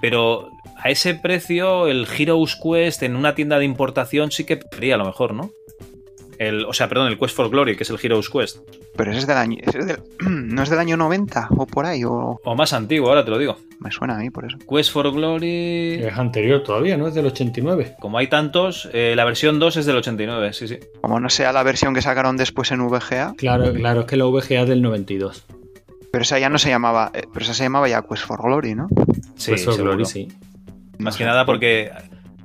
[0.00, 4.94] Pero a ese precio, el Heroes Quest en una tienda de importación sí que prefería
[4.94, 5.50] a lo mejor, ¿no?
[6.40, 8.60] El, o sea, perdón, el Quest for Glory, que es el Heroes Quest.
[8.96, 9.58] Pero ese es del año.
[9.60, 10.00] ese es del-
[10.54, 12.02] ¿No es del año 90 o por ahí?
[12.04, 13.58] O O más antiguo, ahora te lo digo.
[13.78, 14.56] me suena a mí por eso.
[14.68, 15.96] Quest for Glory.
[16.02, 17.08] Es anterior todavía, ¿no?
[17.08, 17.96] Es del 89.
[18.00, 20.78] Como hay tantos, eh, la versión 2 es del 89, sí, sí.
[21.02, 24.24] Como no sea la versión que sacaron después en VGA, Claro, claro, es que la
[24.24, 25.44] VGA es del 92.
[26.10, 27.10] pero esa ya no se llamaba.
[27.14, 28.88] eh, Pero esa se llamaba ya Quest for Glory, ¿no?
[29.36, 29.92] Sí, eso, seguro.
[29.92, 30.28] Glory, sí.
[30.98, 31.24] Más No que sé.
[31.24, 31.90] nada porque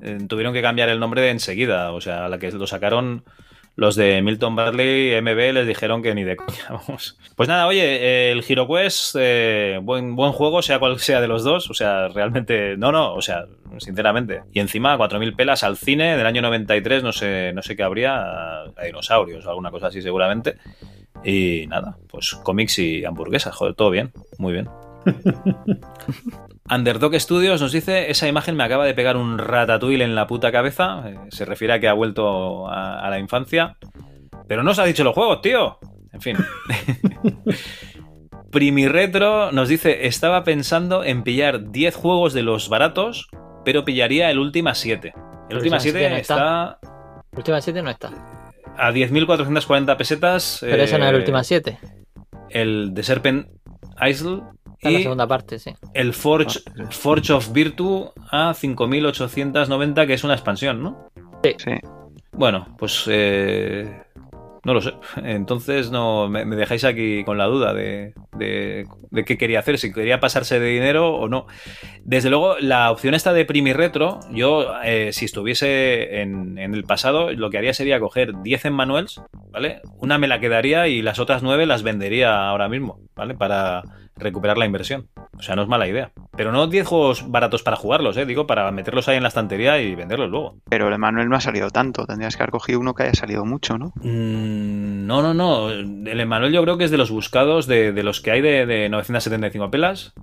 [0.02, 1.92] eh, tuvieron que cambiar el nombre de enseguida.
[1.94, 3.24] O sea, la que lo sacaron
[3.76, 7.18] los de Milton Bradley, MB, les dijeron que ni de coña, vamos.
[7.36, 11.44] Pues nada, oye, el Hero Quest, eh, buen, buen juego, sea cual sea de los
[11.44, 11.70] dos.
[11.70, 13.46] O sea, realmente, no, no, o sea,
[13.80, 14.44] sinceramente.
[14.54, 18.64] Y encima, 4.000 pelas al cine del año 93, no sé, no sé qué habría,
[18.84, 20.56] dinosaurios o alguna cosa así seguramente.
[21.24, 24.70] Y nada, pues cómics y hamburguesas, joder, todo bien, muy bien.
[26.70, 30.52] Underdog Studios nos dice, esa imagen me acaba de pegar un ratatouille en la puta
[30.52, 31.04] cabeza.
[31.08, 33.78] Eh, Se refiere a que ha vuelto a, a la infancia.
[34.48, 35.78] Pero no os ha dicho los juegos, tío.
[36.14, 36.38] En fin.
[38.52, 43.28] Primiretro nos dice, estaba pensando en pillar 10 juegos de los baratos,
[43.66, 45.14] pero pillaría el Ultima 7.
[45.50, 46.80] El Ultima 7 7 no está
[47.32, 48.12] El Última 7 no está.
[48.78, 50.60] a 10.440 pesetas.
[50.62, 51.78] Pero esa no es el eh, Última 7.
[52.50, 53.48] El de Serpent
[54.08, 54.42] Isle.
[54.88, 55.74] Está en la y segunda parte, sí.
[55.94, 56.60] el Forge,
[56.92, 61.10] Forge of Virtue a 5.890, que es una expansión, ¿no?
[61.44, 61.72] Sí.
[62.32, 64.02] Bueno, pues eh,
[64.64, 64.94] no lo sé.
[65.24, 69.78] Entonces no me, me dejáis aquí con la duda de, de- de qué quería hacer,
[69.78, 71.46] si quería pasarse de dinero o no.
[72.04, 76.84] Desde luego, la opción esta de Primi Retro, yo eh, si estuviese en, en el
[76.84, 79.22] pasado, lo que haría sería coger 10 en manuals,
[79.52, 79.82] ¿vale?
[80.00, 83.36] Una me la quedaría y las otras 9 las vendería ahora mismo, ¿vale?
[83.36, 83.84] Para
[84.18, 85.08] recuperar la inversión.
[85.38, 86.12] O sea, no es mala idea.
[86.38, 88.26] Pero no 10 juegos baratos para jugarlos, ¿eh?
[88.26, 90.56] Digo, para meterlos ahí en la estantería y venderlos luego.
[90.70, 92.06] Pero el Emanuel no ha salido tanto.
[92.06, 93.88] Tendrías que haber cogido uno que haya salido mucho, ¿no?
[93.96, 95.70] Mm, no, no, no.
[95.70, 98.66] El Emmanuel yo creo que es de los buscados de, de los que hay de,
[98.66, 100.14] de 975 pelas.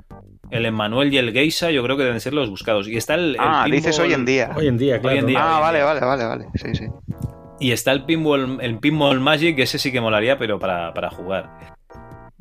[0.50, 2.88] El Emmanuel y el Geisha yo creo que deben ser los buscados.
[2.88, 4.50] Y está el, el Ah, pinball- dices hoy en día.
[4.56, 5.18] Hoy en día, claro.
[5.18, 5.38] en día.
[5.42, 5.84] Ah, hoy vale, día.
[5.86, 6.46] vale, vale, vale.
[6.54, 6.86] Sí, sí.
[7.60, 11.10] Y está el Pinball, el Pinball Magic, que ese sí que molaría, pero para, para
[11.10, 11.74] jugar.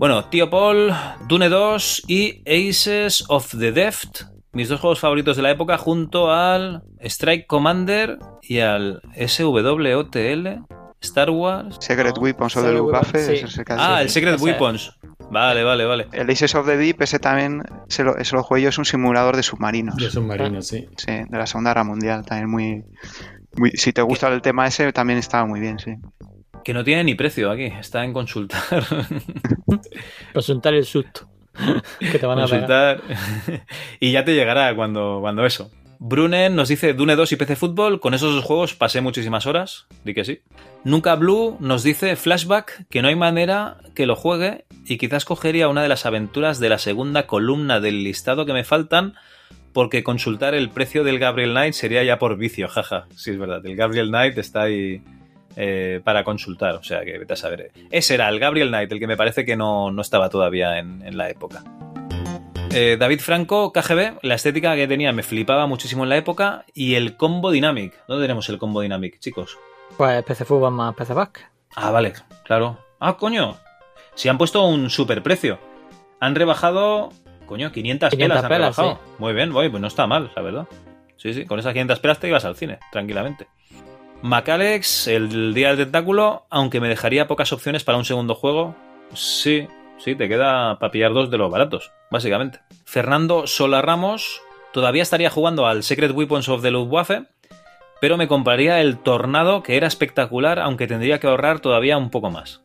[0.01, 0.91] Bueno, Tío Paul,
[1.27, 4.23] Dune 2 y Aces of the Deft.
[4.51, 10.65] Mis dos juegos favoritos de la época junto al Strike Commander y al SWOTL,
[11.01, 11.77] Star Wars.
[11.79, 13.37] Secret No, Weapons o de Secret Luftwaffe.
[13.37, 13.45] Sí.
[13.45, 14.43] ese Ah, el Secret ese.
[14.43, 14.97] Weapons.
[15.29, 16.07] Vale, vale, vale.
[16.13, 18.85] El Aces of the Deep, ese también se lo, ese lo jugué yo, es un
[18.85, 19.97] simulador de submarinos.
[19.97, 20.87] De submarinos, sí.
[20.97, 22.83] Sí, de la Segunda Guerra Mundial, también muy...
[23.55, 25.95] muy- si te gusta el tema ese, también estaba muy bien, sí.
[26.63, 28.85] Que no tiene ni precio aquí, está en consultar.
[30.33, 31.27] Consultar el susto.
[31.99, 33.01] que te van a consultar.
[33.99, 35.71] y ya te llegará cuando, cuando eso.
[36.03, 37.99] Brunen nos dice Dune 2 y PC Fútbol.
[37.99, 39.85] Con esos dos juegos pasé muchísimas horas.
[40.03, 40.39] Di que sí.
[40.83, 45.67] Nunca Blue nos dice Flashback que no hay manera que lo juegue y quizás cogería
[45.67, 49.13] una de las aventuras de la segunda columna del listado que me faltan
[49.73, 53.05] porque consultar el precio del Gabriel Knight sería ya por vicio, jaja.
[53.15, 53.63] Sí, es verdad.
[53.63, 55.03] El Gabriel Knight está ahí
[55.55, 57.71] eh, para consultar, o sea que vete a saber.
[57.89, 61.01] Ese era el Gabriel Knight, el que me parece que no, no estaba todavía en,
[61.05, 61.63] en la época.
[62.73, 66.95] Eh, David Franco, KGB, la estética que tenía me flipaba muchísimo en la época y
[66.95, 67.93] el combo dynamic.
[68.07, 69.57] ¿Dónde tenemos el combo dynamic, chicos?
[69.97, 71.51] Pues PC Fútbol más PC Back.
[71.75, 72.13] Ah, vale,
[72.45, 72.79] claro.
[72.99, 73.57] Ah, coño.
[74.15, 75.59] Si han puesto un super precio.
[76.21, 77.11] Han rebajado,
[77.45, 78.99] coño, 500, 500 pelas han pelas, rebajado.
[79.17, 80.67] Muy bien, voy, pues no está mal, la verdad.
[81.17, 83.47] Sí, sí, con esas 500 pelas te ibas al cine, tranquilamente.
[84.23, 88.75] Macalex, el día del tentáculo, aunque me dejaría pocas opciones para un segundo juego,
[89.13, 89.67] sí,
[89.97, 92.59] sí, te queda para pillar dos de los baratos, básicamente.
[92.85, 94.41] Fernando Sola Ramos,
[94.73, 97.23] todavía estaría jugando al Secret Weapons of the Luftwaffe,
[97.99, 102.29] pero me compraría el Tornado, que era espectacular, aunque tendría que ahorrar todavía un poco
[102.29, 102.61] más.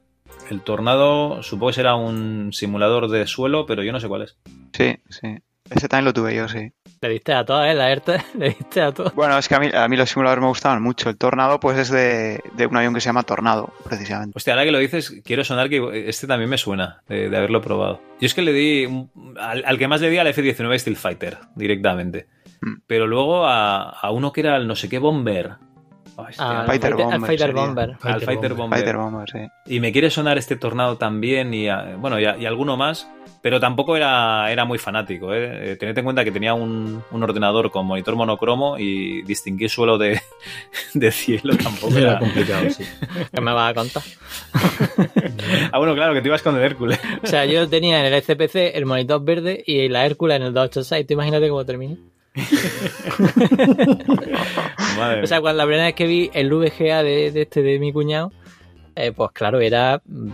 [0.50, 4.36] El Tornado supongo que será un simulador de suelo, pero yo no sé cuál es.
[4.72, 5.38] Sí, sí.
[5.70, 6.70] Ese también lo tuve yo, sí.
[7.00, 7.74] Le diste a todas, ¿eh?
[7.74, 9.14] La ERTE, le diste a todas.
[9.14, 11.10] Bueno, es que a mí, a mí los simuladores me gustaban mucho.
[11.10, 14.32] El Tornado, pues es de, de un avión que se llama Tornado, precisamente.
[14.34, 17.60] Hostia, ahora que lo dices, quiero sonar que este también me suena de, de haberlo
[17.60, 18.00] probado.
[18.20, 19.08] Yo es que le di.
[19.38, 22.26] al, al que más le di al F-19 Steel Fighter, directamente.
[22.62, 22.74] Mm.
[22.86, 25.56] Pero luego a, a uno que era el no sé qué Bomber.
[26.16, 26.60] Hostia.
[26.60, 27.62] Al Fighter al Bomber Fighter sería.
[27.62, 27.90] Bomber.
[27.90, 28.56] Al Fighter Fighter Bomber.
[28.56, 28.78] Bomber.
[28.78, 29.72] Fighter Bomber, sí.
[29.74, 33.06] Y me quiere sonar este tornado también y, ah, bueno, y, a- y alguno más,
[33.46, 35.32] pero tampoco era, era muy fanático.
[35.32, 35.70] ¿eh?
[35.70, 39.98] Eh, Tened en cuenta que tenía un, un ordenador con monitor monocromo y distinguir suelo
[39.98, 40.20] de,
[40.94, 42.18] de cielo tampoco Era era.
[42.18, 42.82] complicado, sí.
[43.32, 44.02] ¿Qué me vas a contar?
[45.70, 46.98] Ah, bueno, claro, que te ibas con el Hércules.
[47.22, 50.52] O sea, yo tenía en el SPC el monitor verde y la Hércules en el
[50.52, 51.06] 286.
[51.06, 51.98] Tú imagínate cómo terminé.
[54.98, 57.78] Madre O sea, cuando la primera vez que vi el VGA de, de este de
[57.78, 58.32] mi cuñado,
[58.96, 60.30] eh, pues claro, era mm,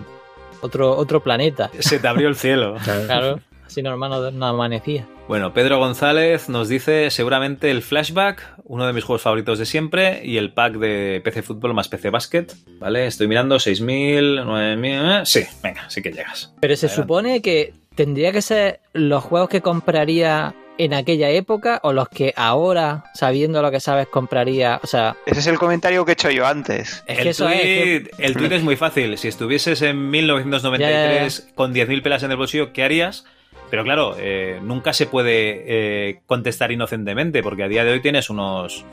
[0.62, 1.70] otro, otro planeta.
[1.78, 2.76] Se te abrió el cielo.
[3.06, 5.06] Claro, así normal no, no amanecía.
[5.28, 10.20] Bueno, Pedro González nos dice seguramente el Flashback, uno de mis juegos favoritos de siempre,
[10.24, 12.46] y el pack de PC Fútbol más PC Basket.
[12.80, 13.06] ¿Vale?
[13.06, 15.20] Estoy mirando 6.000, 9.000...
[15.22, 16.52] eh, Sí, venga, sí que llegas.
[16.60, 17.02] Pero se Adelante.
[17.02, 22.32] supone que tendría que ser los juegos que compraría en aquella época o los que
[22.36, 24.80] ahora, sabiendo lo que sabes, compraría.
[24.82, 27.04] O sea, Ese es el comentario que he hecho yo antes.
[27.06, 27.60] es el, que eso es.
[27.60, 29.16] tweet, que- el tweet es muy fácil.
[29.18, 33.24] Si estuvieses en 1993 con 10.000 pelas en el bolsillo, ¿qué harías?
[33.70, 35.62] Pero claro, eh, nunca se puede
[36.10, 38.84] eh, contestar inocentemente, porque a día de hoy tienes unos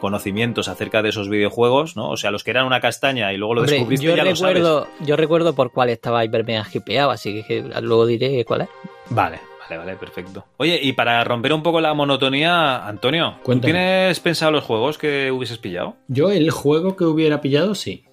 [0.00, 2.10] conocimientos acerca de esos videojuegos, ¿no?
[2.10, 4.36] O sea, los que eran una castaña y luego lo Hombre, descubriste yo ya lo
[4.36, 4.56] sabes.
[4.56, 8.68] recuerdo, yo recuerdo por cuál estaba hiper mega hipeado, así que luego diré cuál es.
[9.10, 10.44] Vale, vale, vale, perfecto.
[10.56, 13.72] Oye, y para romper un poco la monotonía, Antonio, ¿tú Cuéntame.
[13.72, 15.96] ¿tienes pensado los juegos que hubieses pillado?
[16.08, 18.04] Yo el juego que hubiera pillado, sí.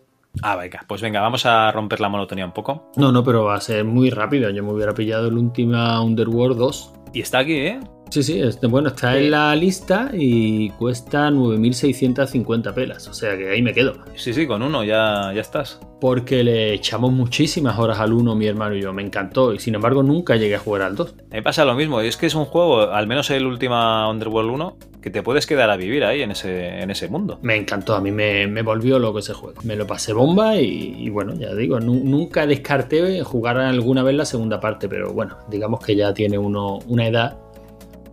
[0.42, 2.90] Ah, venga, pues venga, vamos a romper la monotonía un poco.
[2.96, 4.50] No, no, pero va a ser muy rápido.
[4.50, 6.94] Yo me hubiera pillado el Ultima Underworld 2.
[7.14, 7.80] Y está aquí, ¿eh?
[8.14, 9.24] Sí, sí, este, bueno, está Sí.
[9.26, 13.08] en la lista y cuesta 9.650 pelas.
[13.08, 13.94] O sea que ahí me quedo.
[14.16, 15.80] Sí, sí, con uno ya, ya estás.
[16.00, 18.94] Porque le echamos muchísimas horas al 1, mi hermano y yo.
[18.94, 19.52] Me encantó.
[19.52, 21.16] Y sin embargo, nunca llegué a jugar al 2.
[21.32, 23.74] Me pasa lo mismo, y es que es un juego, al menos el último
[24.12, 27.40] Underworld 1, que te puedes quedar a vivir ahí en ese, en ese mundo.
[27.42, 29.60] Me encantó, a mí me, me volvió loco ese juego.
[29.64, 34.16] Me lo pasé bomba y, y bueno, ya digo, nu- nunca descarté jugar alguna vez
[34.16, 37.38] la segunda parte, pero bueno, digamos que ya tiene uno una edad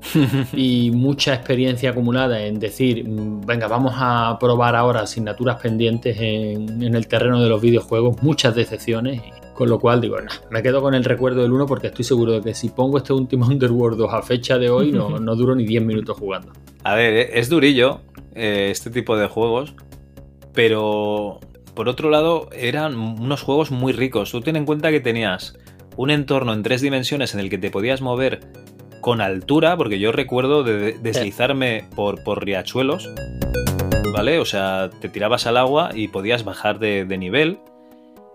[0.53, 6.83] y mucha experiencia acumulada en decir, mm, venga, vamos a probar ahora asignaturas pendientes en,
[6.95, 9.23] el terreno de los videojuegos, muchas decepciones.
[9.55, 12.33] con lo cual digo, "Nah, me quedo con el recuerdo del 1 porque estoy seguro
[12.33, 15.55] de que si pongo este último Underworld 2 a fecha de hoy, no, no duro
[15.55, 16.53] ni 10 minutos jugando.
[16.83, 18.01] A ver, eh, es durillo
[18.35, 19.75] eh, este tipo de juegos,
[20.55, 21.41] pero
[21.75, 24.31] por otro lado eran unos juegos muy ricos.
[24.31, 25.59] Tú ten en cuenta que tenías
[25.97, 28.41] un entorno en tres dimensiones en el que te podías mover
[29.01, 33.09] con altura, porque yo recuerdo de de- deslizarme por, por riachuelos,
[34.15, 34.39] ¿vale?
[34.39, 37.59] O sea, te tirabas al agua y podías bajar de, de nivel.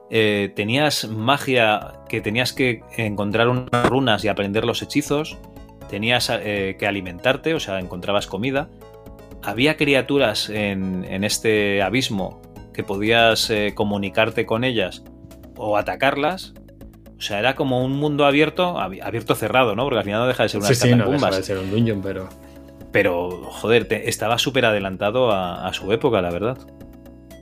[0.10, 5.38] Eh, tenías magia que tenías que encontrar unas runas y aprender los hechizos.
[5.90, 8.70] Tenías eh, que alimentarte, o sea, encontrabas comida.
[9.44, 12.42] Había criaturas en, en este abismo
[12.74, 15.04] que podías eh, comunicarte con ellas
[15.56, 16.54] o atacarlas.
[17.18, 19.84] O sea, era como un mundo abierto, abi- abierto cerrado, ¿no?
[19.84, 21.72] Porque al final no deja de ser unas Sí, sí, no deja de ser un
[21.72, 22.28] dungeon, pero...
[22.92, 26.58] Pero, joder, te- estaba súper adelantado a, a su época, la verdad.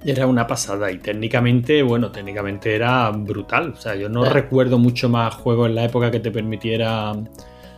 [0.06, 3.74] Era una pasada y técnicamente, bueno, técnicamente era brutal.
[3.78, 4.30] O sea, yo no Eh.
[4.30, 7.14] recuerdo mucho más juegos en la época que te permitiera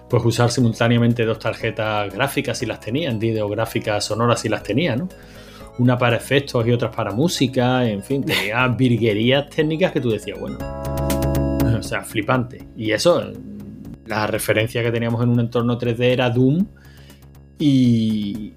[0.09, 5.09] pues usar simultáneamente dos tarjetas gráficas si las tenían, videográficas sonoras si las tenía, ¿no?
[5.79, 10.39] Una para efectos y otras para música, en fin, tenía virguerías técnicas que tú decías,
[10.39, 11.04] bueno, o
[11.85, 12.67] sea, flipante.
[12.75, 13.31] Y eso,
[14.05, 16.65] la referencia que teníamos en un entorno 3D era Doom
[17.57, 18.53] y,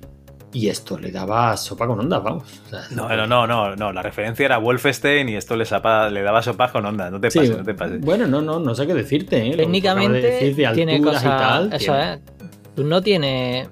[0.53, 2.45] y esto le daba sopa con ondas, vamos.
[2.67, 3.93] O sea, No, no, no, no, no.
[3.93, 7.11] La referencia era Wolfenstein y esto le, sapa- le daba sopas con onda.
[7.11, 8.01] No te Sí, pases, no te pases.
[8.01, 9.47] Bueno, no, no, no sé qué decirte.
[9.47, 9.51] ¿eh?
[9.51, 11.23] De Técnicamente decir de tiene cosas.
[11.23, 11.73] y tal.
[11.73, 12.21] eso tiene- es.
[12.75, 13.69] Tú no tienes.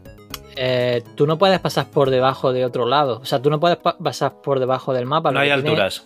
[0.56, 3.18] eh, tú no puedes pasar por debajo de otro lado.
[3.20, 5.30] O sea, tú no puedes pa- pasar por debajo del mapa.
[5.32, 6.04] No hay alturas.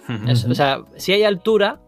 [0.49, 1.79] o sea, sí hay altura,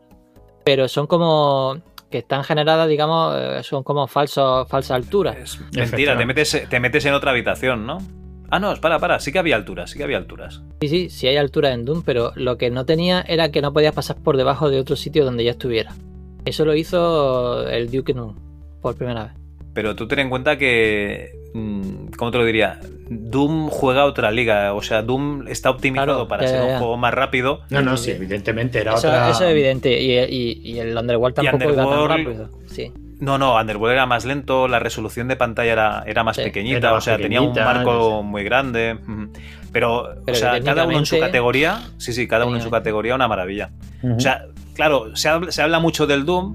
[0.64, 1.76] pero son como.
[2.10, 5.36] que están generadas, digamos, eh, son como falsos, falsas alturas.
[5.36, 7.98] Es mentira, te metes, te metes en otra habitación, ¿no?
[8.51, 10.60] Ah, no, para, para, sí que había alturas, sí que había alturas.
[10.82, 13.72] Sí, sí, sí hay altura en Doom, pero lo que no tenía era que no
[13.72, 15.94] podías pasar por debajo de otro sitio donde ya estuviera.
[16.44, 18.36] Eso lo hizo el Duke Nukem
[18.82, 19.32] por primera vez.
[19.72, 22.78] Pero tú ten en cuenta que, mm, ¿cómo te lo diría?
[23.30, 26.78] Doom juega otra liga, o sea, Doom está optimizado Claro, para ya, ser ya, un
[26.78, 27.60] juego más rápido.
[27.70, 29.30] No, no, sí, evidentemente era Eso, otra.
[29.30, 30.01] eso es evidente.
[30.01, 32.48] Y, y- y el Underworld tampoco iba tan rápido.
[32.66, 32.93] Sí.
[33.20, 36.78] No, no, Underworld era más lento, la resolución de pantalla era, era más Sí, pequeñita,
[36.89, 38.24] era o sea, tenía un marco no sé.
[38.24, 38.98] muy grande.
[39.72, 42.70] Pero, Pero o sea, cada uno en su categoría, sí, sí, cada uno en su
[42.70, 43.70] categoría una maravilla.
[44.16, 46.52] O sea, claro, se habla, se habla mucho del Doom.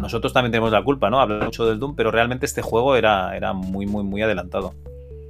[0.00, 1.20] Nosotros también tenemos la culpa, ¿no?
[1.20, 4.74] Hablar mucho del Doom, pero realmente este juego era, era muy, muy, muy adelantado.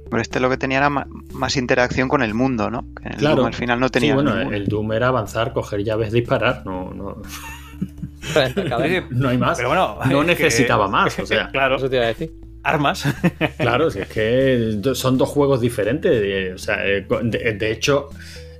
[0.09, 2.85] Pero este lo que tenía era más interacción con el mundo, ¿no?
[2.95, 3.35] Que en el Claro.
[3.37, 6.63] Doom al final no tenía Sí, bueno, ningún- el Doom era avanzar, coger llaves, disparar.
[6.65, 7.21] No, no,
[9.11, 9.57] no hay más.
[9.57, 11.17] Pero bueno, no que- necesitaba más.
[11.19, 12.31] O sea, claro, Eso te iba a decir.
[12.63, 13.05] armas.
[13.57, 16.11] Claro, si es que son dos juegos diferentes.
[16.23, 18.09] eh, O sea, eh, de hecho,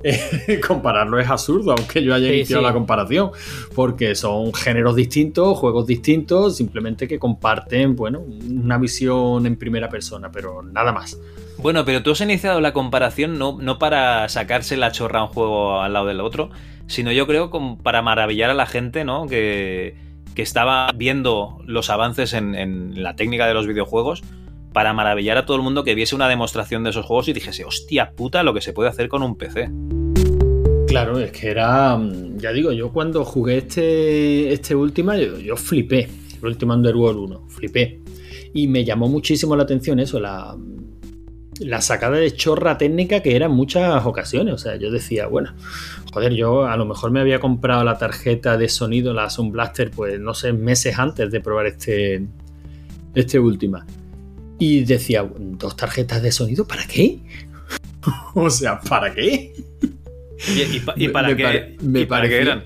[0.03, 2.67] eh, compararlo es absurdo, aunque yo haya Sí, iniciado sí.
[2.67, 3.31] la comparación,
[3.75, 10.31] porque son géneros distintos, juegos distintos, simplemente que comparten, bueno, una visión en primera persona,
[10.31, 11.17] pero nada más.
[11.57, 15.29] Bueno, pero tú has iniciado la comparación no, no para sacarse la chorra a un
[15.29, 16.51] juego al lado del otro,
[16.85, 19.25] sino yo creo como para maravillar a la gente, ¿no?
[19.27, 19.95] Que,
[20.35, 24.21] que estaba viendo los avances en, en la técnica de los videojuegos,
[24.73, 27.65] para maravillar a todo el mundo que viese una demostración de esos juegos y dijese,
[27.65, 29.69] hostia puta, lo que se puede hacer con un PC.
[30.87, 35.57] Claro, es que era, mm, ya digo, yo cuando jugué este, este última, yo, yo
[35.57, 36.07] flipé,
[36.41, 38.01] el último Underworld 1, flipé.
[38.53, 40.55] Y me llamó muchísimo la atención eso, la,
[41.59, 44.53] la sacada de chorra técnica que era en muchas ocasiones.
[44.53, 45.53] O sea, yo decía, bueno,
[46.13, 49.91] joder, yo a lo mejor me había comprado la tarjeta de sonido, la Sound Blaster,
[49.91, 52.25] pues no sé, meses antes de probar este,
[53.15, 53.85] este última.
[54.59, 56.65] Y decía, ¿dos tarjetas de sonido?
[56.67, 57.19] ¿Para qué?
[58.35, 59.53] o sea, ¿para qué?
[60.55, 62.63] ¿Y, y pa- y Me- para me qué, pare- me y para qué pareció- eran?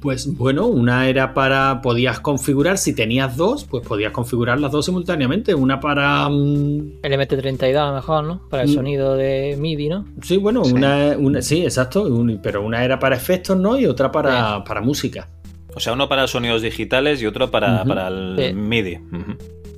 [0.00, 1.80] Pues bueno, una era para.
[1.80, 5.54] Podías configurar, si tenías dos, pues podías configurar las dos simultáneamente.
[5.54, 6.28] Una para.
[6.28, 8.48] mm, El MT32 a lo mejor, ¿no?
[8.48, 8.74] Para el Mm.
[8.74, 10.04] sonido de MIDI, ¿no?
[10.20, 10.72] sí, bueno, Sí.
[10.72, 12.02] Una, una- Sí, exacto.
[12.02, 13.78] un- pero una era para efectos, ¿no?
[13.78, 15.28] Y otra para, para música.
[15.72, 18.52] O sea, uno para sonidos digitales y otro para, para el Sí.
[18.54, 18.98] MIDI.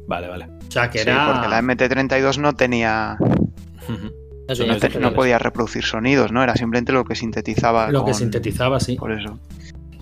[0.08, 0.46] Vale, vale.
[0.74, 1.26] O sea, que Sí, era.
[1.32, 3.16] porque la MT32 no tenía.
[3.88, 6.42] No te- podía reproducir sonidos, ¿no?
[6.42, 7.90] Era simplemente lo que sintetizaba.
[7.90, 8.96] Lo que sintetizaba, sí.
[8.96, 9.38] Por eso.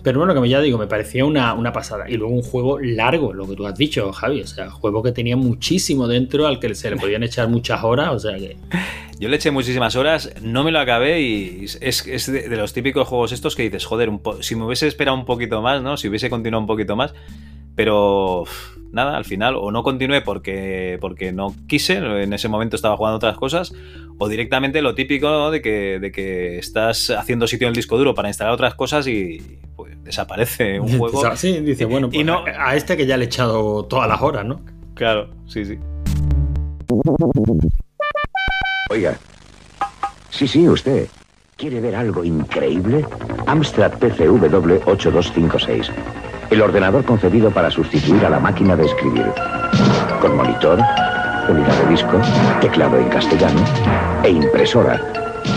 [0.02, 2.10] Pero bueno, como ya digo, me parecía una, una pasada.
[2.10, 4.40] Y luego un juego largo, lo que tú has dicho, Javi.
[4.40, 8.08] O sea, juego que tenía muchísimo dentro, al que se le podían echar muchas horas.
[8.12, 8.56] O sea que.
[9.20, 12.72] Yo le eché muchísimas horas, no me lo acabé y es, es de, de los
[12.72, 15.80] típicos juegos estos que dices, joder, un po- si me hubiese esperado un poquito más,
[15.82, 15.96] ¿no?
[15.96, 17.14] Si hubiese continuado un poquito más,
[17.74, 18.44] pero
[18.92, 23.16] nada, al final o no continué porque, porque no quise, en ese momento estaba jugando
[23.16, 23.72] otras cosas,
[24.18, 25.50] o directamente lo típico ¿no?
[25.50, 29.06] de, que, de que estás haciendo sitio en el disco duro para instalar otras cosas
[29.06, 31.34] y pues, desaparece un juego.
[31.36, 34.08] Sí, dice, bueno, Y pues no- a, a este que ya le he echado todas
[34.08, 34.60] las horas, ¿no?
[34.94, 35.78] Claro, sí, sí.
[38.90, 39.16] Oiga.
[40.30, 41.08] Sí, sí, usted.
[41.56, 43.04] ¿Quiere ver algo increíble?
[43.46, 45.90] Amstrad PCW 8256.
[46.52, 49.24] El ordenador concebido para sustituir a la máquina de escribir.
[50.20, 50.78] Con monitor,
[51.48, 52.20] unidad de disco,
[52.60, 53.58] teclado en castellano
[54.22, 55.00] e impresora.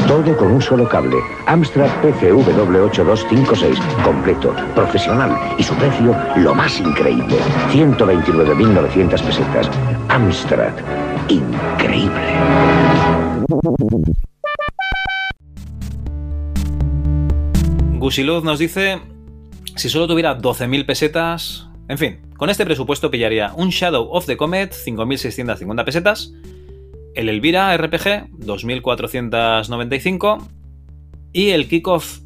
[0.07, 1.17] Todo con un solo cable.
[1.47, 3.77] Amstrad PCW 8256.
[4.05, 7.39] Completo, profesional y su precio lo más increíble.
[7.73, 9.69] 129.900 pesetas.
[10.07, 10.71] Amstrad.
[11.27, 12.21] Increíble.
[17.99, 19.01] Gusiluz nos dice,
[19.75, 24.37] si solo tuviera 12.000 pesetas, en fin, con este presupuesto pillaría un Shadow of the
[24.37, 26.33] Comet, 5.650 pesetas,
[27.13, 30.47] el Elvira RPG, 2.495,
[31.31, 32.19] y el Kickoff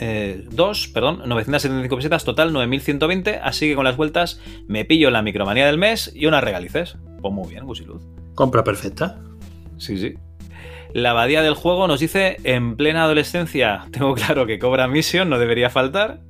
[0.00, 5.22] eh, 2, perdón, 975 pesetas, total 9.120, así que con las vueltas me pillo la
[5.22, 6.96] micromanía del mes y unas regalices.
[7.20, 8.02] Pues muy bien, Gusiluz.
[8.34, 9.20] Compra perfecta.
[9.76, 10.14] Sí, sí.
[10.92, 15.38] La abadía del juego nos dice, en plena adolescencia, tengo claro que Cobra Mission no
[15.38, 16.20] debería faltar.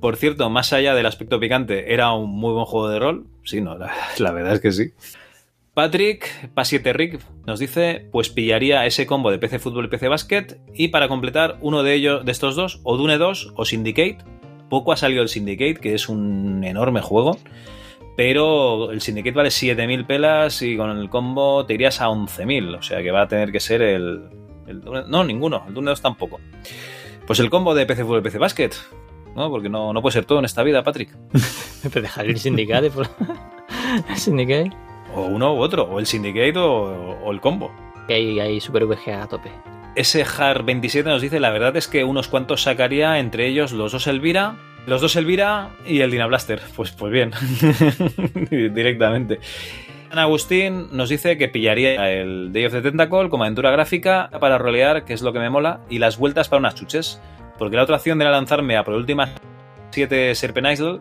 [0.00, 3.26] Por cierto, más allá del aspecto picante, era un muy buen juego de rol.
[3.44, 4.92] Sí, no, la, la verdad es que sí.
[5.74, 10.58] Patrick, Pasiete Rick, nos dice, pues pillaría ese combo de PC Fútbol y PC Basket
[10.74, 14.18] y para completar uno de ellos, de estos dos, o Dune 2 o Syndicate.
[14.68, 17.38] Poco ha salido el Syndicate, que es un enorme juego,
[18.16, 22.82] pero el Syndicate vale 7.000 pelas y con el combo te irías a 11.000, o
[22.82, 24.28] sea que va a tener que ser el...
[25.08, 26.40] no, ninguno, el Dune 2 tampoco.
[27.26, 28.70] Pues el combo de PC Fútbol y PC Basket,
[29.34, 29.50] ¿no?
[29.50, 31.16] Porque no, no puede ser todo en esta vida, Patrick.
[31.82, 33.08] Pero dejar el Syndicate por...
[34.08, 34.70] el Syndicate.
[35.14, 37.72] O uno u otro, o el Syndicate o, o el combo.
[38.08, 39.50] Que hay, hay Super VGA a tope.
[39.94, 43.92] Ese Har 27 nos dice, la verdad es que unos cuantos sacaría entre ellos los
[43.92, 44.56] dos Elvira,
[44.86, 46.60] los dos Elvira y el Dynablaster.
[46.74, 47.32] Pues, pues bien,
[48.50, 49.40] directamente.
[50.10, 54.58] Ana Agustín nos dice que pillaría el Day of the Tentacle como aventura gráfica para
[54.58, 57.20] rolear, que es lo que me mola, y las vueltas para unas chuches.
[57.58, 59.30] Porque la otra opción era lanzarme a por últimas
[59.90, 61.00] 7 Serpent Isle,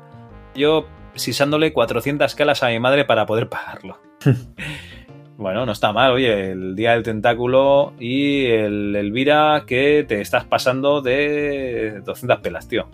[0.55, 3.99] yo sisándole 400 escalas a mi madre para poder pagarlo.
[5.37, 10.45] Bueno, no está mal, oye, el día del tentáculo y el Elvira que te estás
[10.45, 12.87] pasando de 200 pelas, tío.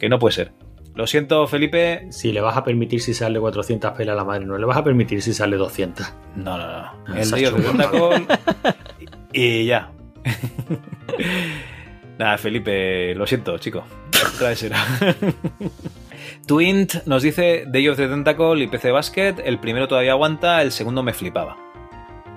[0.00, 0.52] Que no puede ser.
[0.94, 2.08] Lo siento, Felipe.
[2.10, 4.78] Si le vas a permitir si sale 400 pelas a la madre, no le vas
[4.78, 6.12] a permitir si sale 200.
[6.36, 6.66] No, no,
[7.06, 7.16] no.
[7.16, 8.26] El se hecho de un Tentacol.
[9.32, 9.92] y ya.
[12.18, 13.84] Nada, Felipe, lo siento, chico.
[14.34, 14.84] Otra será.
[16.46, 19.36] Twint nos dice Day of the Tentacle y PC Basket.
[19.44, 21.56] El primero todavía aguanta, el segundo me flipaba.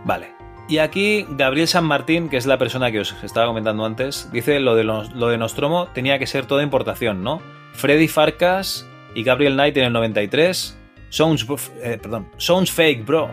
[0.05, 0.42] Vale.
[0.67, 4.59] Y aquí Gabriel San Martín, que es la persona que os estaba comentando antes, dice
[4.59, 7.41] lo de, lo de Nostromo tenía que ser toda importación, ¿no?
[7.73, 10.79] Freddy Farkas y Gabriel Knight en el 93.
[11.09, 11.45] Sounds,
[11.81, 13.29] eh, perdón, sounds fake, bro.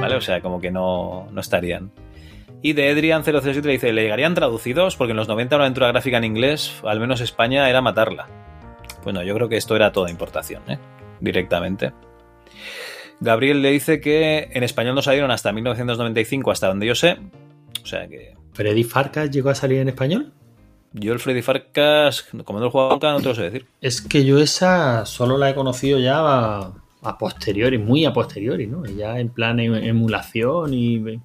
[0.00, 0.16] ¿Vale?
[0.16, 1.92] O sea, como que no, no estarían.
[2.60, 4.96] Y de Edrian007 le dice, ¿le llegarían traducidos?
[4.96, 8.26] Porque en los 90 una aventura gráfica en inglés, al menos España, era matarla.
[9.04, 10.78] Bueno, yo creo que esto era toda importación, ¿eh?
[11.20, 11.92] Directamente.
[13.20, 17.18] Gabriel le dice que en español no salieron hasta 1995, hasta donde yo sé.
[17.82, 20.32] O sea que ¿Freddy Farkas llegó a salir en español?
[20.92, 23.66] yo el Freddy Farkas, como no lo he jugado nunca, no te lo sé decir.
[23.80, 26.72] Es que yo esa solo la he conocido ya a,
[27.02, 28.84] a posteriori, muy a posteriori, ¿no?
[28.86, 31.20] Ya en plan em- emulación y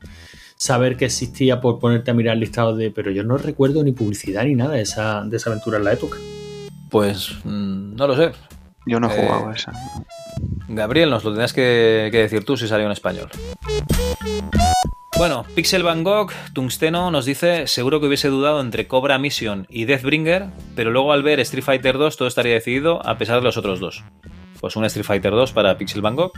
[0.57, 2.91] saber que existía por ponerte a mirar listados de...
[2.91, 5.93] Pero yo no recuerdo ni publicidad ni nada de esa, de esa aventura en la
[5.93, 6.17] época.
[6.89, 8.31] Pues mm, no lo sé.
[8.85, 9.71] Yo no he Eh, jugado a esa.
[10.67, 13.29] Gabriel, nos lo tendrás que, que decir tú si salió en español.
[15.17, 19.85] Bueno, Pixel Van Gogh, Tungsteno, nos dice, seguro que hubiese dudado entre Cobra Mission y
[19.85, 23.55] Deathbringer, pero luego al ver Street Fighter 2 todo estaría decidido a pesar de los
[23.57, 24.03] otros dos.
[24.59, 26.31] Pues un Street Fighter 2 para Pixel Van Gogh.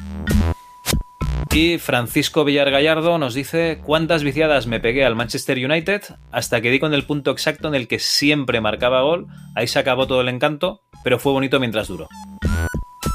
[1.54, 6.70] Y Francisco Villar Gallardo nos dice, ¿cuántas viciadas me pegué al Manchester United hasta que
[6.70, 9.28] di con el punto exacto en el que siempre marcaba gol?
[9.56, 12.10] Ahí se acabó todo el encanto, pero fue bonito mientras duró.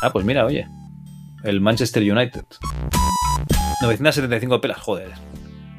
[0.00, 0.68] Ah, pues mira, oye.
[1.42, 2.44] El Manchester United.
[3.82, 5.10] 975 pelas, joder.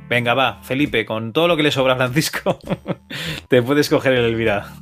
[0.09, 2.59] Venga, va, Felipe, con todo lo que le sobra a Francisco,
[3.47, 4.73] te puedes coger el Elvira.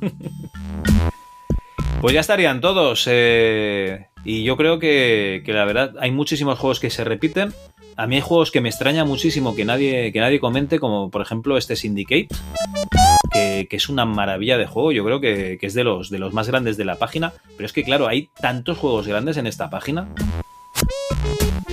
[2.00, 3.06] Pues ya estarían todos.
[3.10, 7.52] eh, y yo creo que, que la verdad hay muchísimos juegos que se repiten.
[7.96, 11.20] A mí hay juegos que me extraña muchísimo que nadie, que nadie comente, como por
[11.20, 12.28] ejemplo este Syndicate,
[13.32, 14.92] que, que es una maravilla de juego.
[14.92, 17.32] Yo creo que, que es de los, de los más grandes de la página.
[17.56, 20.08] Pero es que, claro, hay tantos juegos grandes en esta página.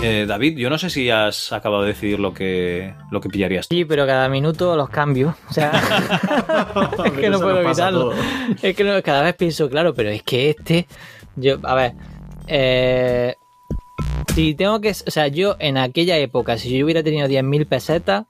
[0.01, 3.65] Eh, David, yo no sé si has acabado de decidir lo que, lo que pillarías.
[3.67, 5.35] Sí, pero cada minuto los cambio.
[5.49, 5.71] O sea,
[7.05, 8.13] es que no puedo evitarlo.
[8.61, 10.87] Es que no- cada vez pienso, claro, pero es que este.
[11.35, 11.93] Yo, a ver.
[12.47, 13.35] eh,
[14.35, 14.91] si tengo que.
[14.91, 18.25] O sea, yo en aquella época, si yo hubiera tenido 10.000 pesetas,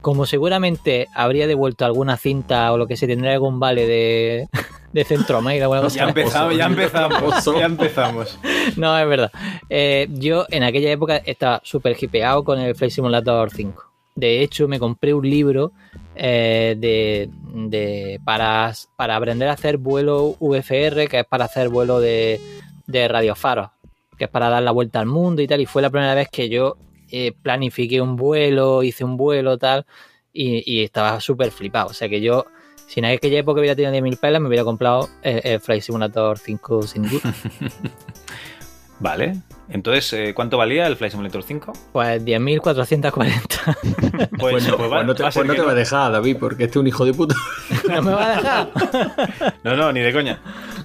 [0.00, 4.48] como seguramente habría devuelto alguna cinta o lo que se tendría algún vale de,
[4.92, 5.96] de Centromail o alguna cosa.
[5.98, 8.38] Ya empezamos, ya empezamos, ya empezamos.
[8.76, 9.30] No, es verdad.
[9.68, 13.84] Eh, yo en aquella época estaba súper hipeado con el Flight Simulator 5.
[14.16, 15.72] De hecho, me compré un libro
[16.16, 17.30] eh, de,
[17.68, 22.40] de- para, para aprender a hacer vuelo VFR, que es para hacer vuelo de,
[22.86, 23.70] de radiofaros,
[24.18, 25.60] que es para dar la vuelta al mundo y tal.
[25.60, 26.76] Y fue la primera vez que yo
[27.12, 29.86] eh, planifiqué un vuelo, hice un vuelo tal,
[30.32, 31.88] y, y estaba súper flipado.
[31.90, 32.46] O sea que yo,
[32.86, 36.38] si en aquella época hubiera tenido 10.000 pelas, me hubiera comprado el, el Flight Simulator
[36.38, 37.34] 5 sin duda.
[38.98, 39.34] Vale.
[39.70, 41.72] Entonces, eh, ¿cuánto valía el Flight Simulator 5?
[41.92, 43.76] Pues 10.440.
[44.38, 45.74] Pues, Pues no, pues va- pues no te, va pues no que te va a
[45.74, 47.34] dejar, David, porque este es un hijo de puta.
[47.88, 49.54] ¿No me va a dejar?
[49.64, 50.40] No, no, ni de coña.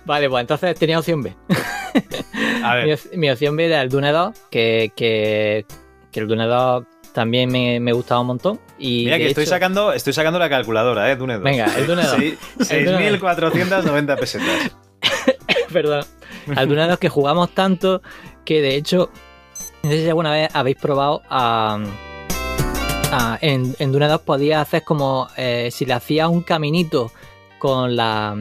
[0.05, 1.33] Vale, pues entonces tenía opción B.
[2.63, 5.65] A Mi, ver, op- mi opción B era el Dune 2, que, que,
[6.15, 8.59] que el Dune 2 también me, me gustaba un montón.
[8.79, 11.17] Y mira que estoy hecho- sacando, estoy sacando la calculadora, ¿eh?
[11.17, 11.43] Dune 2.
[11.43, 12.15] Venga, el Dune 2.
[12.17, 12.37] Seis-
[12.71, 13.19] El Dune 2.
[13.21, 14.71] 6.490 pesetas.
[15.73, 16.05] Perdón.
[16.55, 18.01] Al Dune 2 que jugamos tanto
[18.45, 19.09] que de hecho,
[19.83, 21.79] no sé si alguna vez habéis probado a.
[23.11, 27.11] a- en, en Dune 2 podías hacer como eh, si le hacías un caminito
[27.59, 28.35] con la.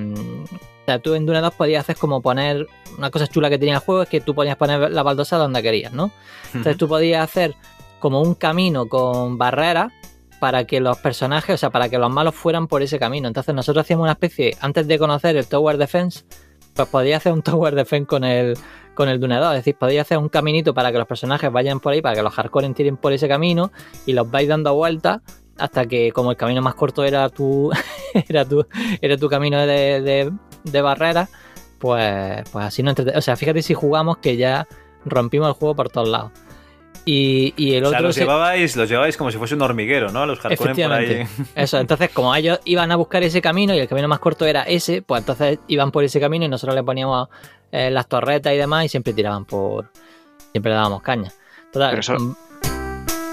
[0.85, 2.67] O sea, tú en Dune 2 podías hacer como poner.
[2.99, 5.63] Una cosa chula que tenía el juego es que tú podías poner la baldosa donde
[5.63, 6.13] querías, ¿no?
[6.49, 7.57] Entonces tú podías hacer
[7.99, 9.93] como un camino con barreras
[10.39, 13.27] para que los personajes, o sea, para que los malos fueran por ese camino.
[13.29, 16.25] Entonces nosotros hacíamos una especie, antes de conocer el Tower Defense,
[16.75, 18.59] pues podía hacer un Tower Defense con el,
[18.95, 19.53] con el Dune 2.
[19.53, 22.23] Es decir, podía hacer un caminito para que los personajes vayan por ahí, para que
[22.23, 23.73] los hardcore tiren por ese camino
[24.05, 25.23] y los vais dando vueltas
[25.59, 27.71] hasta que como el camino más corto era tu,
[28.29, 28.67] era tu,
[29.01, 30.33] era tu camino de, de,
[30.65, 31.29] de barrera,
[31.79, 34.67] pues, pues así no entrete- O sea, fíjate si jugamos que ya
[35.05, 36.33] rompimos el juego por todos lados.
[37.07, 39.61] Y, y el O sea, otro los se- llevabais, los llevabais como si fuese un
[39.63, 40.25] hormiguero, ¿no?
[40.25, 41.05] Los hardcore por ahí.
[41.05, 41.29] Efectivamente.
[41.55, 44.63] Eso, entonces como ellos iban a buscar ese camino y el camino más corto era
[44.63, 47.29] ese, pues entonces iban por ese camino y nosotros le poníamos
[47.73, 49.91] eh, las torretas y demás y siempre tiraban por...
[50.53, 51.31] Siempre le dábamos caña.
[51.71, 52.37] Total, Pero eso- mm,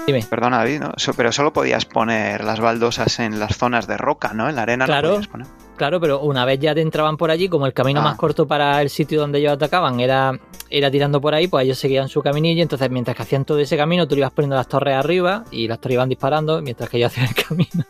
[0.06, 0.26] Dime.
[0.28, 0.92] Perdona, David, ¿no?
[1.16, 4.48] Pero solo podías poner las baldosas en las zonas de roca, ¿no?
[4.50, 5.08] En la arena Claro.
[5.10, 5.46] no podías poner.
[5.76, 8.04] Claro, pero una vez ya te entraban por allí, como el camino Ah.
[8.04, 10.38] más corto para el sitio donde ellos atacaban era,
[10.70, 12.62] era tirando por ahí, pues ellos seguían su caminillo.
[12.62, 15.66] Entonces, mientras que hacían todo ese camino, tú le ibas poniendo las torres arriba y
[15.68, 17.84] las torres iban disparando mientras que ellos hacían el camino.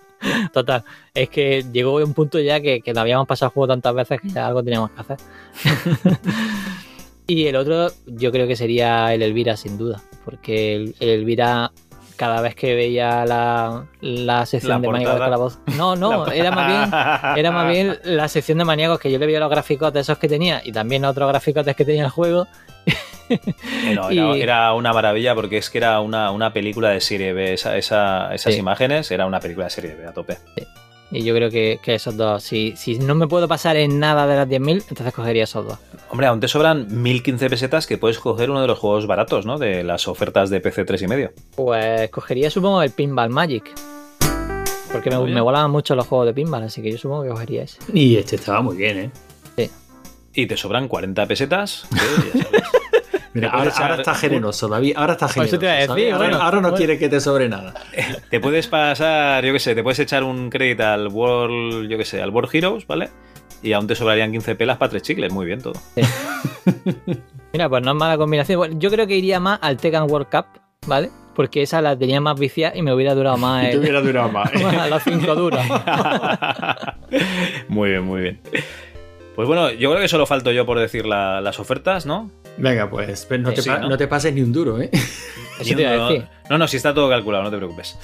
[0.52, 4.20] Total, es que llegó un punto ya que, que habíamos pasado el juego tantas veces
[4.20, 5.16] que ya algo teníamos que hacer.
[7.26, 11.72] y el otro, yo creo que sería el Elvira, sin duda, porque el, el Elvira.
[12.22, 15.26] Cada vez que veía la, la sección La de Maníacos de portada.
[15.26, 15.58] Calabozo.
[15.76, 19.26] No, no, era más bien era más bien la sección de maníacos que yo le
[19.26, 22.46] veía los gráficos de esos que tenía y también otros gráficos que tenía el juego.
[23.94, 27.32] No, era, Y- era una maravilla porque es que era una, una película de serie
[27.32, 27.54] B.
[27.54, 28.60] Esa- esa- esas Sí.
[28.60, 30.36] imágenes era una película de serie B a tope.
[31.12, 34.26] Y yo creo que, que esos dos, si, si no me puedo pasar en nada
[34.26, 35.78] de las 10.000, entonces cogería esos dos.
[36.10, 39.58] Hombre, aún te sobran 1015 pesetas que puedes coger uno de los juegos baratos, ¿no?
[39.58, 41.32] De las ofertas de PC 3 y medio.
[41.54, 43.74] Pues cogería supongo el Pinball Magic.
[44.90, 47.62] Porque me, me volaban mucho los juegos de pinball, así que yo supongo que cogería
[47.62, 47.78] ese.
[47.94, 49.10] Y este estaba muy bien, ¿eh?
[50.34, 51.86] Y te sobran 40 pesetas.
[51.92, 52.81] que ya sabes.
[53.34, 54.92] Mira, ahora, echar ahora está generoso, David.
[54.96, 55.56] Ahora está Pues generoso.
[55.56, 56.12] eso te iba a decir, ¿sabes?
[56.12, 56.76] ahora, bueno, ahora no bueno.
[56.76, 57.72] quiere que te sobre nada.
[58.30, 62.04] Te puedes pasar, yo qué sé, te puedes echar un crédito al World, yo qué
[62.04, 63.08] sé, al World Heroes, ¿vale?
[63.62, 65.74] Y aún te sobrarían 15 pelas para tres chicles, muy bien todo.
[67.52, 68.58] Mira, pues no es mala combinación.
[68.58, 70.46] Bueno, yo creo que iría más al Tekken World Cup,
[70.86, 71.10] ¿vale?
[71.34, 73.64] Porque esa la tenía más viciada y me hubiera durado más.
[73.64, 74.52] Y te el- hubiera durado más.
[74.54, 74.64] ¿eh?
[74.64, 75.60] a los 5 duros.
[77.68, 78.40] muy bien, muy bien.
[79.34, 82.30] Pues bueno, yo creo que solo falto yo por decir la- las ofertas, ¿no?
[82.58, 83.88] Venga, pues pero no, te Sí, pa- ¿no?
[83.88, 84.90] no te pases ni un duro, ¿eh?
[85.58, 86.26] Eso te iba a no, decir.
[86.50, 87.98] no, no, si está todo calculado, no te preocupes.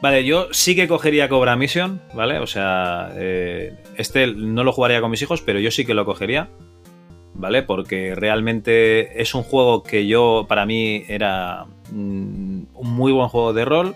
[0.00, 2.38] Vale, yo sí que cogería Cobra Mission, ¿vale?
[2.38, 6.04] O sea, eh, este no lo jugaría con mis hijos, pero yo sí que lo
[6.04, 6.48] cogería,
[7.34, 7.62] ¿vale?
[7.62, 13.52] Porque realmente es un juego que yo, para mí, era mm, un muy buen juego
[13.52, 13.94] de rol,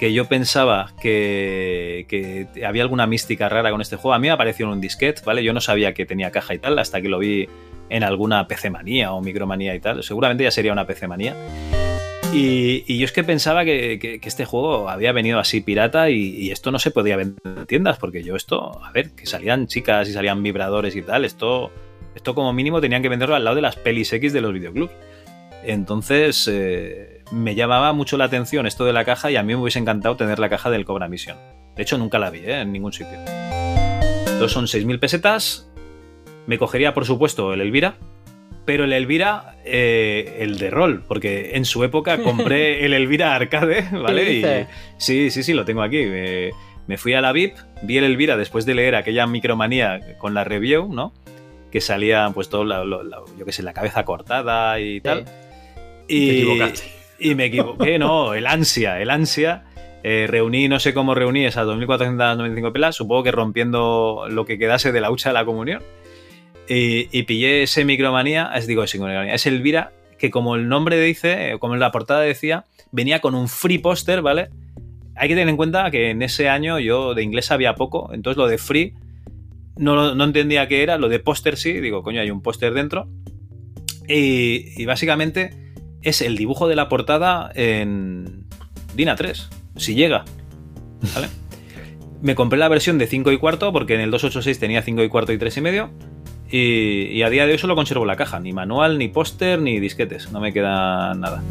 [0.00, 4.14] que yo pensaba que, había alguna mística rara con este juego.
[4.14, 5.44] A mí me apareció en un disquete, ¿vale?
[5.44, 7.50] Yo no sabía que tenía caja y tal, hasta que lo vi
[7.90, 10.02] en alguna PC manía o micromanía y tal.
[10.02, 11.36] Seguramente ya sería una PC manía.
[12.32, 16.30] Y, y yo es que pensaba que, que- este juego había venido así pirata y,
[16.34, 19.66] y esto no se podía vender en tiendas, porque yo esto, a ver, que salían
[19.66, 21.70] chicas y salían vibradores y tal, esto,
[22.14, 24.92] esto como mínimo tenían que venderlo al lado de las pelis X de los videoclubs.
[25.62, 29.60] Entonces eh, me llamaba mucho la atención esto de la caja y a mí me
[29.60, 31.36] hubiese encantado tener la caja del Cobra Mission.
[31.76, 32.60] De hecho, nunca la vi ¿eh?
[32.60, 33.16] en ningún sitio.
[33.16, 35.70] Entonces son 6.000 pesetas.
[36.46, 37.96] Me cogería, por supuesto, el Elvira.
[38.66, 43.86] Pero el Elvira, eh, el de rol, porque en su época compré el Elvira arcade,
[43.92, 44.24] ¿vale?
[44.24, 46.04] ¿Qué Y, sí, sí, sí, lo tengo aquí.
[46.04, 46.50] Me,
[46.86, 50.44] me fui a la VIP, vi el Elvira después de leer aquella micromanía con la
[50.44, 51.12] review, ¿no?
[51.70, 55.24] Que salía, pues, todo, la- lo- la- yo qué sé, la cabeza cortada y tal.
[56.08, 56.99] Y, Te equivocaste.
[57.20, 59.64] Y me equivoqué, no, el ansia, el ansia.
[60.02, 64.92] Eh, reuní, no sé cómo reuní esas 2.495 pelas, supongo que rompiendo lo que quedase
[64.92, 65.82] de la hucha de la comunión.
[66.66, 70.98] Y, y pillé ese micromanía, es digo, ese micromanía, es Elvira, que como el nombre
[70.98, 74.48] dice, eh, como en la portada decía, venía con un free póster, ¿vale?
[75.14, 78.38] Hay que tener en cuenta que en ese año yo de inglés sabía poco, entonces
[78.38, 78.94] lo de free
[79.76, 83.08] no, no entendía qué era, lo de póster sí, digo, coño, hay un póster dentro.
[84.12, 85.69] Y básicamente
[86.02, 88.44] es el dibujo de la portada en
[88.94, 90.24] Dina 3, si llega.
[91.14, 91.28] ¿Vale?
[92.22, 95.08] Me compré la versión de 5 y cuarto porque en el 286 tenía 5 y
[95.08, 95.90] cuarto y 3 y medio.
[96.50, 99.78] Y, y a día de hoy solo conservo la caja, ni manual, ni póster, ni
[99.78, 101.42] disquetes, no me queda nada.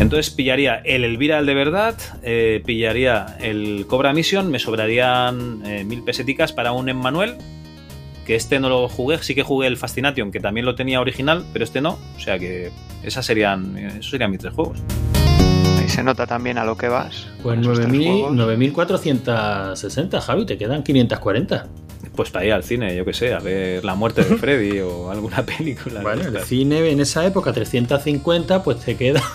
[0.00, 5.84] Entonces pillaría el Elvira el de verdad, eh, pillaría el Cobra Mission, me sobrarían eh,
[5.84, 7.36] mil peseticas para un Emmanuel,
[8.24, 11.44] que este no lo jugué, sí que jugué el Fascination, que también lo tenía original,
[11.52, 12.70] pero este no, o sea que
[13.02, 14.78] esas serían, esos serían mis tres juegos.
[15.78, 17.26] Ahí se nota también a lo que vas.
[17.42, 18.36] Pues con esos tres 9.000 juegos.
[18.36, 21.66] 9.460, Javi, te quedan 540.
[22.16, 25.10] Pues para ir al cine, yo qué sé, a ver la muerte de Freddy o
[25.10, 26.00] alguna película.
[26.00, 29.22] Bueno, el cine en esa época 350, pues te queda.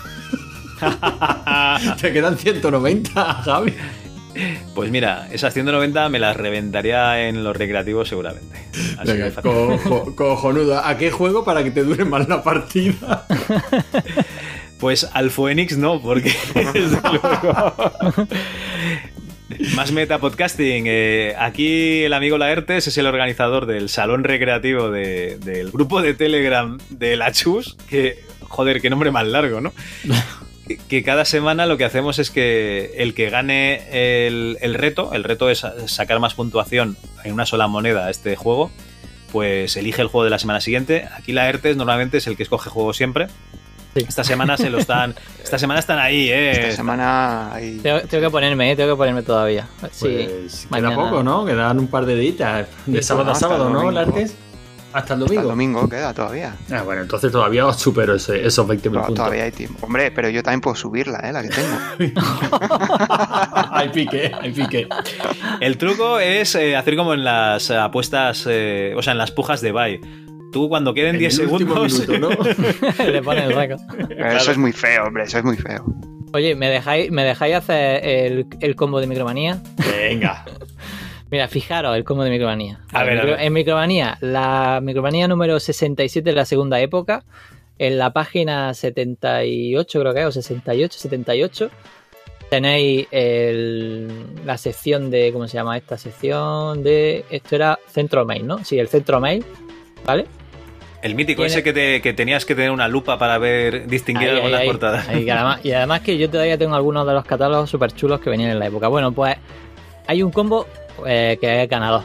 [2.00, 3.74] te quedan 190, Javi.
[4.74, 8.58] Pues mira, esas 190 me las reventaría en los recreativos seguramente.
[8.98, 10.78] Así Venga, cojo- cojonudo.
[10.84, 13.26] ¿A qué juego para que te dure más la partida?
[14.80, 17.74] Pues al Phoenix no, porque desde luego.
[19.74, 20.84] Más meta podcasting.
[20.86, 26.14] eh, aquí el amigo Laertes es el organizador del salón recreativo de- del grupo de
[26.14, 27.76] Telegram de la Chus.
[27.90, 29.74] Que, joder, qué nombre más largo, ¿no?
[30.78, 35.24] Que- cada semana lo que hacemos es que el que gane el, el reto, el
[35.24, 38.70] reto es sa- sacar más puntuación en una sola moneda a este juego,
[39.32, 41.08] pues elige el juego de la semana siguiente.
[41.16, 43.28] Aquí la ERTES normalmente es el que escoge juego siempre.
[43.94, 45.14] Esta semana se lo están.
[45.42, 46.50] Esta semana están ahí, ¿eh?
[46.52, 47.80] Esta semana ahí.
[47.82, 48.76] Tengo, tengo que ponerme, ¿eh?
[48.76, 49.66] tengo que ponerme todavía.
[49.90, 51.44] Sí, Pues queda poco, ¿no?
[51.44, 52.68] Quedan un par de días.
[52.86, 53.90] De Sí, sábado a el sábado, ¿no, domingo.
[53.90, 54.36] Lartes?
[54.92, 55.40] Hasta el Hasta domingo.
[55.42, 56.56] el domingo queda todavía.
[56.72, 59.14] Ah, bueno, entonces todavía os supero ese- esos 20.000 To- puntos.
[59.14, 59.86] Todavía hay tiempo.
[59.86, 61.32] Hombre, pero yo también puedo subirla, ¿eh?
[61.32, 62.12] La que tengo.
[63.70, 64.88] hay pique, hay pique.
[65.60, 69.60] El truco es eh, hacer como en las apuestas, eh, o sea, en las pujas
[69.60, 70.00] de bye.
[70.52, 72.08] Tú cuando queden En 10 el último segundos.
[72.08, 72.36] minuto,
[72.98, 73.04] ¿no?
[73.04, 73.76] Le pone el saco.
[74.08, 75.22] Pero Eso es muy feo, hombre.
[75.24, 75.84] Eso es muy feo.
[76.32, 79.60] Oye, ¿me dejáis, ¿me dejáis hacer el, el combo de micromanía?
[79.78, 80.44] Venga.
[81.30, 82.80] Mira, fijaros el combo de micromanía.
[82.92, 83.40] A ver, a Micro- ver.
[83.46, 87.22] En micromanía, la micromanía número 67 de la segunda época,
[87.78, 91.70] en la página 78 creo que es, o 68, 78,
[92.50, 94.08] tenéis el-
[94.44, 96.82] la sección de, ¿cómo se llama esta sección?
[96.82, 98.64] De, esto era centro mail, ¿no?
[98.64, 99.44] Sí, el centro mail,
[100.04, 100.26] ¿vale?
[101.02, 104.36] El mítico ese que, te- que tenías que tener una lupa para ver, distinguir Ahí,
[104.36, 104.66] algunas ahí.
[104.66, 105.08] portadas.
[105.08, 108.20] Ahí, que además- y además que yo todavía tengo algunos de los catálogos súper chulos
[108.20, 108.88] que venían en la época.
[108.88, 109.36] Bueno, pues
[110.06, 110.66] hay un combo
[111.06, 112.02] eh, que es ganador.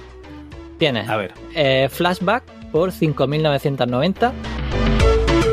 [0.78, 4.34] Tienes A ver, eh, Flashback por 5.990.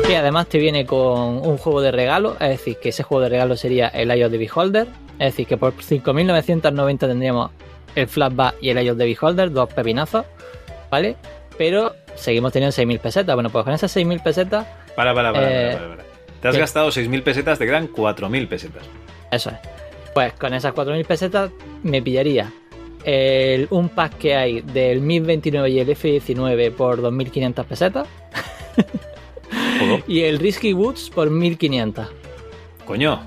[0.05, 2.33] Que además te viene con un juego de regalo.
[2.33, 4.87] Es decir, que ese juego de regalo sería el of the Beholder.
[5.19, 7.51] Es decir, que por 5.990 tendríamos
[7.95, 10.25] el Flashback y el of the Beholder, dos pepinazos.
[10.91, 11.15] ¿Vale?
[11.57, 13.35] Pero seguimos teniendo 6.000 pesetas.
[13.35, 15.49] Bueno, pues con esas 6.000 pesetas, para, para, para.
[15.49, 16.13] Eh, para, para, para.
[16.41, 16.59] Te has ¿qué?
[16.59, 18.83] gastado 6.000 pesetas, te quedan 4.000 pesetas.
[19.31, 19.55] eso es.
[20.13, 21.51] Pues con esas 4.000 pesetas
[21.83, 22.51] me pillaría
[23.05, 28.07] el- un pack que hay del 1029 y el F19 por 2.500 pesetas.
[30.07, 32.07] Y el Risky Woods por 1500.
[32.85, 33.21] Coño,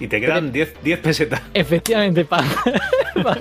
[0.00, 1.40] y te quedan 10, 10 pesetas.
[1.54, 2.44] Efectivamente, pa.
[3.22, 3.38] pa-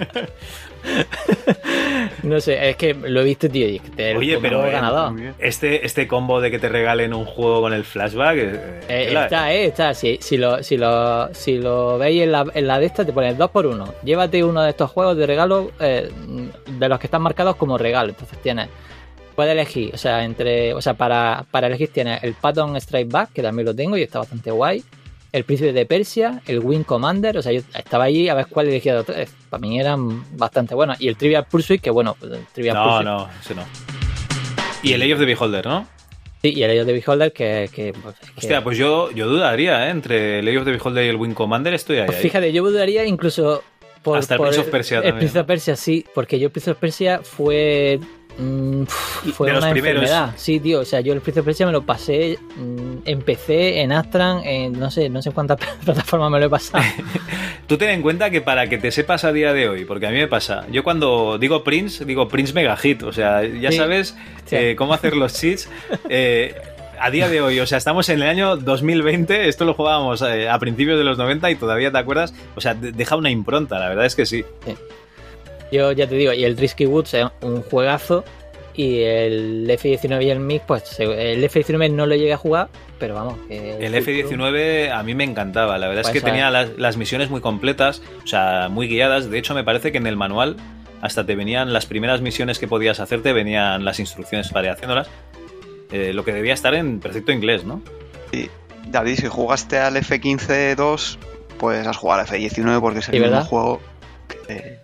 [2.24, 3.68] no sé, es que lo he visto, tío.
[3.68, 5.34] Y te Oye, pero, eh.
[5.40, 8.38] Este, este combo de que te regalen un juego con el flashback.
[8.38, 9.94] eh, Eh, está, eh, está.
[9.94, 13.14] Si, si, lo, si, lo, si lo veis en la, en la de esta, te
[13.14, 16.10] pones 2 por 1 Llévate uno de estos juegos de regalo eh,
[16.68, 18.10] de los que están marcados como regalo.
[18.10, 18.70] Entonces tienes.
[19.36, 20.74] Puedes elegir, o sea, entre.
[20.74, 24.04] O sea, para, para elegir tienes el Patton Strike Back, que también lo tengo y
[24.04, 24.84] está bastante guay.
[25.32, 28.68] El Príncipe de Persia, el Wing Commander, o sea, yo estaba allí a ver cuál
[28.68, 29.32] elegía de los tres.
[29.50, 31.00] Para mí eran bastante buenos.
[31.00, 33.06] Y el Trivial Pursuit, que bueno, el Trivial No, Pursuit.
[33.06, 33.64] no, ese no.
[34.82, 35.88] Y el Age of the Beholder, ¿no?
[36.42, 37.70] Sí, y el Eye of the Beholder, que.
[37.74, 39.90] que, pues, que- Hostia, pues yo, yo dudaría, ¿eh?
[39.92, 42.06] Entre el Age of the Beholder y el Wing Commander estoy ahí.
[42.06, 42.24] Pues ahí.
[42.24, 43.62] fíjate, yo dudaría incluso
[44.04, 45.46] por, Hasta el Prince of Persia el también, Prince of.
[45.46, 48.00] Persia, sí, porque yo el Prince of Persia fue
[48.40, 48.84] mm,
[49.34, 50.04] fue De los una primeros.
[50.04, 50.34] enfermedad.
[50.38, 53.92] Sí, tío, o sea, yo el Prince of Persia me lo pasé mm, empecé en
[53.92, 56.84] Astran, en no sé, no sé cuántas plataformas me lo he pasado.
[57.68, 60.10] Tú ten en cuenta que para que te sepas a día de hoy, porque a
[60.10, 63.78] mí me pasa, yo cuando digo Prince, digo Prince Mega Hit, o sea, ya Sí.
[63.78, 64.18] sabes
[64.50, 65.70] eh, cómo hacer los cheats.
[66.10, 66.56] eh,
[67.02, 70.50] a día de hoy, o sea, estamos en el año 2020, esto lo jugábamos eh,
[70.50, 73.80] a principios de los 90 y todavía te acuerdas, o sea, de- deja una impronta,
[73.80, 74.44] la verdad es que sí.
[75.72, 78.24] Yo ya te digo, y el Risky Woods es un juegazo
[78.76, 83.14] y el F19 y el MIG, pues el F19 no lo llegué a jugar, pero
[83.16, 86.52] vamos, El F-19 a mí me encantaba, la verdad es Pues, que tenía eh.
[86.52, 90.08] las, las misiones muy completas, o sea, muy guiadas, de hecho me parece que en
[90.08, 90.56] el manual
[91.02, 95.10] hasta te venían las primeras misiones que podías hacerte, venían las instrucciones para ir haciéndolas,
[95.92, 97.82] eh, lo que debía estar en perfecto inglés, ¿no?
[98.32, 98.50] Y,
[98.88, 101.18] David, si jugaste al F15-2,
[101.58, 103.48] pues has jugado al F19 porque es el Sí, mismo ¿verdad?
[103.50, 103.82] juego
[104.48, 104.79] que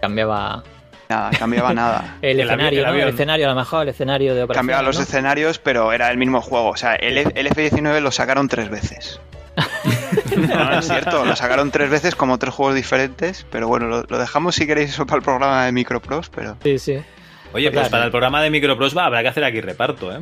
[0.00, 0.62] cambiaba
[1.08, 2.16] nada, cambiaba nada.
[2.22, 2.90] el, escenario, el ¿no?
[2.90, 3.08] avión.
[3.08, 4.60] El escenario, a lo mejor, el escenario de operación.
[4.66, 5.02] Cambiaba los ¿no?
[5.02, 6.70] escenarios, pero era el mismo juego.
[6.70, 9.20] O sea, el, el F19 lo sacaron tres veces.
[10.36, 14.02] No, no, es cierto, lo sacaron tres veces como tres juegos diferentes, pero bueno, lo,
[14.02, 16.98] lo dejamos si queréis eso para el programa de Micropros, pero Sí, sí.
[17.54, 17.90] Oye, pues Claro.
[17.90, 20.20] para el programa de Micropros va, habrá que hacer aquí reparto, ¿eh?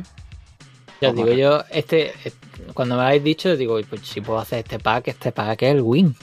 [1.01, 2.13] Ya os digo, yo, este,
[2.73, 5.81] cuando me habéis dicho, digo, pues si puedo hacer este pack, este pack es el
[5.81, 6.15] win.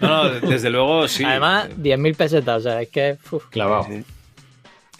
[0.00, 1.22] No, no, desde luego sí.
[1.24, 3.18] Además, 10.000 pesetas, o sea, es que.
[3.30, 3.46] uf.
[3.50, 3.84] Clavado.
[3.84, 4.02] sí,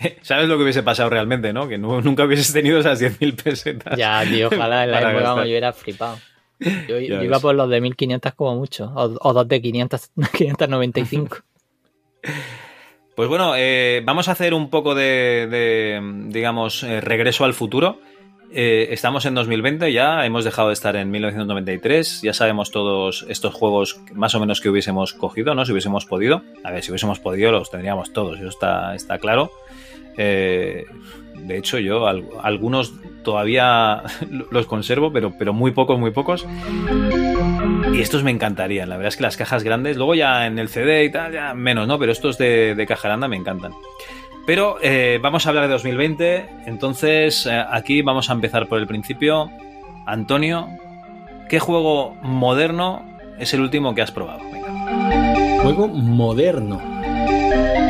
[0.23, 1.67] ¿Sabes lo que hubiese pasado realmente, no?
[1.69, 3.97] Que nu- nunca hubieses tenido esas 10.000 pesetas.
[3.99, 5.47] Ya, tío, ojalá en la época gastar.
[5.47, 6.19] yo era flipado.
[6.89, 11.39] Yo, iba por los de 1500 como mucho, o, o dos de 500, 595.
[13.15, 18.01] Pues bueno, eh, vamos a hacer un poco de, de, digamos, eh, regreso al futuro.
[18.55, 23.55] Eh, estamos en 2020 ya, hemos dejado de estar en 1993, ya sabemos todos estos
[23.55, 25.65] juegos más o menos que hubiésemos cogido, ¿no?
[25.65, 26.43] Si hubiésemos podido.
[26.63, 29.51] A ver, si hubiésemos podido los tendríamos todos, eso está, está claro.
[30.19, 30.85] Eh,
[31.35, 32.93] de hecho, yo al- algunos
[33.25, 34.03] todavía
[34.51, 36.47] los conservo, pero, pero muy pocos, muy pocos.
[37.95, 40.69] Y estos me encantarían, la verdad es que las cajas grandes, luego ya en el
[40.69, 41.99] CD y tal, ya menos, ¿no?
[41.99, 43.73] Pero estos de, de caja grande me encantan.
[44.47, 48.87] Pero eh, vamos a hablar de 2020, entonces eh, aquí vamos a empezar por el
[48.87, 49.51] principio.
[50.05, 50.69] Antonio,
[51.49, 53.05] ¿qué juego moderno
[53.39, 54.41] es el último que has probado?
[54.53, 55.63] Venga.
[55.63, 56.81] Juego moderno.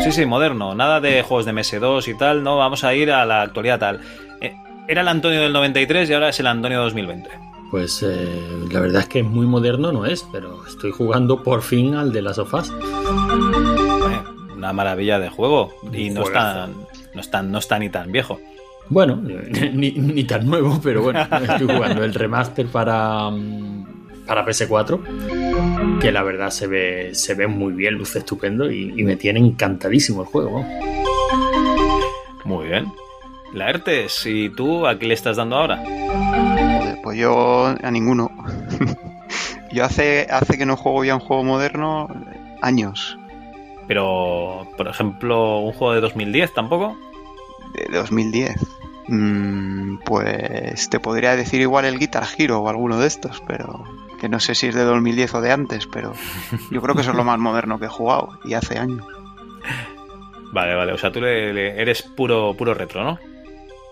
[0.04, 0.74] Sí, sí, moderno.
[0.74, 2.42] Nada de juegos de MS2 y tal.
[2.42, 4.00] No, vamos a ir a la actualidad tal.
[4.40, 4.54] Eh,
[4.88, 7.30] era el Antonio del 93 y ahora es el Antonio 2020.
[7.70, 12.12] Pues la verdad es que muy moderno no es, pero estoy jugando por fin al
[12.12, 12.70] de las sofás.
[14.62, 15.74] Eh, una maravilla de juego.
[15.92, 16.64] Y no Juegazo.
[16.64, 16.66] está,
[17.14, 18.40] no, está, no está ni tan viejo.
[18.88, 19.16] Bueno,
[19.72, 26.12] ni, ni tan nuevo, pero bueno, estoy jugando el remaster para, mm, para PS4, que
[26.12, 30.22] la verdad se ve, se ve muy bien, luce estupendo y, y me tiene encantadísimo
[30.22, 30.64] el juego.
[32.44, 32.92] Muy bien.
[33.54, 35.82] Laertes, ¿y tú a qué le estás dando ahora?
[37.02, 38.30] Pues yo a ninguno.
[39.72, 42.08] yo hace, hace que no juego ya un juego moderno
[42.62, 43.18] años.
[43.88, 46.96] Pero, por ejemplo, un juego de 2010 tampoco.
[47.74, 48.54] De 2010.
[49.08, 53.84] Mm, pues te podría decir igual el Guitar Hero o alguno de estos, pero
[54.20, 56.12] que no sé si es de 2010 o de antes, pero
[56.70, 59.04] yo creo que eso es lo más moderno que he jugado y hace años.
[60.54, 60.92] Vale, vale.
[60.92, 63.18] O sea, tú le- le- eres puro, puro retro, ¿no?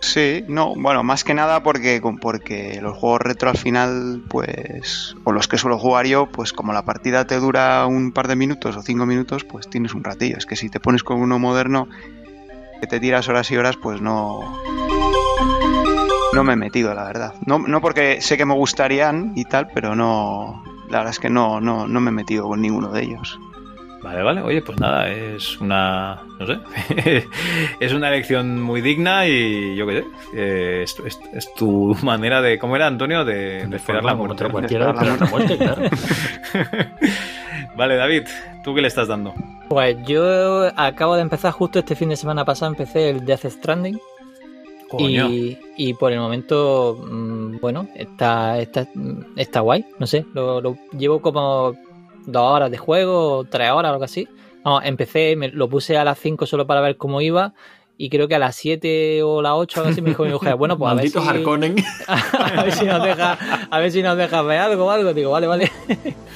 [0.01, 5.33] Sí, no, bueno, más que nada porque, porque los juegos retro al final, pues, o
[5.33, 8.77] los que suelo jugar yo, pues como la partida te dura un par de minutos
[8.77, 10.39] o cinco minutos, pues tienes un ratillo.
[10.39, 11.87] Es que si te pones con uno moderno,
[12.81, 14.41] que te tiras horas y horas, pues no...
[16.33, 17.35] No me he metido, la verdad.
[17.45, 20.65] No, no porque sé que me gustarían y tal, pero no...
[20.89, 23.39] La verdad es que no, no, no me he metido con ninguno de ellos.
[24.03, 24.41] Vale, vale.
[24.43, 26.21] Oye, pues nada, es una.
[26.39, 26.59] No sé.
[27.81, 30.05] es una elección muy digna y yo qué sé.
[30.37, 32.59] eh, es, es- es tu manera de.
[32.59, 33.25] ¿Cómo era, Antonio?
[33.27, 34.35] De, de esperar la muerte.
[34.35, 35.83] otra cualquiera de esperar la muerte, claro.
[37.77, 38.23] vale, David,
[38.65, 39.35] ¿tú qué le estás dando?
[39.69, 43.99] Pues yo acabo de empezar justo este fin de semana pasado, empecé el Death Stranding.
[44.99, 48.89] Y, y por el momento, mm, bueno, está, está,
[49.37, 51.77] está guay, no sé, lo, lo- llevo como
[52.27, 54.29] dos horas de juego, tres horas, algo así.
[54.83, 57.55] Empecé, me, lo puse a las 5 solo para ver cómo iba
[58.03, 60.55] y creo que a las 7 o las 8 algo así me dijo mi mujer,
[60.55, 63.39] bueno, pues a ver, si, a ver si nos deja,
[63.71, 65.13] a ver si nos deja ver algo o algo.
[65.13, 65.71] Digo, vale, vale.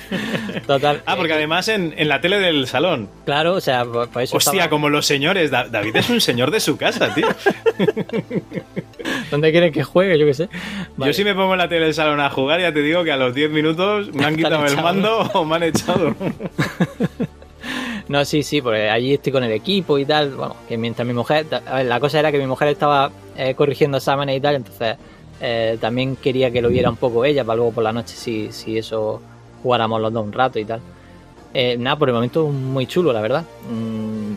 [0.67, 1.01] Total.
[1.07, 3.09] Ah, porque además en, en la tele del salón.
[3.25, 5.51] Claro, o sea, pues, pues eso Hostia, estaba- como los señores.
[5.51, 7.29] Da- David es un señor de su casa, tío.
[9.31, 10.19] ¿Dónde quieren que juegue?
[10.19, 10.51] Yo qué sé.
[10.99, 11.13] Vale.
[11.13, 13.13] Yo si me pongo en la tele del salón a jugar, ya te digo que
[13.13, 16.15] a los 10 minutos me han quitado el mando o me han echado.
[18.09, 20.35] No, sí, sí, porque allí estoy con el equipo y tal.
[20.35, 21.47] Bueno, que mientras mi mujer.
[21.67, 24.97] A ver, la cosa era que mi mujer estaba eh, corrigiendo exámenes y tal, entonces
[25.41, 28.53] eh, también quería que lo viera un poco ella para luego por la noche, si,
[28.53, 29.21] si eso
[29.63, 30.81] jugáramos los dos un rato y tal.
[31.55, 33.45] Eh, nada, por el momento muy chulo, la verdad.
[33.71, 34.35] Mm,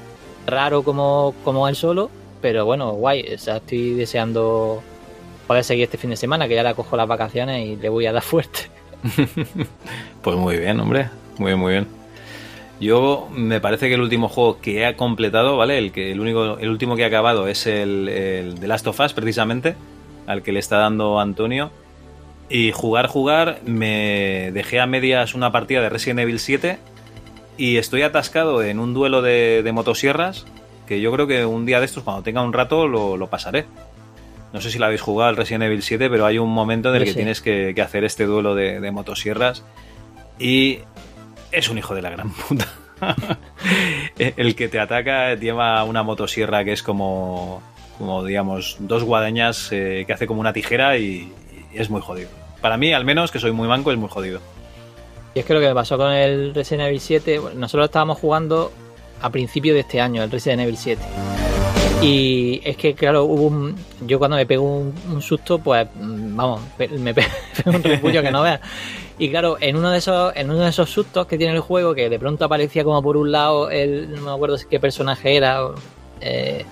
[0.49, 2.09] raro como, como él solo,
[2.41, 3.33] pero bueno, guay.
[3.33, 4.81] O sea, estoy deseando
[5.47, 8.05] poder seguir este fin de semana, que ya le cojo las vacaciones y le voy
[8.05, 8.69] a dar fuerte.
[10.21, 11.09] Pues muy bien, hombre.
[11.37, 11.96] Muy bien, muy bien.
[12.79, 15.77] Yo me parece que el último juego que he completado, ¿vale?
[15.77, 18.99] El que el único, el último que he acabado es el, el The Last of
[18.99, 19.75] Us, precisamente,
[20.27, 21.71] al que le está dando Antonio.
[22.49, 26.77] Y jugar, jugar, me dejé a medias una partida de Resident Evil 7
[27.57, 30.45] y estoy atascado en un duelo de, de motosierras
[30.87, 33.65] que yo creo que un día de estos, cuando tenga un rato, lo, lo pasaré.
[34.53, 36.95] No sé si la habéis jugado al Resident Evil 7, pero hay un momento en
[36.95, 37.15] el que sí.
[37.17, 39.63] tienes que, que hacer este duelo de, de motosierras
[40.39, 40.79] y
[41.51, 42.67] es un hijo de la gran puta.
[44.17, 47.61] el que te ataca lleva una motosierra que es como,
[47.97, 51.31] como digamos, dos guadañas eh, que hace como una tijera y,
[51.73, 52.29] es muy jodido.
[52.61, 54.39] Para mí, al menos, que soy muy manco, es muy jodido.
[55.35, 58.17] Y es que lo que me pasó con el Resident Evil 7, bueno, nosotros estábamos
[58.17, 58.71] jugando
[59.21, 61.01] a principio de este año, el Resident Evil 7.
[62.01, 66.61] Y es que, claro, hubo un, yo cuando me pego un, susto, pues, mm, vamos,
[66.99, 67.27] me pe-
[67.63, 68.59] pego un repullo que no veas.
[69.19, 71.95] Y claro, en uno de esos, en uno de esos sustos que tiene el juego,
[71.95, 75.59] que de pronto aparecía como por un lado, el, no me acuerdo qué personaje era,
[76.21, 76.65] eh,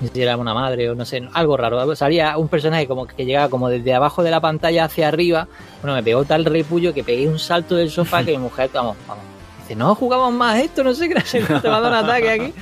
[0.00, 1.94] no sé si era una madre o no sé, algo raro.
[1.94, 5.46] Salía un personaje como que llegaba como desde abajo de la pantalla hacia arriba.
[5.82, 8.96] Bueno, me pegó tal repullo que pegué un salto del sofá que mi mujer, vamos,
[9.06, 9.24] vamos.
[9.60, 11.92] Dice, no jugamos más esto, no sé qué, no sé qué, te va a dar
[11.92, 12.54] un ataque aquí.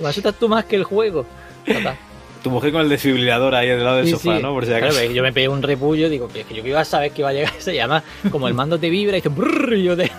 [0.00, 1.24] Me asustas tú más que el juego.
[1.64, 1.96] Total.
[2.42, 4.42] Tu mujer con el desfibrilador ahí del lado del Sí, sofá, sí.
[4.42, 4.52] ¿no?
[4.54, 5.04] Por si acaso.
[5.04, 7.32] yo me pegué un repullo, digo, es que yo iba a saber que iba a
[7.34, 7.74] llegar ese.
[7.74, 10.10] Y además, como el mando te vibra y brrr, y yo te.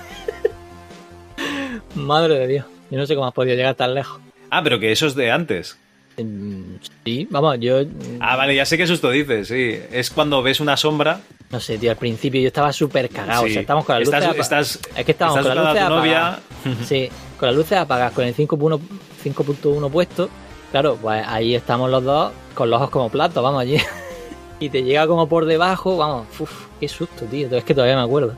[1.96, 2.66] Madre de Dios.
[2.90, 4.20] Yo no sé cómo has podido llegar tan lejos.
[4.50, 5.78] Ah, pero que eso es de antes.
[6.18, 6.76] Mm,
[7.06, 7.82] Sí, vamos, yo.
[8.20, 9.80] Ah, vale, ya sé qué susto dices, sí.
[9.92, 11.22] Es cuando ves una sombra.
[11.50, 13.44] No sé, tío, al principio yo estaba súper cagado.
[13.44, 13.50] Sí.
[13.50, 14.36] O sea, estamos con las luces.
[14.38, 16.40] Estás- es que estábamos estás con las luces apagadas.
[16.88, 18.80] Sí, con las luces apagadas, con el 5.1
[19.24, 20.30] 5.1 puesto.
[20.72, 23.78] Claro, pues ahí estamos los dos con los ojos como platos, vamos allí.
[24.60, 27.56] y te llega como por debajo, vamos, uf, qué susto, tío.
[27.56, 28.36] Es que todavía me acuerdo.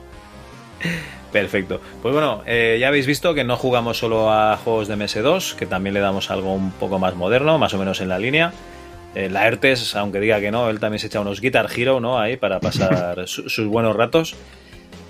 [1.32, 1.80] Perfecto.
[2.02, 5.66] Pues bueno, eh, ya habéis visto que no jugamos solo a juegos de MS2, que
[5.66, 8.52] también le damos algo un poco más moderno, más o menos en la línea.
[9.16, 12.20] Eh, la ERTES, aunque diga que no, él también se echa unos Guitar Hero, ¿no?
[12.20, 14.36] Ahí para pasar sus buenos ratos.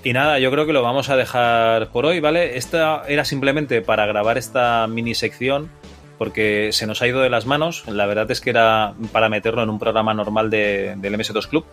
[0.02, 2.58] Y nada, yo creo que lo vamos a dejar por hoy, ¿vale?
[2.58, 5.70] Esta era simplemente para grabar esta mini sección
[6.18, 7.84] porque se nos ha ido de las manos.
[7.88, 11.64] La verdad es que era para meterlo en un programa normal de, del MS2 Club.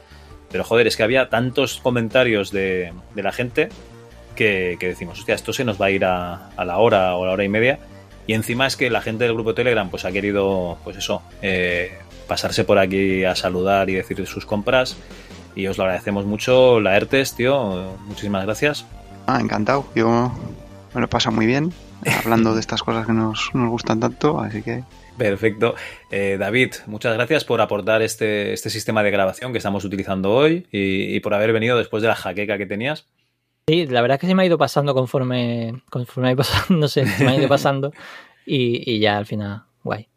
[0.51, 3.69] Pero joder, es que había tantos comentarios de, de la gente
[4.35, 7.26] que, que, decimos, hostia, esto se nos va a ir a, a, la hora o
[7.26, 7.80] la hora y media.
[8.27, 11.97] Y encima es que la gente del grupo Telegram pues ha querido, pues eso, eh,
[12.27, 14.97] pasarse por aquí a saludar y decir sus compras
[15.55, 16.80] y os lo agradecemos mucho.
[16.80, 18.85] La ERTES, tío, muchísimas gracias.
[19.27, 19.85] Ah, encantado.
[19.95, 20.31] Yo
[20.93, 21.73] me lo paso muy bien
[22.05, 24.83] hablando de estas cosas que nos, nos gustan tanto, así que...
[25.17, 25.75] Perfecto.
[26.09, 30.65] Eh, David, muchas gracias por aportar este, este, sistema de grabación que estamos utilizando hoy
[30.71, 33.05] y, y, por haber venido después de la jaqueca que tenías.
[33.67, 36.79] Sí, la verdad es que se me ha ido pasando conforme, conforme ha ido pasando,
[36.79, 37.91] no sé, se me ha ido pasando
[38.45, 40.07] y, y ya al final, guay.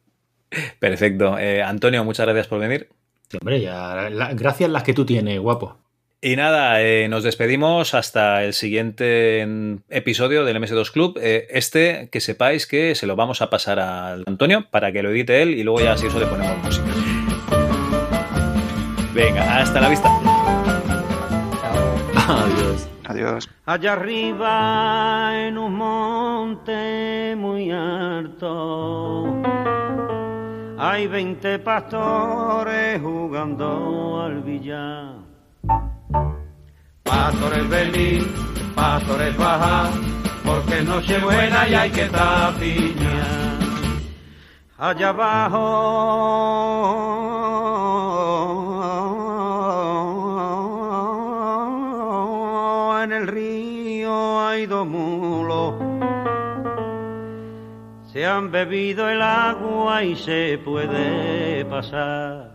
[0.79, 1.39] Perfecto.
[1.39, 2.89] Eh, Antonio, muchas gracias por venir.
[3.29, 5.79] Sí, hombre, ya, la, gracias las que tú tienes, guapo.
[6.27, 9.47] Y nada, eh, nos despedimos hasta el siguiente
[9.91, 11.19] episodio del MS2 Club.
[11.21, 15.11] Eh, este, que sepáis que se lo vamos a pasar al Antonio para que lo
[15.11, 16.87] edite él y luego ya si eso le ponemos música.
[19.13, 20.09] Venga, hasta la vista.
[22.27, 22.89] Adiós.
[23.05, 23.51] Adiós.
[23.67, 29.43] Allá arriba en un monte muy alto
[30.79, 35.24] hay 20 pastores jugando al billar.
[37.03, 38.27] Pastores venir,
[38.75, 39.91] pastores bajar,
[40.45, 43.45] porque es noche buena y hay que tapiñar.
[44.79, 45.61] Allá abajo,
[53.03, 55.75] en el río hay dos mulos.
[58.13, 62.54] Se han bebido el agua y se puede pasar.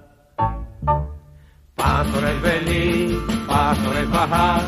[1.79, 4.61] Pastores venir, pastores bajar,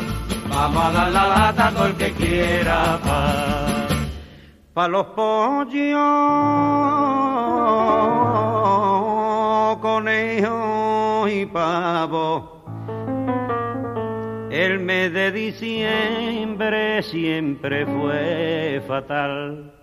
[0.48, 3.86] vamos a dar la lata a todo el que quiera pa.
[4.72, 6.00] Pa los pollos,
[9.82, 12.44] conejos y pavos.
[14.50, 19.74] El mes de diciembre siempre fue fatal.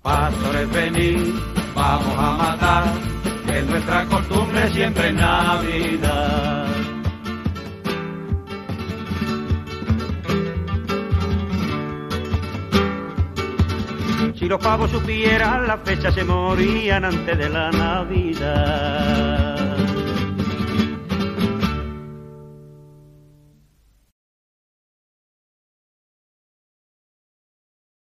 [0.00, 1.34] Pastores venir,
[1.74, 3.25] vamos a matar
[3.58, 6.66] es nuestra costumbre siempre en Navidad.
[14.34, 19.45] Si los pavos supieran la fecha se morían antes de la Navidad.